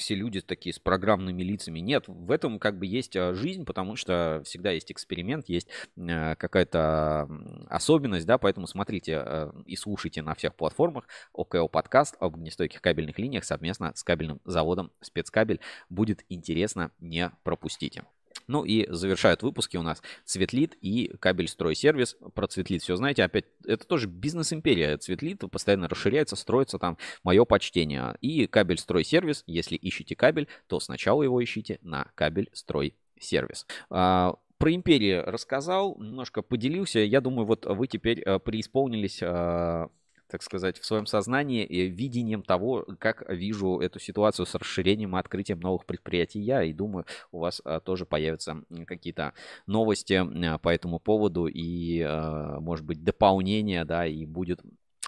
[0.00, 1.78] все люди такие с программными лицами.
[1.78, 6.34] Нет, в этом как бы есть а, жизнь, потому что всегда есть эксперимент, есть э,
[6.36, 7.28] какая-то
[7.68, 13.18] особенность, да, поэтому смотрите э, и слушайте на всех платформах ОКО подкаст об огнестойких кабельных
[13.18, 15.60] линиях совместно с кабельным заводом Спецкабель.
[15.88, 18.04] Будет интересно, не пропустите.
[18.50, 22.16] Ну и завершают выпуски у нас Цветлит и кабель стройсервис.
[22.34, 23.22] Про Цветлит все знаете.
[23.22, 24.96] Опять, это тоже бизнес-империя.
[24.96, 26.98] Цветлит постоянно расширяется, строится там.
[27.22, 28.16] Мое почтение.
[28.20, 29.44] И кабель стройсервис.
[29.46, 33.68] Если ищете кабель, то сначала его ищите на кабель стройсервис.
[33.88, 36.98] А, про империи рассказал, немножко поделился.
[36.98, 39.90] Я думаю, вот вы теперь э, преисполнились а,
[40.30, 45.20] так сказать, в своем сознании и видением того, как вижу эту ситуацию с расширением и
[45.20, 46.62] открытием новых предприятий я.
[46.62, 49.34] И думаю, у вас а, тоже появятся какие-то
[49.66, 54.60] новости а, по этому поводу и, а, может быть, дополнение, да, и будет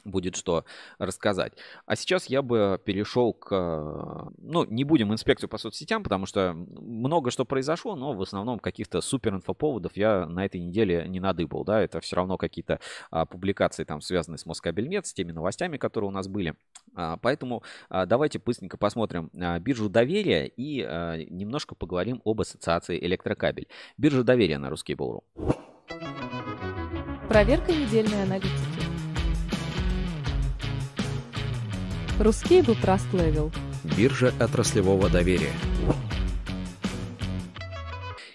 [0.05, 0.65] будет что
[0.99, 1.53] рассказать.
[1.87, 4.31] А сейчас я бы перешел к...
[4.39, 9.01] Ну, не будем инспекцию по соцсетям, потому что много что произошло, но в основном каких-то
[9.01, 12.81] супер инфоповодов я на этой неделе не надыбал, да, это все равно какие-то
[13.11, 16.55] а, публикации там связанные с Москабельмет, с теми новостями, которые у нас были.
[16.95, 22.99] А, поэтому а, давайте быстренько посмотрим а, биржу доверия и а, немножко поговорим об ассоциации
[23.05, 23.69] электрокабель.
[23.97, 25.24] Биржа доверия на русский Буру.
[27.29, 28.72] Проверка недельной аналитики.
[32.19, 33.53] Ruscable Trust Level.
[33.97, 35.53] Биржа отраслевого доверия.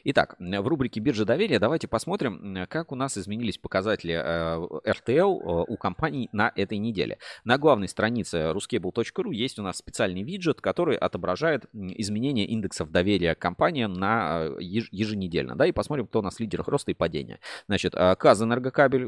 [0.09, 5.65] Итак, в рубрике «Биржа доверия» давайте посмотрим, как у нас изменились показатели RTL э, э,
[5.67, 7.17] у компаний на этой неделе.
[7.43, 13.91] На главной странице ruscable.ru есть у нас специальный виджет, который отображает изменения индексов доверия компаниям
[13.91, 15.57] на э, еженедельно.
[15.57, 17.41] Да, и посмотрим, кто у нас в лидерах роста и падения.
[17.67, 19.05] Значит, Казэнергокабель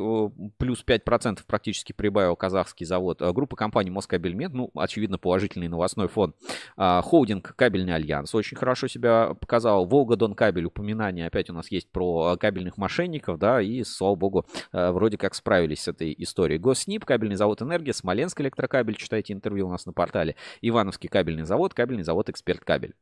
[0.57, 3.21] плюс 5% практически прибавил казахский завод.
[3.21, 6.34] Группа компаний Москабельмет, ну, очевидно, положительный новостной фон.
[6.76, 9.85] Холдинг Кабельный Альянс очень хорошо себя показал.
[9.85, 14.45] Волга-Дон Кабель упомянул упоминание опять у нас есть про кабельных мошенников, да, и, слава богу,
[14.72, 16.60] э, вроде как справились с этой историей.
[16.60, 21.74] Госнип, кабельный завод «Энергия», Смоленск электрокабель, читайте интервью у нас на портале, Ивановский кабельный завод,
[21.74, 22.95] кабельный завод «Эксперт Кабель».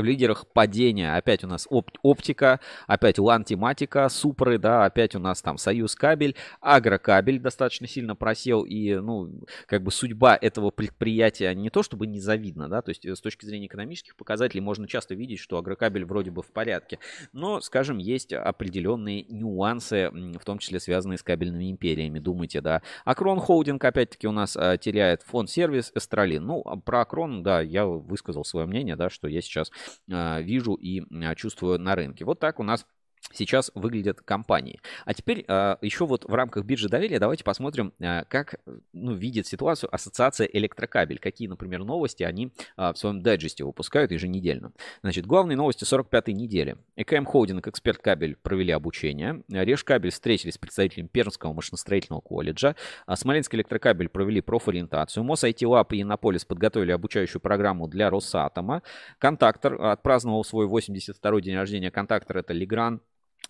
[0.00, 5.42] В лидерах падения опять у нас оп- оптика, опять лантиматика, супры, да, опять у нас
[5.42, 9.30] там союз кабель, агрокабель достаточно сильно просел, и, ну,
[9.66, 13.44] как бы судьба этого предприятия не то чтобы незавидна, да, то есть э, с точки
[13.44, 16.98] зрения экономических показателей можно часто видеть, что агрокабель вроде бы в порядке,
[17.32, 22.82] но, скажем, есть определенные нюансы, в том числе связанные с кабельными империями, думайте, да.
[23.04, 26.44] Акрон Холдинг, опять-таки, у нас а, теряет фонд-сервис Эстралин.
[26.44, 29.70] Ну, а про Акрон, да, я высказал свое мнение, да, что я сейчас
[30.06, 31.02] вижу и
[31.36, 32.24] чувствую на рынке.
[32.24, 32.86] Вот так у нас
[33.32, 34.80] сейчас выглядят компании.
[35.04, 38.56] А теперь э, еще вот в рамках биржи доверия давайте посмотрим, э, как
[38.92, 41.18] ну, видит ситуацию ассоциация электрокабель.
[41.18, 44.72] Какие, например, новости они э, в своем дайджесте выпускают еженедельно.
[45.02, 46.76] Значит, главные новости 45-й недели.
[46.96, 49.42] ЭКМ Холдинг, Эксперт Кабель провели обучение.
[49.48, 52.74] Решкабель встретились с представителем Пермского машиностроительного колледжа.
[53.14, 55.24] Смоленский электрокабель провели профориентацию.
[55.24, 58.82] МОС IT Lab и Иннополис подготовили обучающую программу для Росатома.
[59.18, 61.90] Контактор отпраздновал свой 82-й день рождения.
[61.90, 63.00] Контактор это Лигран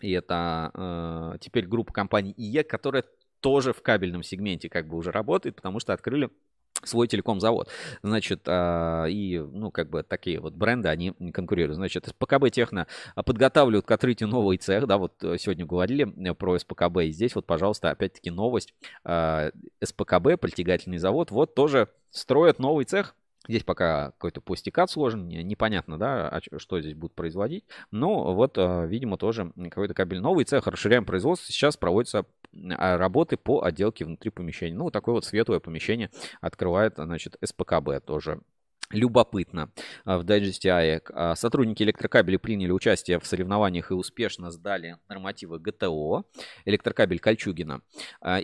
[0.00, 3.04] и это э, теперь группа компаний ИЕ, которая
[3.40, 6.30] тоже в кабельном сегменте как бы уже работает, потому что открыли
[6.84, 7.68] свой телеком-завод.
[8.02, 11.76] Значит, а, и, ну, как бы такие вот бренды, они конкурируют.
[11.76, 16.58] Значит, СПКБ Техно подготавливают к открытию новый цех, да, вот э, сегодня говорили э, про
[16.58, 18.74] СПКБ, и здесь вот, пожалуйста, опять-таки новость.
[19.04, 19.50] А,
[19.82, 23.14] СПКБ, притягательный завод, вот тоже строят новый цех,
[23.48, 27.64] Здесь пока какой-то пластикат сложен, непонятно, да, а что здесь будут производить.
[27.90, 31.50] Но вот, а, видимо, тоже какой-то кабель новый цех, расширяем производство.
[31.50, 34.76] Сейчас проводятся а, работы по отделке внутри помещения.
[34.76, 36.10] Ну, такое вот светлое помещение
[36.40, 38.40] открывает, значит, СПКБ тоже
[38.90, 39.70] Любопытно.
[40.04, 45.60] А, в дайджесте АЭК а, сотрудники электрокабеля приняли участие в соревнованиям и успешно сдали нормативы
[45.60, 46.24] ГТО.
[46.64, 47.82] Электрокабель Кольчугина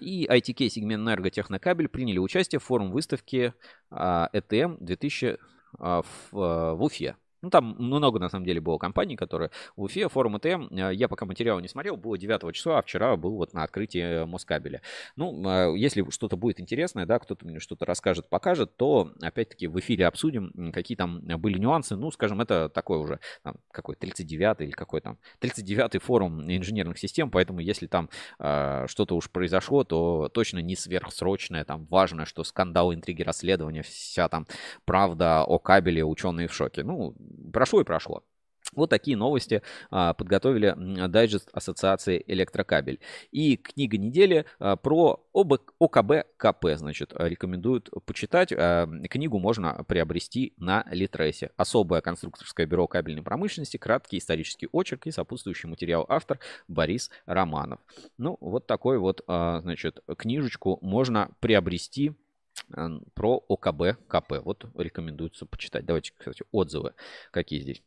[0.01, 3.55] и ITK сегмент энерготехнокабель приняли участие в форум выставки
[3.91, 5.39] ETM 2000
[5.79, 7.17] в Уфе.
[7.43, 11.09] Ну, там много, на самом деле, было компаний, которые в Уфе, форум ЭТМ, э, я
[11.09, 14.83] пока материал не смотрел, было 9 числа, а вчера был вот на открытии Москабеля.
[15.17, 19.79] Ну, э, если что-то будет интересное, да, кто-то мне что-то расскажет, покажет, то, опять-таки, в
[19.81, 21.97] эфире обсудим, какие там были нюансы.
[21.97, 27.31] Ну, скажем, это такой уже, там, какой 39 или какой там, 39-й форум инженерных систем,
[27.31, 28.09] поэтому если там
[28.39, 34.29] э, что-то уж произошло, то точно не сверхсрочное, там, важно, что скандал, интриги, расследования, вся
[34.29, 34.47] там
[34.85, 36.83] правда о кабеле, ученые в шоке.
[36.83, 37.15] Ну,
[37.53, 38.23] прошло и прошло.
[38.75, 40.75] Вот такие новости а, подготовили
[41.09, 43.01] дайджест Ассоциации Электрокабель.
[43.31, 48.53] И книга недели а, про ОБ, ОКБ КП, значит, рекомендуют почитать.
[48.53, 51.51] А, книгу можно приобрести на Литресе.
[51.57, 57.81] Особое конструкторское бюро кабельной промышленности, краткий исторический очерк и сопутствующий материал автор Борис Романов.
[58.19, 62.15] Ну, вот такой вот, а, значит, книжечку можно приобрести
[63.15, 64.33] про ОКБ КП.
[64.45, 65.85] Вот рекомендуется почитать.
[65.85, 66.95] Давайте, кстати, отзывы
[67.31, 67.83] какие здесь.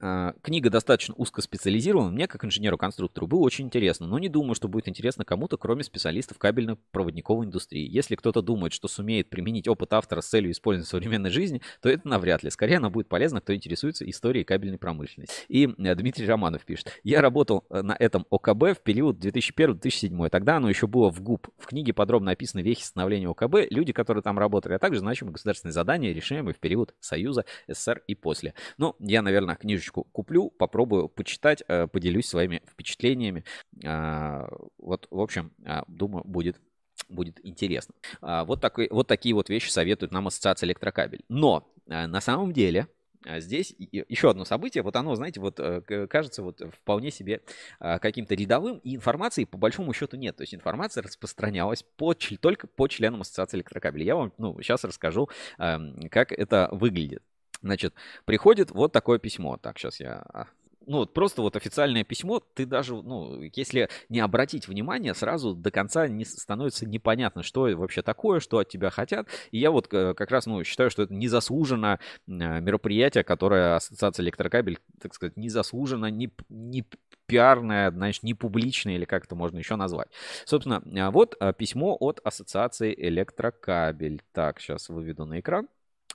[0.00, 2.10] А, книга достаточно узкоспециализирована.
[2.10, 6.38] Мне, как инженеру-конструктору, было очень интересно, но не думаю, что будет интересно кому-то, кроме специалистов
[6.38, 7.88] кабельно-проводниковой индустрии.
[7.88, 11.88] Если кто-то думает, что сумеет применить опыт автора с целью использования в современной жизни, то
[11.88, 12.50] это навряд ли.
[12.50, 15.34] Скорее, она будет полезна, кто интересуется историей кабельной промышленности.
[15.48, 17.00] И э, Дмитрий Романов пишет.
[17.02, 20.28] Я работал э, на этом ОКБ в период 2001-2007.
[20.28, 21.48] Тогда оно еще было в ГУП.
[21.58, 25.72] В книге подробно описаны вехи становления ОКБ, люди, которые там работали, а также значимые государственные
[25.72, 28.54] задания, решаемые в период Союза, СССР и после.
[28.78, 33.44] Ну, я, наверное, книгу книжечку куплю, попробую почитать, э, поделюсь своими впечатлениями.
[33.84, 36.60] А, вот, в общем, а, думаю, будет
[37.08, 37.94] будет интересно.
[38.20, 41.24] А, вот, такой, вот такие вот вещи советует нам Ассоциация Электрокабель.
[41.28, 42.86] Но на самом деле
[43.26, 47.42] здесь еще одно событие, вот оно, знаете, вот э, кажется вот вполне себе
[47.78, 50.36] каким-то рядовым, и информации по большому счету нет.
[50.36, 54.04] То есть информация распространялась по, только по членам Ассоциации Электрокабель.
[54.04, 55.28] Я вам ну, сейчас расскажу,
[55.58, 57.22] как это выглядит.
[57.62, 57.94] Значит,
[58.24, 59.56] приходит вот такое письмо.
[59.56, 60.46] Так, сейчас я а,
[60.86, 65.70] ну, вот просто вот официальное письмо, ты даже, ну, если не обратить внимание, сразу до
[65.70, 69.28] конца не становится непонятно, что вообще такое, что от тебя хотят.
[69.50, 74.78] И я вот э, как раз, ну, считаю, что это незаслуженно мероприятие, которое Ассоциация Электрокабель,
[75.00, 76.84] так сказать, незаслуженно, не, не
[77.26, 80.08] пиарное, значит, не публичное, или как это можно еще назвать.
[80.44, 84.22] Собственно, а, вот письмо от Ассоциации Электрокабель.
[84.32, 85.68] Так, сейчас выведу на экран.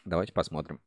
[0.05, 0.79] Давайте посмотрим.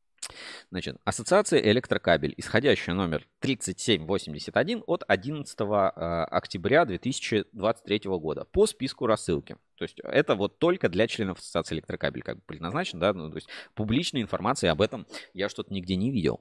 [0.70, 9.56] Значит, Ассоциация электрокабель, исходящая номер 3781 от 11 а, октября 2023 года по списку рассылки.
[9.76, 13.36] То есть это вот только для членов Ассоциации электрокабель как бы предназначено, да, ну, то
[13.36, 16.40] есть публичной информации об этом я что-то нигде не видел.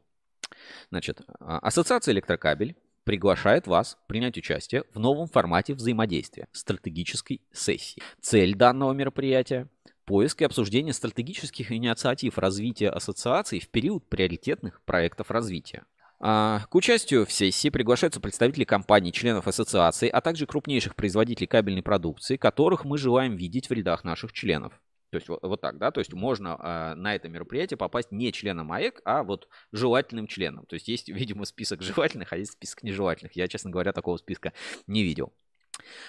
[0.89, 8.01] Значит, а, Ассоциация электрокабель приглашает вас принять участие в новом формате взаимодействия стратегической сессии.
[8.21, 9.67] Цель данного мероприятия
[10.09, 15.83] поиск и обсуждение стратегических инициатив развития ассоциаций в период приоритетных проектов развития.
[16.19, 21.83] А, к участию в сессии приглашаются представители компаний, членов ассоциации, а также крупнейших производителей кабельной
[21.83, 24.73] продукции, которых мы желаем видеть в рядах наших членов.
[25.11, 28.31] То есть вот, вот так, да, то есть можно э, на это мероприятие попасть не
[28.31, 30.65] членом АЭК, а вот желательным членом.
[30.65, 33.35] То есть есть, видимо, список желательных, а есть список нежелательных.
[33.35, 34.53] Я, честно говоря, такого списка
[34.87, 35.31] не видел.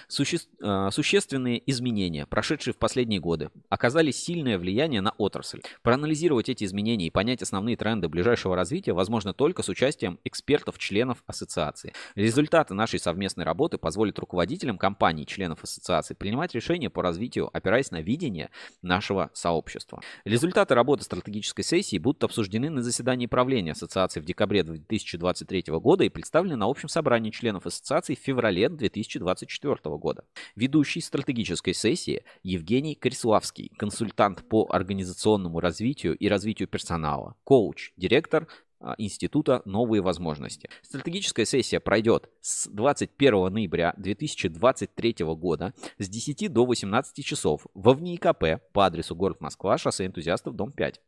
[0.07, 0.39] Суще...
[0.61, 5.61] А, существенные изменения, прошедшие в последние годы, оказали сильное влияние на отрасль.
[5.81, 11.93] Проанализировать эти изменения и понять основные тренды ближайшего развития возможно только с участием экспертов-членов ассоциации.
[12.15, 18.01] Результаты нашей совместной работы позволят руководителям компаний, членов ассоциации, принимать решения по развитию, опираясь на
[18.01, 18.49] видение
[18.81, 20.01] нашего сообщества.
[20.25, 26.09] Результаты работы стратегической сессии будут обсуждены на заседании правления ассоциации в декабре 2023 года и
[26.09, 30.23] представлены на общем собрании членов ассоциации в феврале 2024 2024 года.
[30.55, 38.47] Ведущий стратегической сессии Евгений Кориславский, консультант по организационному развитию и развитию персонала, коуч, директор
[38.79, 40.69] а, Института «Новые возможности».
[40.81, 48.61] Стратегическая сессия пройдет с 21 ноября 2023 года с 10 до 18 часов во ВНИКП
[48.73, 50.99] по адресу город Москва, шоссе энтузиастов, дом 5.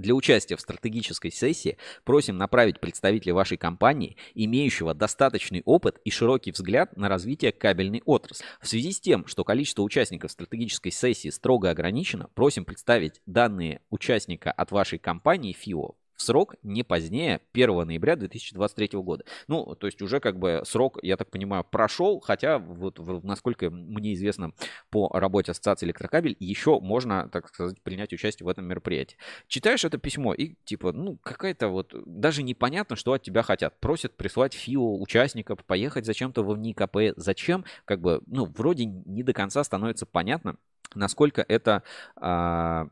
[0.00, 6.52] Для участия в стратегической сессии просим направить представителя вашей компании, имеющего достаточный опыт и широкий
[6.52, 8.46] взгляд на развитие кабельной отрасли.
[8.62, 14.50] В связи с тем, что количество участников стратегической сессии строго ограничено, просим представить данные участника
[14.50, 19.24] от вашей компании ФИО в срок не позднее 1 ноября 2023 года.
[19.48, 24.12] Ну, то есть уже как бы срок, я так понимаю, прошел, хотя вот насколько мне
[24.12, 24.52] известно
[24.90, 29.16] по работе Ассоциации Электрокабель, еще можно, так сказать, принять участие в этом мероприятии.
[29.48, 33.80] Читаешь это письмо и типа, ну, какая-то вот, даже непонятно, что от тебя хотят.
[33.80, 37.16] Просят прислать ФИО участников, поехать зачем-то в НИКП.
[37.16, 37.64] Зачем?
[37.86, 40.56] Как бы, ну, вроде не до конца становится понятно,
[40.94, 41.82] насколько это...
[42.16, 42.88] А,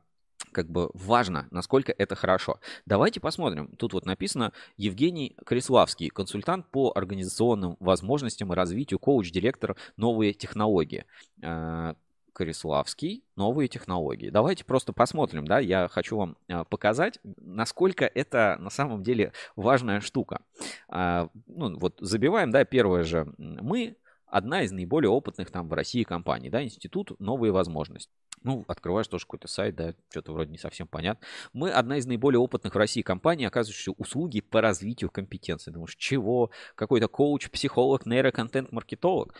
[0.53, 2.61] как бы важно, насколько это хорошо.
[2.87, 3.69] Давайте посмотрим.
[3.77, 11.05] Тут вот написано Евгений Криславский, консультант по организационным возможностям и развитию, коуч-директор новые технологии.
[11.43, 11.95] Э,
[12.39, 14.31] Кориславский, новые технологии.
[14.31, 20.01] Давайте просто посмотрим, да, я хочу вам э, показать, насколько это на самом деле важная
[20.01, 20.43] штука.
[20.89, 23.97] А, ну, вот забиваем, да, первое же, мы
[24.27, 28.13] одна из наиболее опытных там в России компаний, да, институт «Новые возможности».
[28.43, 31.27] Ну, открываешь тоже какой-то сайт, да, что-то вроде не совсем понятно.
[31.53, 35.73] Мы одна из наиболее опытных в России компаний, оказывающих услуги по развитию компетенций.
[35.73, 36.51] Думаешь, чего?
[36.75, 39.35] Какой-то коуч, психолог, нейроконтент-маркетолог.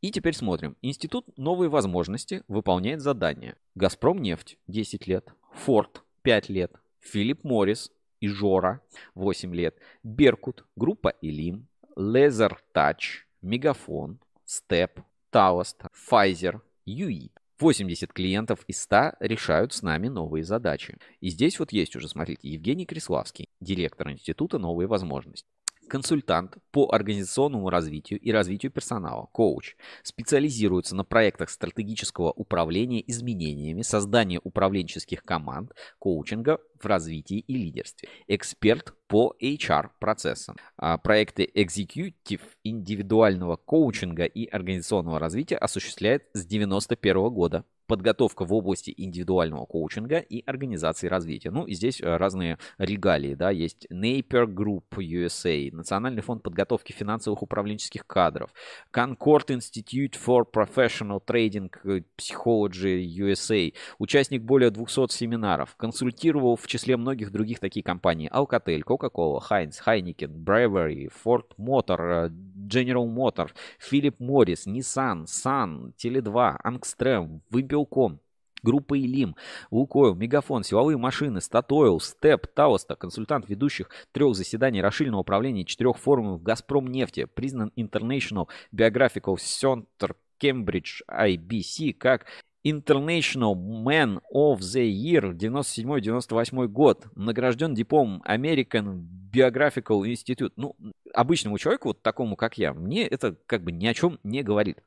[0.00, 0.76] И теперь смотрим.
[0.82, 3.56] Институт «Новые возможности» выполняет задания.
[3.74, 8.80] «Газпром нефть» 10 лет, «Форд» 5 лет, «Филипп Моррис» и «Жора»
[9.14, 11.66] 8 лет, «Беркут», группа «Илим»,
[11.96, 15.00] «Лезер Тач», «Мегафон», «Степ»,
[15.30, 17.32] «Тауэст», «Pfizer», «Юит.
[17.60, 20.96] 80 клиентов из 100 решают с нами новые задачи.
[21.20, 25.48] И здесь вот есть уже, смотрите, Евгений Криславский, директор Института «Новые возможности»
[25.88, 34.40] консультант по организационному развитию и развитию персонала, коуч, специализируется на проектах стратегического управления изменениями, создания
[34.42, 44.24] управленческих команд, коучинга в развитии и лидерстве, эксперт по HR-процессам, а, проекты Executive индивидуального коучинга
[44.24, 51.50] и организационного развития осуществляет с 1991 года подготовка в области индивидуального коучинга и организации развития.
[51.50, 57.42] Ну, и здесь э, разные регалии, да, есть Napier Group USA, Национальный фонд подготовки финансовых
[57.42, 58.52] управленческих кадров,
[58.92, 66.96] Concord Institute for Professional Trading э, Psychology USA, участник более 200 семинаров, консультировал в числе
[66.96, 72.30] многих других таких компаний Alcatel, Coca-Cola, Heinz, Heineken, Bravery, Ford Motor, э,
[72.68, 73.50] General Motors,
[73.80, 78.20] Philip Morris, Nissan, Sun, Tele2, Angstrom, Выбил Белком,
[78.62, 79.36] Группа Илим,
[79.70, 86.42] Лукойл, Мегафон, Силовые машины, Статойл, Степ, Тауста, консультант ведущих трех заседаний расширенного управления четырех форумов
[86.42, 92.26] Газпром нефти, признан International Biographical Center Cambridge IBC как
[92.64, 97.06] International Man of the Year 97-98 год.
[97.14, 100.52] Награжден дипломом American Biographical Institute.
[100.56, 100.76] Ну,
[101.14, 104.78] обычному человеку, вот такому, как я, мне это как бы ни о чем не говорит.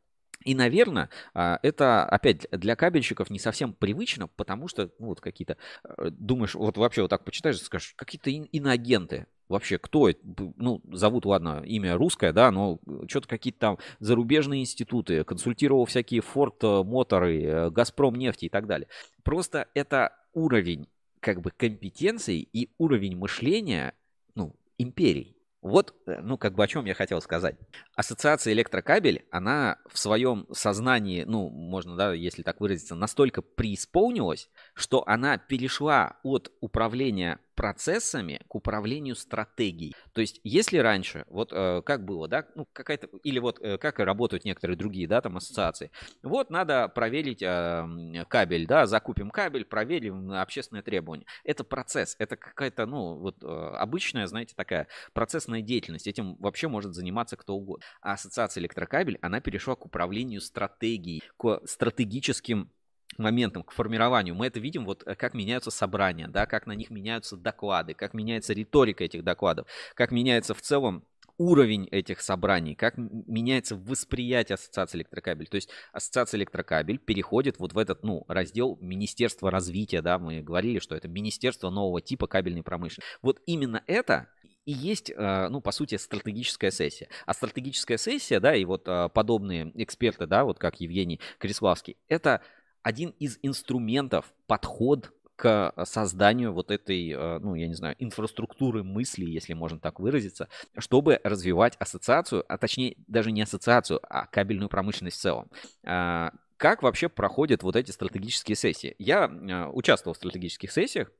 [0.43, 5.57] И, наверное, а, это, опять, для кабельщиков не совсем привычно, потому что, ну, вот какие-то,
[5.83, 9.27] э, думаешь, вот вообще вот так почитаешь, скажешь, какие-то иноагенты.
[9.51, 10.09] Вообще, кто?
[10.55, 16.63] Ну, зовут, ладно, имя русское, да, но что-то какие-то там зарубежные институты, консультировал всякие Форд
[16.63, 18.87] Моторы, э, Газпром нефти и так далее.
[19.23, 20.87] Просто это уровень,
[21.19, 23.93] как бы, компетенций и уровень мышления,
[24.35, 25.35] ну, империй.
[25.61, 27.55] Вот, э, ну, как бы о чем я хотел сказать.
[27.95, 35.07] Ассоциация электрокабель, она в своем сознании, ну, можно, да, если так выразиться, настолько преисполнилась, что
[35.07, 39.93] она перешла от управления процессами к управлению стратегией.
[40.13, 43.99] То есть, если раньше, вот э, как было, да, ну, какая-то, или вот э, как
[43.99, 45.91] работают некоторые другие, да, там, ассоциации.
[46.23, 51.27] Вот надо проверить э, кабель, да, закупим кабель, проверим общественное требование.
[51.43, 56.07] Это процесс, это какая-то, ну, вот э, обычная, знаете, такая процессная деятельность.
[56.07, 57.85] Этим вообще может заниматься кто угодно.
[58.01, 62.71] А ассоциация электрокабель, она перешла к управлению стратегией, к стратегическим
[63.17, 64.35] моментом, к формированию.
[64.35, 68.13] Мы это видим, вот э, как меняются собрания, да, как на них меняются доклады, как
[68.13, 71.05] меняется риторика этих докладов, как меняется в целом
[71.37, 75.47] уровень этих собраний, как меняется восприятие ассоциации электрокабель.
[75.47, 80.79] То есть ассоциация электрокабель переходит вот в этот, ну, раздел Министерства развития, да, мы говорили,
[80.79, 83.17] что это Министерство нового типа кабельной промышленности.
[83.21, 84.27] Вот именно это
[84.65, 87.09] и есть, э, ну, по сути, стратегическая сессия.
[87.25, 92.41] А стратегическая сессия, да, и вот э, подобные эксперты, да, вот как Евгений Криславский, это
[92.83, 99.25] один из инструментов, подход к созданию вот этой, э, ну, я не знаю, инфраструктуры мысли,
[99.25, 105.17] если можно так выразиться, чтобы развивать ассоциацию, а точнее даже не ассоциацию, а кабельную промышленность
[105.17, 105.49] в целом.
[105.83, 108.95] А, как вообще проходят вот эти стратегические сессии?
[108.99, 111.11] Я э, участвовал в стратегических сессиях,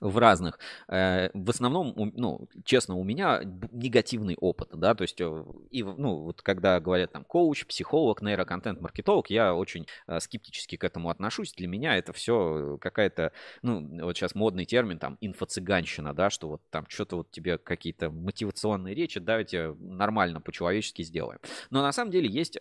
[0.00, 0.58] в разных.
[0.88, 3.40] Э, в основном, ну, честно, у меня
[3.72, 9.30] негативный опыт, да, то есть, э, и, ну, вот когда говорят там коуч, психолог, нейроконтент-маркетолог,
[9.30, 11.52] я очень э, скептически к этому отношусь.
[11.54, 16.62] Для меня это все какая-то, ну, вот сейчас модный термин, там, инфо-цыганщина, да, что вот
[16.70, 21.40] там что-то вот тебе какие-то мотивационные речи, давайте нормально, по-человечески сделаем.
[21.70, 22.58] Но на самом деле есть,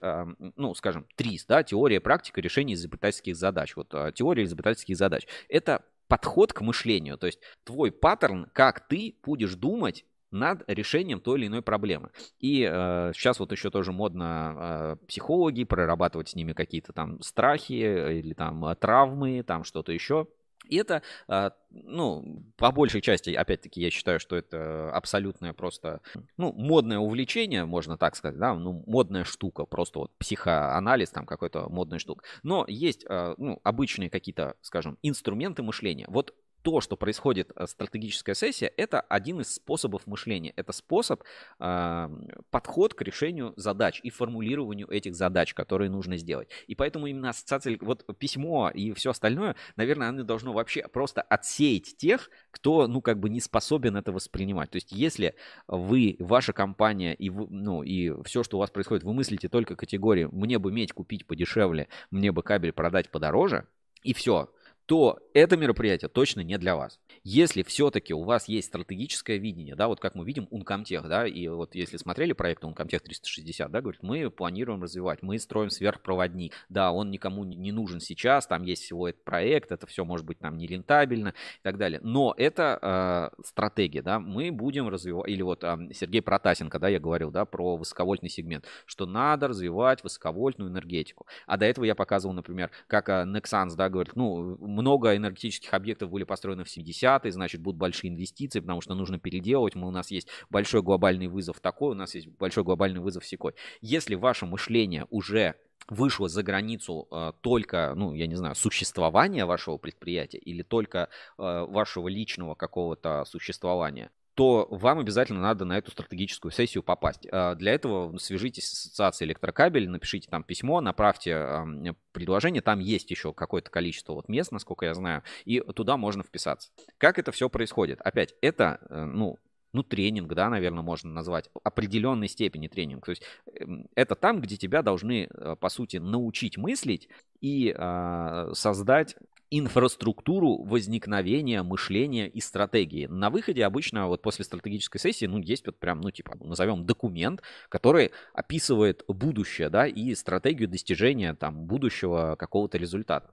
[0.55, 3.75] ну, скажем, ТРИС, да, теория, практика решения изобретательских задач.
[3.75, 5.27] Вот теория изобретательских задач.
[5.49, 11.39] Это подход к мышлению, то есть твой паттерн, как ты будешь думать над решением той
[11.39, 12.11] или иной проблемы.
[12.39, 14.55] И э, сейчас вот еще тоже модно
[15.01, 20.27] э, психологи прорабатывать с ними какие-то там страхи или там травмы, там что-то еще.
[20.67, 26.01] И это, а, ну, по большей части, опять-таки, я считаю, что это абсолютное просто,
[26.37, 31.69] ну, модное увлечение, можно так сказать, да, ну, модная штука, просто вот психоанализ там какой-то
[31.69, 32.23] модная штука.
[32.43, 36.05] Но есть, а, ну, обычные какие-то, скажем, инструменты мышления.
[36.09, 36.33] Вот
[36.67, 40.51] то, что происходит э, стратегическая сессия, это один из способов мышления.
[40.57, 41.23] Это способ,
[41.61, 42.09] э,
[42.51, 46.49] подход к решению задач и формулированию этих задач, которые нужно сделать.
[46.67, 51.95] И поэтому именно ассоциация, вот письмо и все остальное, наверное, оно должно вообще просто отсеять
[51.95, 54.69] тех, кто, ну, как бы не способен это воспринимать.
[54.69, 55.35] То есть, если
[55.69, 59.77] вы, ваша компания и, вы, ну, и все, что у вас происходит, вы мыслите только
[59.77, 63.67] категории «мне бы медь купить подешевле, мне бы кабель продать подороже»,
[64.03, 64.49] и все,
[64.87, 66.99] то это мероприятие точно не для вас.
[67.23, 71.47] Если все-таки у вас есть стратегическое видение, да, вот как мы видим Uncomtech, да, и
[71.49, 76.93] вот если смотрели проект Uncomtech 360, да, говорит, мы планируем развивать, мы строим сверхпроводник, да,
[76.93, 80.57] он никому не нужен сейчас, там есть всего этот проект, это все может быть там
[80.57, 85.77] нерентабельно и так далее, но это э, стратегия, да, мы будем развивать, или вот э,
[85.93, 91.57] Сергей Протасенко, да, я говорил, да, про высоковольтный сегмент, что надо развивать высоковольтную энергетику, а
[91.57, 96.23] до этого я показывал, например, как э, Nexans, да, говорит, ну, много энергетических объектов были
[96.23, 99.75] построены в 70-е, значит, будут большие инвестиции, потому что нужно переделывать.
[99.75, 103.53] Мы, у нас есть большой глобальный вызов такой, у нас есть большой глобальный вызов секой.
[103.81, 105.55] Если ваше мышление уже
[105.89, 111.65] вышло за границу э, только, ну, я не знаю, существования вашего предприятия или только э,
[111.69, 117.27] вашего личного какого-то существования, то вам обязательно надо на эту стратегическую сессию попасть.
[117.31, 121.65] А, для этого свяжитесь с ассоциацией электрокабель, напишите там письмо, направьте
[122.11, 126.69] предложение, там есть еще какое-то количество вот мест, насколько я знаю, и туда можно вписаться.
[126.99, 127.99] Как это все происходит?
[128.01, 129.39] Опять, это, э, ну,
[129.73, 133.05] ну, тренинг, да, наверное, можно назвать, определенной степени тренинг.
[133.05, 133.23] То есть
[133.55, 137.09] эм, это там, где тебя должны, э, по сути, научить мыслить
[137.41, 139.15] и э, создать
[139.49, 143.07] инфраструктуру возникновения мышления и стратегии.
[143.07, 147.41] На выходе обычно вот после стратегической сессии, ну, есть вот прям, ну, типа, назовем документ,
[147.69, 153.31] который описывает будущее, да, и стратегию достижения там будущего какого-то результата.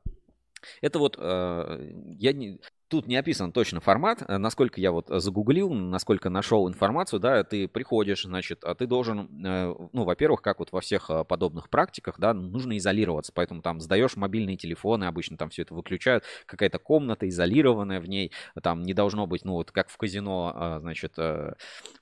[0.81, 2.59] Это вот э, я не,
[2.95, 7.67] Тут не описан точно формат, э, насколько я вот загуглил, насколько нашел информацию, да, ты
[7.67, 12.21] приходишь, значит, а ты должен, э, ну, во-первых, как вот во всех э, подобных практиках,
[12.21, 17.29] да, нужно изолироваться, поэтому там сдаешь мобильные телефоны, обычно там все это выключают, какая-то комната
[17.29, 18.31] изолированная в ней,
[18.63, 21.19] там не должно быть, ну, вот как в казино, значит,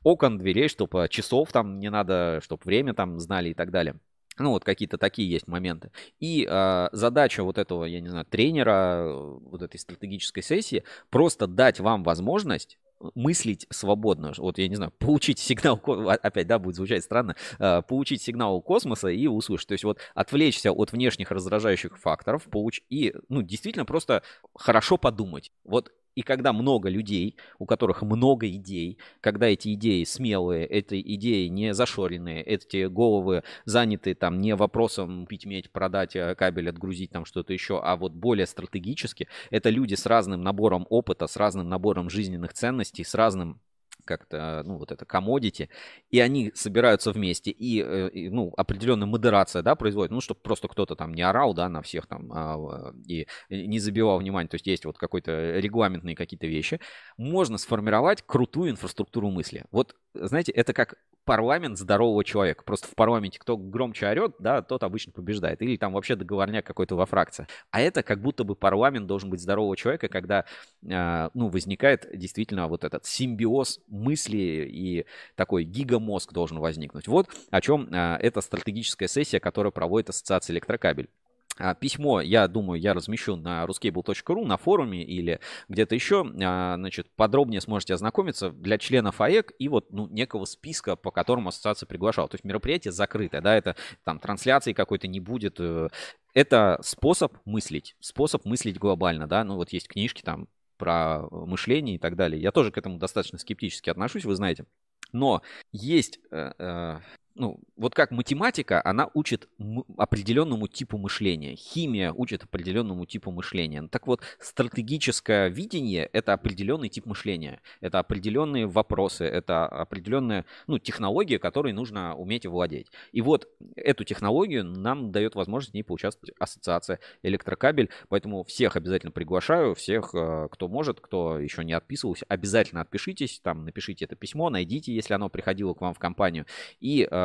[0.04, 3.96] окон, дверей, чтобы часов там не надо, чтобы время там знали и так далее.
[4.38, 5.90] Ну, вот какие-то такие есть моменты.
[6.20, 11.80] И э, задача вот этого, я не знаю, тренера, вот этой стратегической сессии, просто дать
[11.80, 12.78] вам возможность
[13.14, 14.32] мыслить свободно.
[14.38, 19.08] Вот, я не знаю, получить сигнал, опять, да, будет звучать странно, э, получить сигнал космоса
[19.08, 19.68] и услышать.
[19.68, 22.80] То есть вот отвлечься от внешних раздражающих факторов получ...
[22.88, 24.22] и, ну, действительно просто
[24.54, 25.52] хорошо подумать.
[25.64, 31.46] Вот и когда много людей, у которых много идей, когда эти идеи смелые, эти идеи
[31.46, 37.24] не зашоренные, эти головы заняты там не вопросом пить медь, продать э, кабель, отгрузить там
[37.24, 42.10] что-то еще, а вот более стратегически, это люди с разным набором опыта, с разным набором
[42.10, 43.60] жизненных ценностей, с разным
[44.04, 45.68] как-то, ну, вот это commodity,
[46.10, 50.68] и они собираются вместе, и, э, и ну, определенная модерация, да, производит, ну, чтобы просто
[50.68, 54.66] кто-то там не орал, да, на всех там, а, и не забивал внимание, то есть
[54.66, 56.80] есть вот какой-то регламентные какие-то вещи,
[57.16, 59.64] можно сформировать крутую инфраструктуру мысли.
[59.70, 62.64] Вот, знаете, это как парламент здорового человека.
[62.64, 65.62] Просто в парламенте кто громче орет, да, тот обычно побеждает.
[65.62, 67.46] Или там вообще договорняк какой-то во фракции.
[67.70, 70.44] А это как будто бы парламент должен быть здорового человека, когда,
[70.86, 75.06] э, ну, возникает действительно вот этот симбиоз мысли и
[75.36, 77.06] такой гигамозг должен возникнуть.
[77.06, 81.08] Вот о чем э, эта стратегическая сессия, которая проводит Ассоциация Электрокабель.
[81.58, 86.26] А, письмо, я думаю, я размещу на ruscable.ru, на форуме или где-то еще.
[86.42, 91.50] А, значит, подробнее сможете ознакомиться для членов АЭК и вот ну, некого списка, по которому
[91.50, 92.28] ассоциация приглашала.
[92.28, 95.60] То есть мероприятие закрытое, да, это там трансляции какой-то не будет.
[95.60, 95.88] Э,
[96.32, 99.44] это способ мыслить, способ мыслить глобально, да.
[99.44, 100.48] Ну вот есть книжки там
[100.78, 102.40] про мышление и так далее.
[102.40, 104.64] Я тоже к этому достаточно скептически отношусь, вы знаете.
[105.12, 107.00] Но есть э, э,
[107.34, 109.48] ну, вот как математика, она учит
[109.96, 111.56] определенному типу мышления.
[111.56, 113.88] Химия учит определенному типу мышления.
[113.88, 117.60] Так вот, стратегическое видение– это определенный тип мышления.
[117.80, 122.90] Это определенные вопросы, это определенная ну, технология, которой нужно уметь владеть.
[123.12, 127.90] И вот эту технологию нам дает возможность в ней поучаствовать ассоциация электрокабель.
[128.08, 133.64] Поэтому всех обязательно приглашаю, всех, э, кто может, кто еще не отписывался, обязательно отпишитесь, там
[133.64, 136.46] напишите это письмо, найдите, если оно приходило к вам в компанию.
[136.80, 137.21] И э,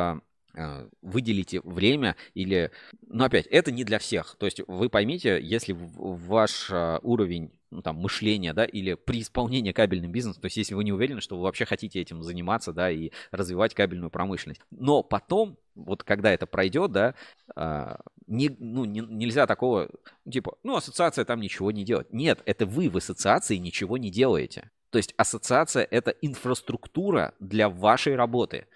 [1.02, 2.70] выделите время или...
[3.06, 4.36] Но опять, это не для всех.
[4.38, 9.72] То есть вы поймите, если ваш э, уровень ну, там, мышления, да, или при исполнении
[9.72, 12.90] кабельным бизнесом, то есть если вы не уверены, что вы вообще хотите этим заниматься, да,
[12.90, 14.60] и развивать кабельную промышленность.
[14.70, 17.14] Но потом, вот когда это пройдет, да,
[17.54, 19.90] а, не, ну, не, нельзя такого,
[20.30, 22.12] типа, ну, ассоциация там ничего не делает.
[22.12, 24.70] Нет, это вы в ассоциации ничего не делаете.
[24.90, 28.66] То есть ассоциация— это инфраструктура для вашей работы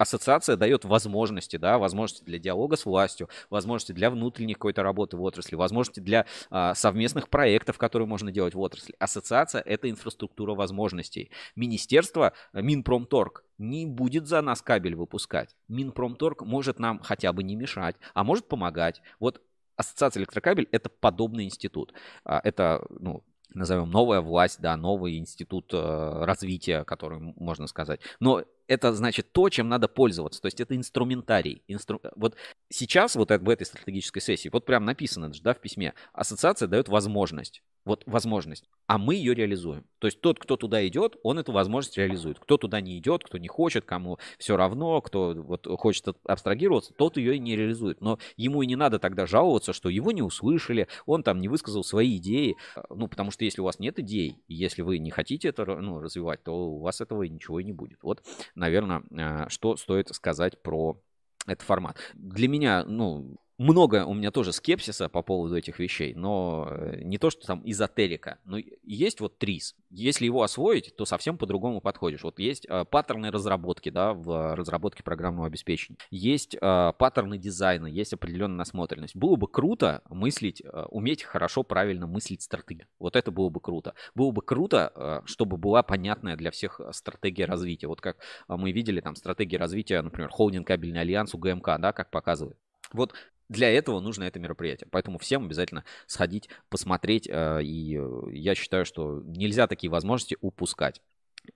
[0.00, 5.22] ассоциация дает возможности, да, возможности для диалога с властью, возможности для внутренней какой-то работы в
[5.22, 8.94] отрасли, возможности для а, совместных проектов, которые можно делать в отрасли.
[8.98, 11.30] Ассоциация– это инфраструктура возможностей.
[11.54, 15.54] Министерство, э, Минпромторг, не будет за нас кабель выпускать.
[15.68, 19.02] Минпромторг может нам хотя бы не мешать, а может помогать.
[19.18, 19.42] Вот
[19.76, 21.92] Ассоциация электрокабель– это подобный институт.
[22.24, 23.22] А, это ну,
[23.54, 28.00] назовем новая власть, да, новый институт э, развития, который можно сказать.
[28.20, 30.40] Но это значит то, чем надо пользоваться.
[30.40, 31.64] То есть это инструментарий.
[31.66, 32.00] Инстру...
[32.14, 32.36] Вот
[32.68, 37.64] сейчас вот в этой стратегической сессии, вот прям написано да, в письме, ассоциация дает возможность.
[37.84, 38.68] Вот возможность.
[38.86, 39.86] А мы ее реализуем.
[40.00, 42.38] То есть тот, кто туда идет, он эту возможность реализует.
[42.38, 47.16] Кто туда не идет, кто не хочет, кому все равно, кто вот хочет абстрагироваться, тот
[47.16, 48.00] ее и не реализует.
[48.02, 51.82] Но ему и не надо тогда жаловаться, что его не услышали, он там не высказал
[51.82, 52.56] свои идеи.
[52.90, 56.42] Ну, потому что если у вас нет идей, если вы не хотите это ну, развивать,
[56.42, 58.02] то у вас этого ничего и не будет.
[58.02, 58.22] Вот
[58.60, 61.00] наверное, э, что стоит сказать про
[61.46, 61.96] этот формат.
[62.14, 67.18] Для меня, ну, много у меня тоже скепсиса по поводу этих вещей, но э, не
[67.18, 69.76] то, что там эзотерика, но есть вот ТРИС.
[69.90, 72.22] Если его освоить, то совсем по-другому подходишь.
[72.22, 75.98] Вот есть э, паттерны разработки, да, в разработке программного обеспечения.
[76.10, 79.14] Есть э, паттерны дизайна, есть определенная насмотренность.
[79.14, 82.86] Было бы круто мыслить, э, уметь хорошо, правильно мыслить стратегию.
[82.98, 83.94] Вот это было бы круто.
[84.14, 87.88] Было бы круто, э, чтобы была понятная для всех стратегия развития.
[87.88, 88.16] Вот как
[88.48, 92.56] мы видели там стратегии развития, например, холдинг кабельный альянс у ГМК, да, как показывает.
[92.92, 93.12] Вот
[93.50, 94.88] для этого нужно это мероприятие.
[94.90, 97.28] Поэтому всем обязательно сходить, посмотреть.
[97.28, 101.02] Э, и э, я считаю, что нельзя такие возможности упускать.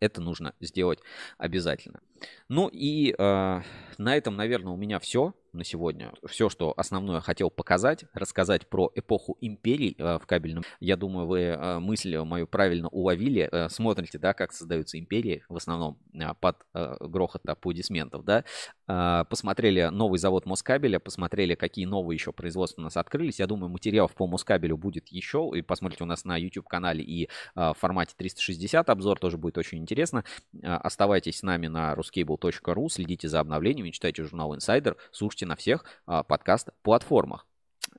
[0.00, 0.98] Это нужно сделать
[1.38, 2.00] обязательно.
[2.48, 3.60] Ну и э,
[3.98, 6.12] на этом, наверное, у меня все на сегодня.
[6.26, 10.64] Все, что основное хотел показать, рассказать про эпоху империй э, в кабельном.
[10.80, 13.48] Я думаю, вы э, мысль мою правильно уловили.
[13.50, 18.44] Э, смотрите, да, как создаются империи, в основном э, под э, грохот аплодисментов, да.
[18.88, 23.38] Э, посмотрели новый завод Москабеля, посмотрели, какие новые еще производства у нас открылись.
[23.38, 25.50] Я думаю, материалов по Москабелю будет еще.
[25.54, 29.78] И посмотрите у нас на YouTube-канале и э, в формате 360 обзор тоже будет очень
[29.78, 30.24] интересно.
[30.62, 35.84] Э, оставайтесь с нами на ruscable.ru, следите за обновлениями, читайте журнал Insider, слушайте на всех
[36.06, 37.46] а, подкаст-платформах.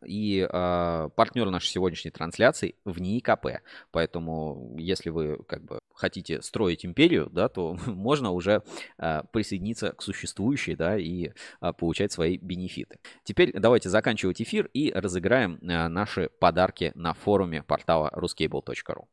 [0.04, 3.62] И э, партнер нашей сегодняшней трансляции в НИИКП.
[3.92, 8.64] Поэтому, если вы как бы хотите строить империю, да, то можно уже
[8.98, 11.30] э, присоединиться к существующей, да, и
[11.62, 12.98] э, получать свои бенефиты.
[13.24, 19.06] Теперь давайте заканчивать эфир и разыграем э, наши подарки на форуме портала ruscable.ru.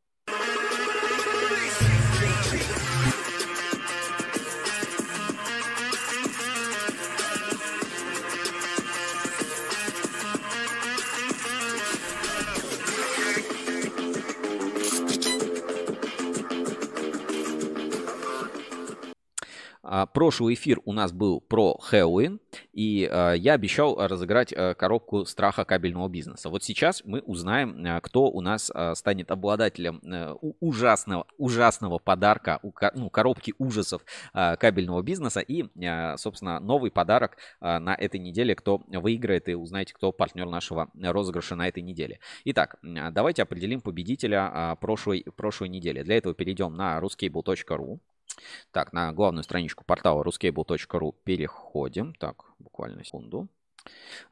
[20.13, 22.39] прошлый эфир у нас был про Хэллоуин,
[22.71, 26.49] и а, я обещал разыграть а, коробку страха кабельного бизнеса.
[26.49, 30.01] Вот сейчас мы узнаем, кто у нас станет обладателем
[30.59, 32.59] ужасного, ужасного подарка,
[32.95, 34.03] ну, коробки ужасов
[34.33, 35.39] кабельного бизнеса.
[35.39, 35.65] И,
[36.17, 41.67] собственно, новый подарок на этой неделе, кто выиграет, и узнаете, кто партнер нашего розыгрыша на
[41.67, 42.19] этой неделе.
[42.45, 46.03] Итак, давайте определим победителя прошлой, прошлой недели.
[46.03, 47.99] Для этого перейдем на ruscable.ru.
[48.71, 52.13] Так, на главную страничку портала ruscable.ru переходим.
[52.15, 53.49] Так, буквально секунду.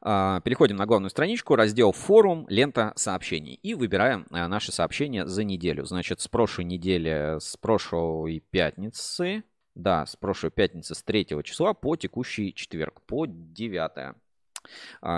[0.00, 5.44] А, переходим на главную страничку, раздел форум, лента сообщений и выбираем а, наши сообщения за
[5.44, 5.84] неделю.
[5.84, 9.44] Значит, с прошлой недели, с прошлой пятницы,
[9.74, 14.14] да, с прошлой пятницы, с 3 числа по текущий четверг, по 9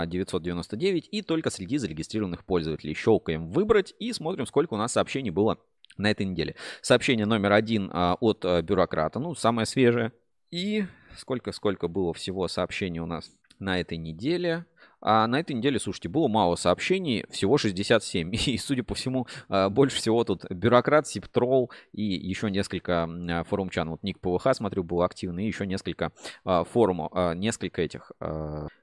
[0.07, 2.95] 999 и только среди зарегистрированных пользователей.
[2.95, 5.59] Щелкаем «Выбрать» и смотрим, сколько у нас сообщений было
[5.97, 6.57] на этой неделе.
[6.83, 10.13] Сообщение номер один а, от а, бюрократа, ну, самое свежее.
[10.51, 14.67] И сколько-сколько было всего сообщений у нас на этой неделе.
[15.07, 18.35] А на этой неделе, слушайте, было мало сообщений, всего 67.
[18.47, 23.91] И, судя по всему, а, больше всего тут бюрократ, сиптрол и еще несколько а, форумчан.
[23.91, 26.13] Вот Ник ПВХ, смотрю, был активный, и еще несколько
[26.45, 28.13] а, форумов, несколько этих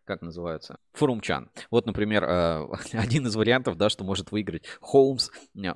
[0.05, 1.49] как называется, форумчан.
[1.71, 2.23] Вот, например,
[2.93, 5.29] один из вариантов, да, что может выиграть Холмс,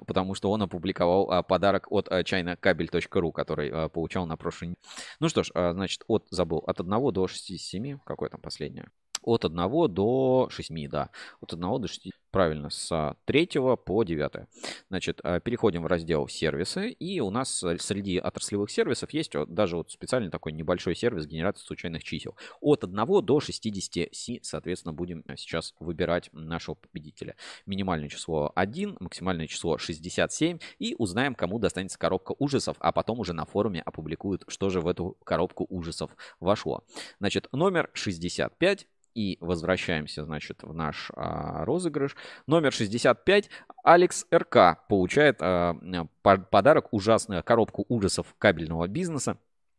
[0.05, 4.75] потому что он опубликовал подарок от chinakabel.ru, который получал на прошлой
[5.19, 8.89] Ну что ж, значит, от, забыл, от 1 до 67, какое там последнее?
[9.21, 11.09] От 1 до 6, да.
[11.41, 12.11] От 1 до 6.
[12.31, 13.47] Правильно, с 3
[13.85, 14.47] по 9.
[14.89, 16.89] Значит, э, переходим в раздел сервисы.
[16.89, 22.03] И у нас среди отраслевых сервисов есть даже вот специальный такой небольшой сервис генерации случайных
[22.03, 22.35] чисел.
[22.59, 27.35] От 1 до 60 Си, соответственно, будем сейчас выбирать нашего победителя.
[27.65, 30.59] Минимальное число 1, максимальное число 67.
[30.79, 32.75] И узнаем, кому достанется коробка ужасов.
[32.79, 36.83] А потом уже на форуме опубликуют, что же в эту коробку ужасов вошло.
[37.19, 42.15] Значит, номер 65 и возвращаемся, значит, в наш а, розыгрыш.
[42.45, 43.49] Номер 65.
[43.83, 45.75] Алекс РК получает а,
[46.21, 49.37] подарок ужасную коробку ужасов кабельного бизнеса.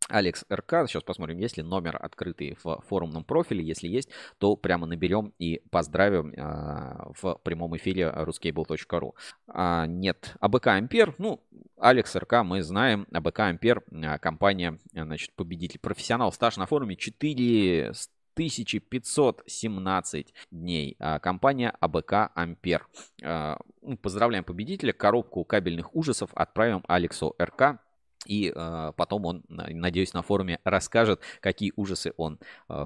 [0.09, 0.89] Алекс РК.
[0.89, 3.65] Сейчас посмотрим, есть ли номер открытый в форумном профиле.
[3.65, 4.09] Если есть,
[4.39, 9.13] то прямо наберем и поздравим э, в прямом эфире ruscable.ru.
[9.49, 11.15] А, нет, АБК Ампер.
[11.19, 11.43] Ну,
[11.79, 13.07] Алекс РК мы знаем.
[13.13, 13.83] АБК Ампер,
[14.21, 15.81] компания, значит, победитель.
[15.81, 17.93] Профессионал стаж на форуме 4
[18.37, 20.97] 1517 дней.
[20.99, 22.87] А, компания АБК Ампер.
[23.25, 24.93] А, ну, поздравляем победителя.
[24.93, 27.81] Коробку кабельных ужасов отправим Алексу РК.
[28.27, 32.41] И э, потом он, надеюсь, на форуме расскажет, какие ужасы он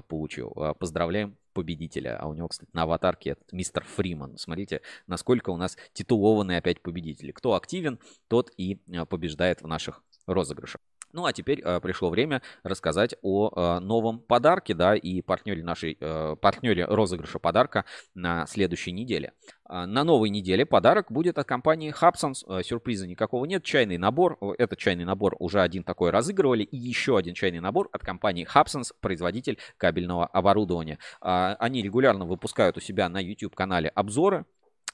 [0.07, 0.53] получил.
[0.77, 2.19] Поздравляем победителя.
[2.19, 4.37] А у него, кстати, на аватарке этот мистер Фриман.
[4.37, 7.31] Смотрите, насколько у нас титулованные опять победители.
[7.31, 7.97] Кто активен,
[8.27, 8.75] тот и
[9.09, 10.79] побеждает в наших розыгрышах.
[11.13, 15.97] Ну а теперь э, пришло время рассказать о э, новом подарке, да, и партнере нашей,
[15.99, 19.33] э, партнере розыгрыша подарка на следующей неделе.
[19.69, 22.63] Э, на новой неделе подарок будет от компании Hubsons.
[22.63, 23.63] Сюрприза никакого нет.
[23.63, 24.37] Чайный набор.
[24.57, 26.63] Этот чайный набор уже один такой разыгрывали.
[26.63, 30.99] И еще один чайный набор от компании Hubsons, производитель кабельного оборудования.
[31.21, 34.45] Э, они регулярно выпускают у себя на YouTube-канале обзоры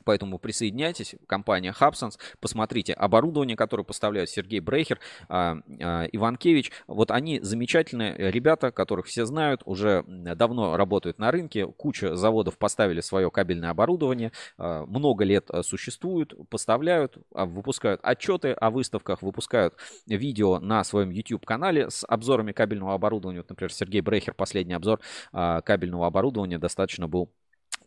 [0.07, 6.71] Поэтому присоединяйтесь, компания Hubsons, посмотрите оборудование, которое поставляют Сергей Брейхер, а, а, Иванкевич.
[6.87, 13.01] Вот они замечательные ребята, которых все знают, уже давно работают на рынке, куча заводов поставили
[13.01, 19.75] свое кабельное оборудование, а, много лет существуют, поставляют, выпускают отчеты о выставках, выпускают
[20.05, 23.39] видео на своем YouTube-канале с обзорами кабельного оборудования.
[23.39, 25.01] Вот, например, Сергей Брейхер, последний обзор
[25.33, 27.29] кабельного оборудования достаточно был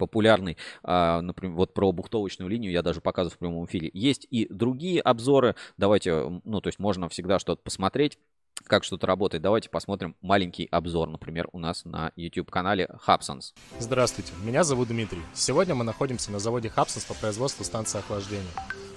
[0.00, 3.90] популярный, а, например, вот про бухтовочную линию я даже показываю в прямом эфире.
[3.92, 8.18] Есть и другие обзоры, давайте, ну, то есть можно всегда что-то посмотреть
[8.66, 9.42] как что-то работает.
[9.42, 13.54] Давайте посмотрим маленький обзор, например, у нас на YouTube-канале Hubsons.
[13.78, 15.22] Здравствуйте, меня зовут Дмитрий.
[15.32, 18.44] Сегодня мы находимся на заводе Hubsons по производству станции охлаждения.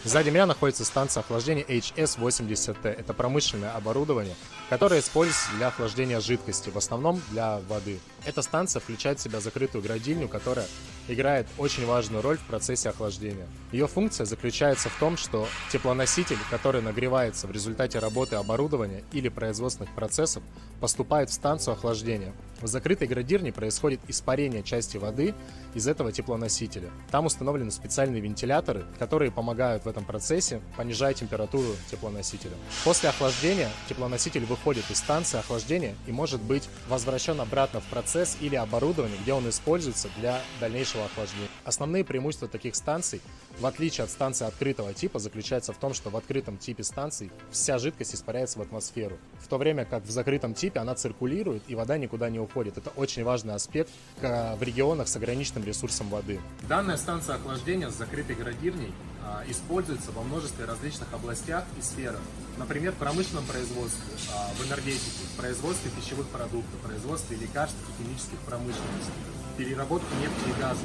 [0.06, 2.90] Сзади меня находится станция охлаждения HS80T.
[2.90, 4.36] Это промышленное оборудование,
[4.70, 8.00] которое используется для охлаждения жидкости, в основном для воды.
[8.26, 10.68] Эта станция включает в себя закрытую градильню, которая
[11.08, 13.48] играет очень важную роль в процессе охлаждения.
[13.72, 19.94] Ее функция заключается в том, что теплоноситель, который нагревается в результате работы оборудования или производственных
[19.96, 20.44] процессов,
[20.82, 22.34] поступает в станцию охлаждения.
[22.64, 25.36] В закрытой градирне происходит испарение части воды
[25.74, 26.92] из этого теплоносителя.
[27.12, 32.54] Там установлены специальные вентиляторы, которые помогают в этом процессе понижать температуру теплоносителя.
[32.86, 38.56] После охлаждения теплоноситель выходит из станции охлаждения и может быть возвращен обратно в процесс или
[38.56, 41.50] оборудование, где он используется для дальнейшего охлаждения.
[41.66, 43.20] Основные преимущества таких станций,
[43.60, 47.78] в отличие от станции открытого типа, заключается в том, что в открытом типе станций вся
[47.78, 51.98] жидкость испаряется в атмосферу, в то время как в закрытом типе она циркулирует и вода
[51.98, 52.78] никуда не уходит.
[52.78, 53.92] Это очень важный аспект
[54.22, 56.40] в регионах с ограниченным ресурсом воды.
[56.68, 58.92] Данная станция охлаждения с закрытой градирней
[59.26, 62.20] а, используется во множестве различных областях и сферах.
[62.58, 68.04] Например, в промышленном производстве, а, в энергетике, в производстве пищевых продуктов, в производстве лекарств и
[68.04, 69.14] химических промышленностей,
[69.58, 70.82] переработке нефти и газа,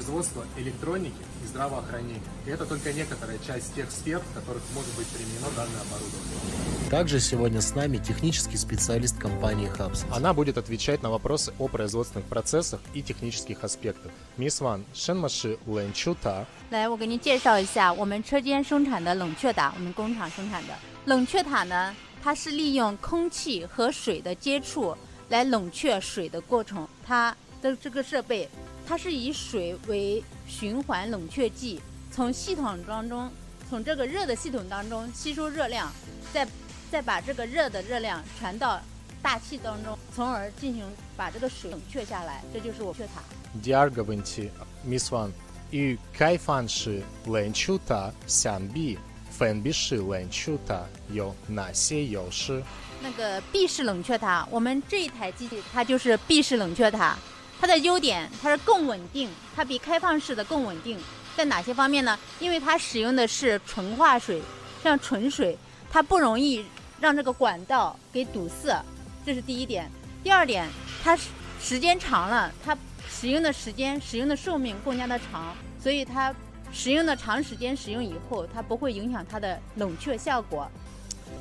[0.00, 1.14] производство электроники
[1.44, 2.20] и здравоохранения.
[2.46, 6.90] И это только некоторая часть тех сфер, в которых может быть применено данное оборудование.
[6.90, 10.04] Также сегодня с нами технический специалист компании Hubs.
[10.10, 14.12] Она будет отвечать на вопросы о производственных процессах и технических аспектах.
[14.36, 16.46] Мисс Ван, 什么是冷却塔？
[16.70, 20.74] 来，我给您介绍一下我们车间生产的冷却塔，我们工厂生产的
[21.06, 24.96] 冷却塔呢，它是利用空气和水的接触
[25.28, 26.86] 来冷却水的过程。
[27.04, 28.48] 它的这个设备，
[28.87, 31.81] 它是以水为循环冷却剂，
[32.11, 33.31] 从系统当中，
[33.69, 35.91] 从这个热的系统当中吸收热量，
[36.33, 36.47] 再
[36.91, 38.81] 再把这个热的热量传到
[39.21, 40.85] 大气当中，从而进行
[41.15, 43.21] 把这个水冷却下来，这就是我却塔。
[43.63, 44.49] 第二个问题
[44.85, 45.31] ，Miss One，
[45.69, 48.97] 与开放式冷却塔相比，
[49.29, 52.61] 封闭式冷却塔有哪些优势？
[53.01, 57.17] 那个闭式冷却塔，我们这一台机器它就是闭式冷却塔，
[57.61, 60.97] 它的优点它是更稳定，它比开放式的更稳定。
[61.37, 62.17] 在哪些方面呢？
[62.39, 64.41] 因为它使用的是纯化水，
[64.83, 65.55] 像纯水，
[65.91, 66.65] 它不容易
[66.99, 68.83] 让这个管道给堵塞，
[69.23, 69.87] 这是第一点。
[70.23, 70.67] 第二点，
[71.03, 71.15] 它
[71.61, 72.75] 时间长了，它
[73.07, 76.33] 使用的时间、使用的寿命更加的长，所以它
[76.73, 80.67] 使用的长时间使用以后，它不会影响它的冷却效果。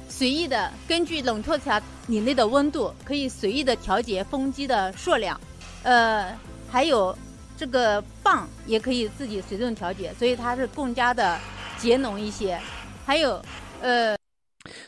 [0.08, 5.40] 随意的根据冷却条里内的温度，可以随意的调节风机的数量，
[5.82, 6.38] 呃，
[6.70, 7.16] 还有。
[7.56, 11.38] 这个棒也可以自己随动调节，所以它是更加的
[11.76, 12.58] 节能一些。
[13.04, 13.38] 还有，
[13.82, 14.19] 呃。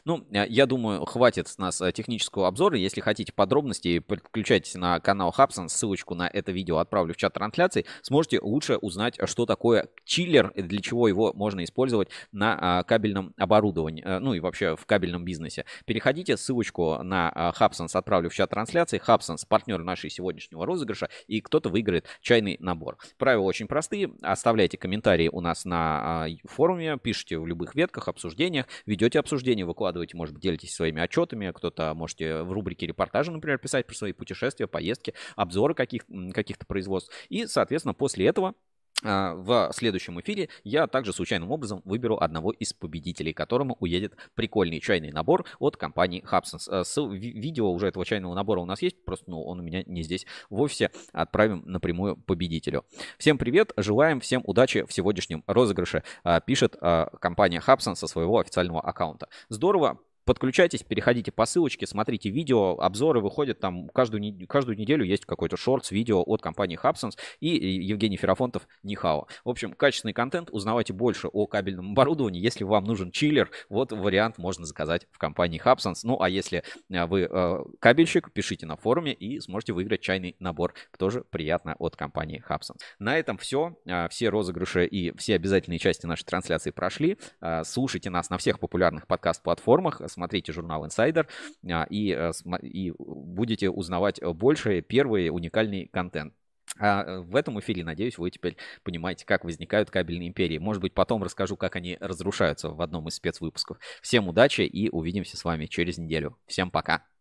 [0.04, 2.76] Ну, э, я думаю, хватит с нас э, технического обзора.
[2.76, 5.68] Если хотите подробностей, подключайтесь на канал Хабсон.
[5.68, 7.86] Ссылочку на это видео отправлю в чат трансляции.
[8.02, 14.18] Сможете лучше узнать, что такое чиллер для чего его можно использовать на кабельном оборудовании, э,
[14.18, 15.64] ну и вообще в кабельном бизнесе.
[15.86, 18.98] Переходите, ссылочку на Хабсонс отправлю в чат трансляции.
[18.98, 22.98] Хабсонс партнер нашей сегодняшнего розыгрыша, и кто-то выиграет чайный набор.
[23.16, 24.12] Правила очень простые.
[24.22, 30.34] Оставляйте комментарии у нас на форуме, пишите в любых ветках, обсуждениях, ведете обсуждение, выкладываете, может
[30.34, 35.14] быть, делитесь своими отчетами, кто-то можете в рубрике репортажа, например, писать про свои путешествия, поездки,
[35.36, 37.12] обзоры каких- каких-то производств.
[37.28, 38.54] И, соответственно, после этого
[39.02, 45.12] в следующем эфире я также случайным образом выберу одного из победителей, которому уедет прикольный чайный
[45.12, 46.68] набор от компании Hubsons.
[46.68, 46.84] А,
[47.14, 50.26] видео уже этого чайного набора у нас есть, просто ну, он у меня не здесь
[50.50, 50.90] в офисе.
[51.12, 52.84] Отправим напрямую победителю.
[53.18, 56.76] Всем привет, желаем всем удачи в сегодняшнем розыгрыше, а, пишет
[57.20, 59.28] компания Hubsons со своего официального аккаунта.
[59.48, 65.56] Здорово, Подключайтесь, переходите по ссылочке, смотрите видео, обзоры выходят там каждую, каждую неделю есть какой-то
[65.56, 69.26] шорт с видео от компании Hubsons и Евгений Феррафонтов Нихао.
[69.44, 72.40] В общем, качественный контент, узнавайте больше о кабельном оборудовании.
[72.40, 76.00] Если вам нужен чиллер, вот вариант можно заказать в компании Hubsons.
[76.04, 80.74] Ну, а если э, вы э, кабельщик, пишите на форуме и сможете выиграть чайный набор.
[80.98, 82.78] Тоже приятно от компании Hubsons.
[83.00, 83.76] На этом все.
[83.86, 87.18] Э, все розыгрыши и все обязательные части нашей трансляции прошли.
[87.64, 91.26] Слушайте нас на всех популярных подкаст-платформах смотрите журнал Insider
[91.70, 92.32] а, и, э,
[92.62, 96.34] и будете узнавать больше первый уникальный контент.
[96.78, 100.58] А э, в этом эфире, надеюсь, вы теперь понимаете, как возникают кабельные империи.
[100.58, 103.78] Может быть, потом расскажу, как они разрушаются в одном из спецвыпусков.
[104.00, 106.38] Всем удачи и увидимся с вами через неделю.
[106.46, 107.04] Всем пока!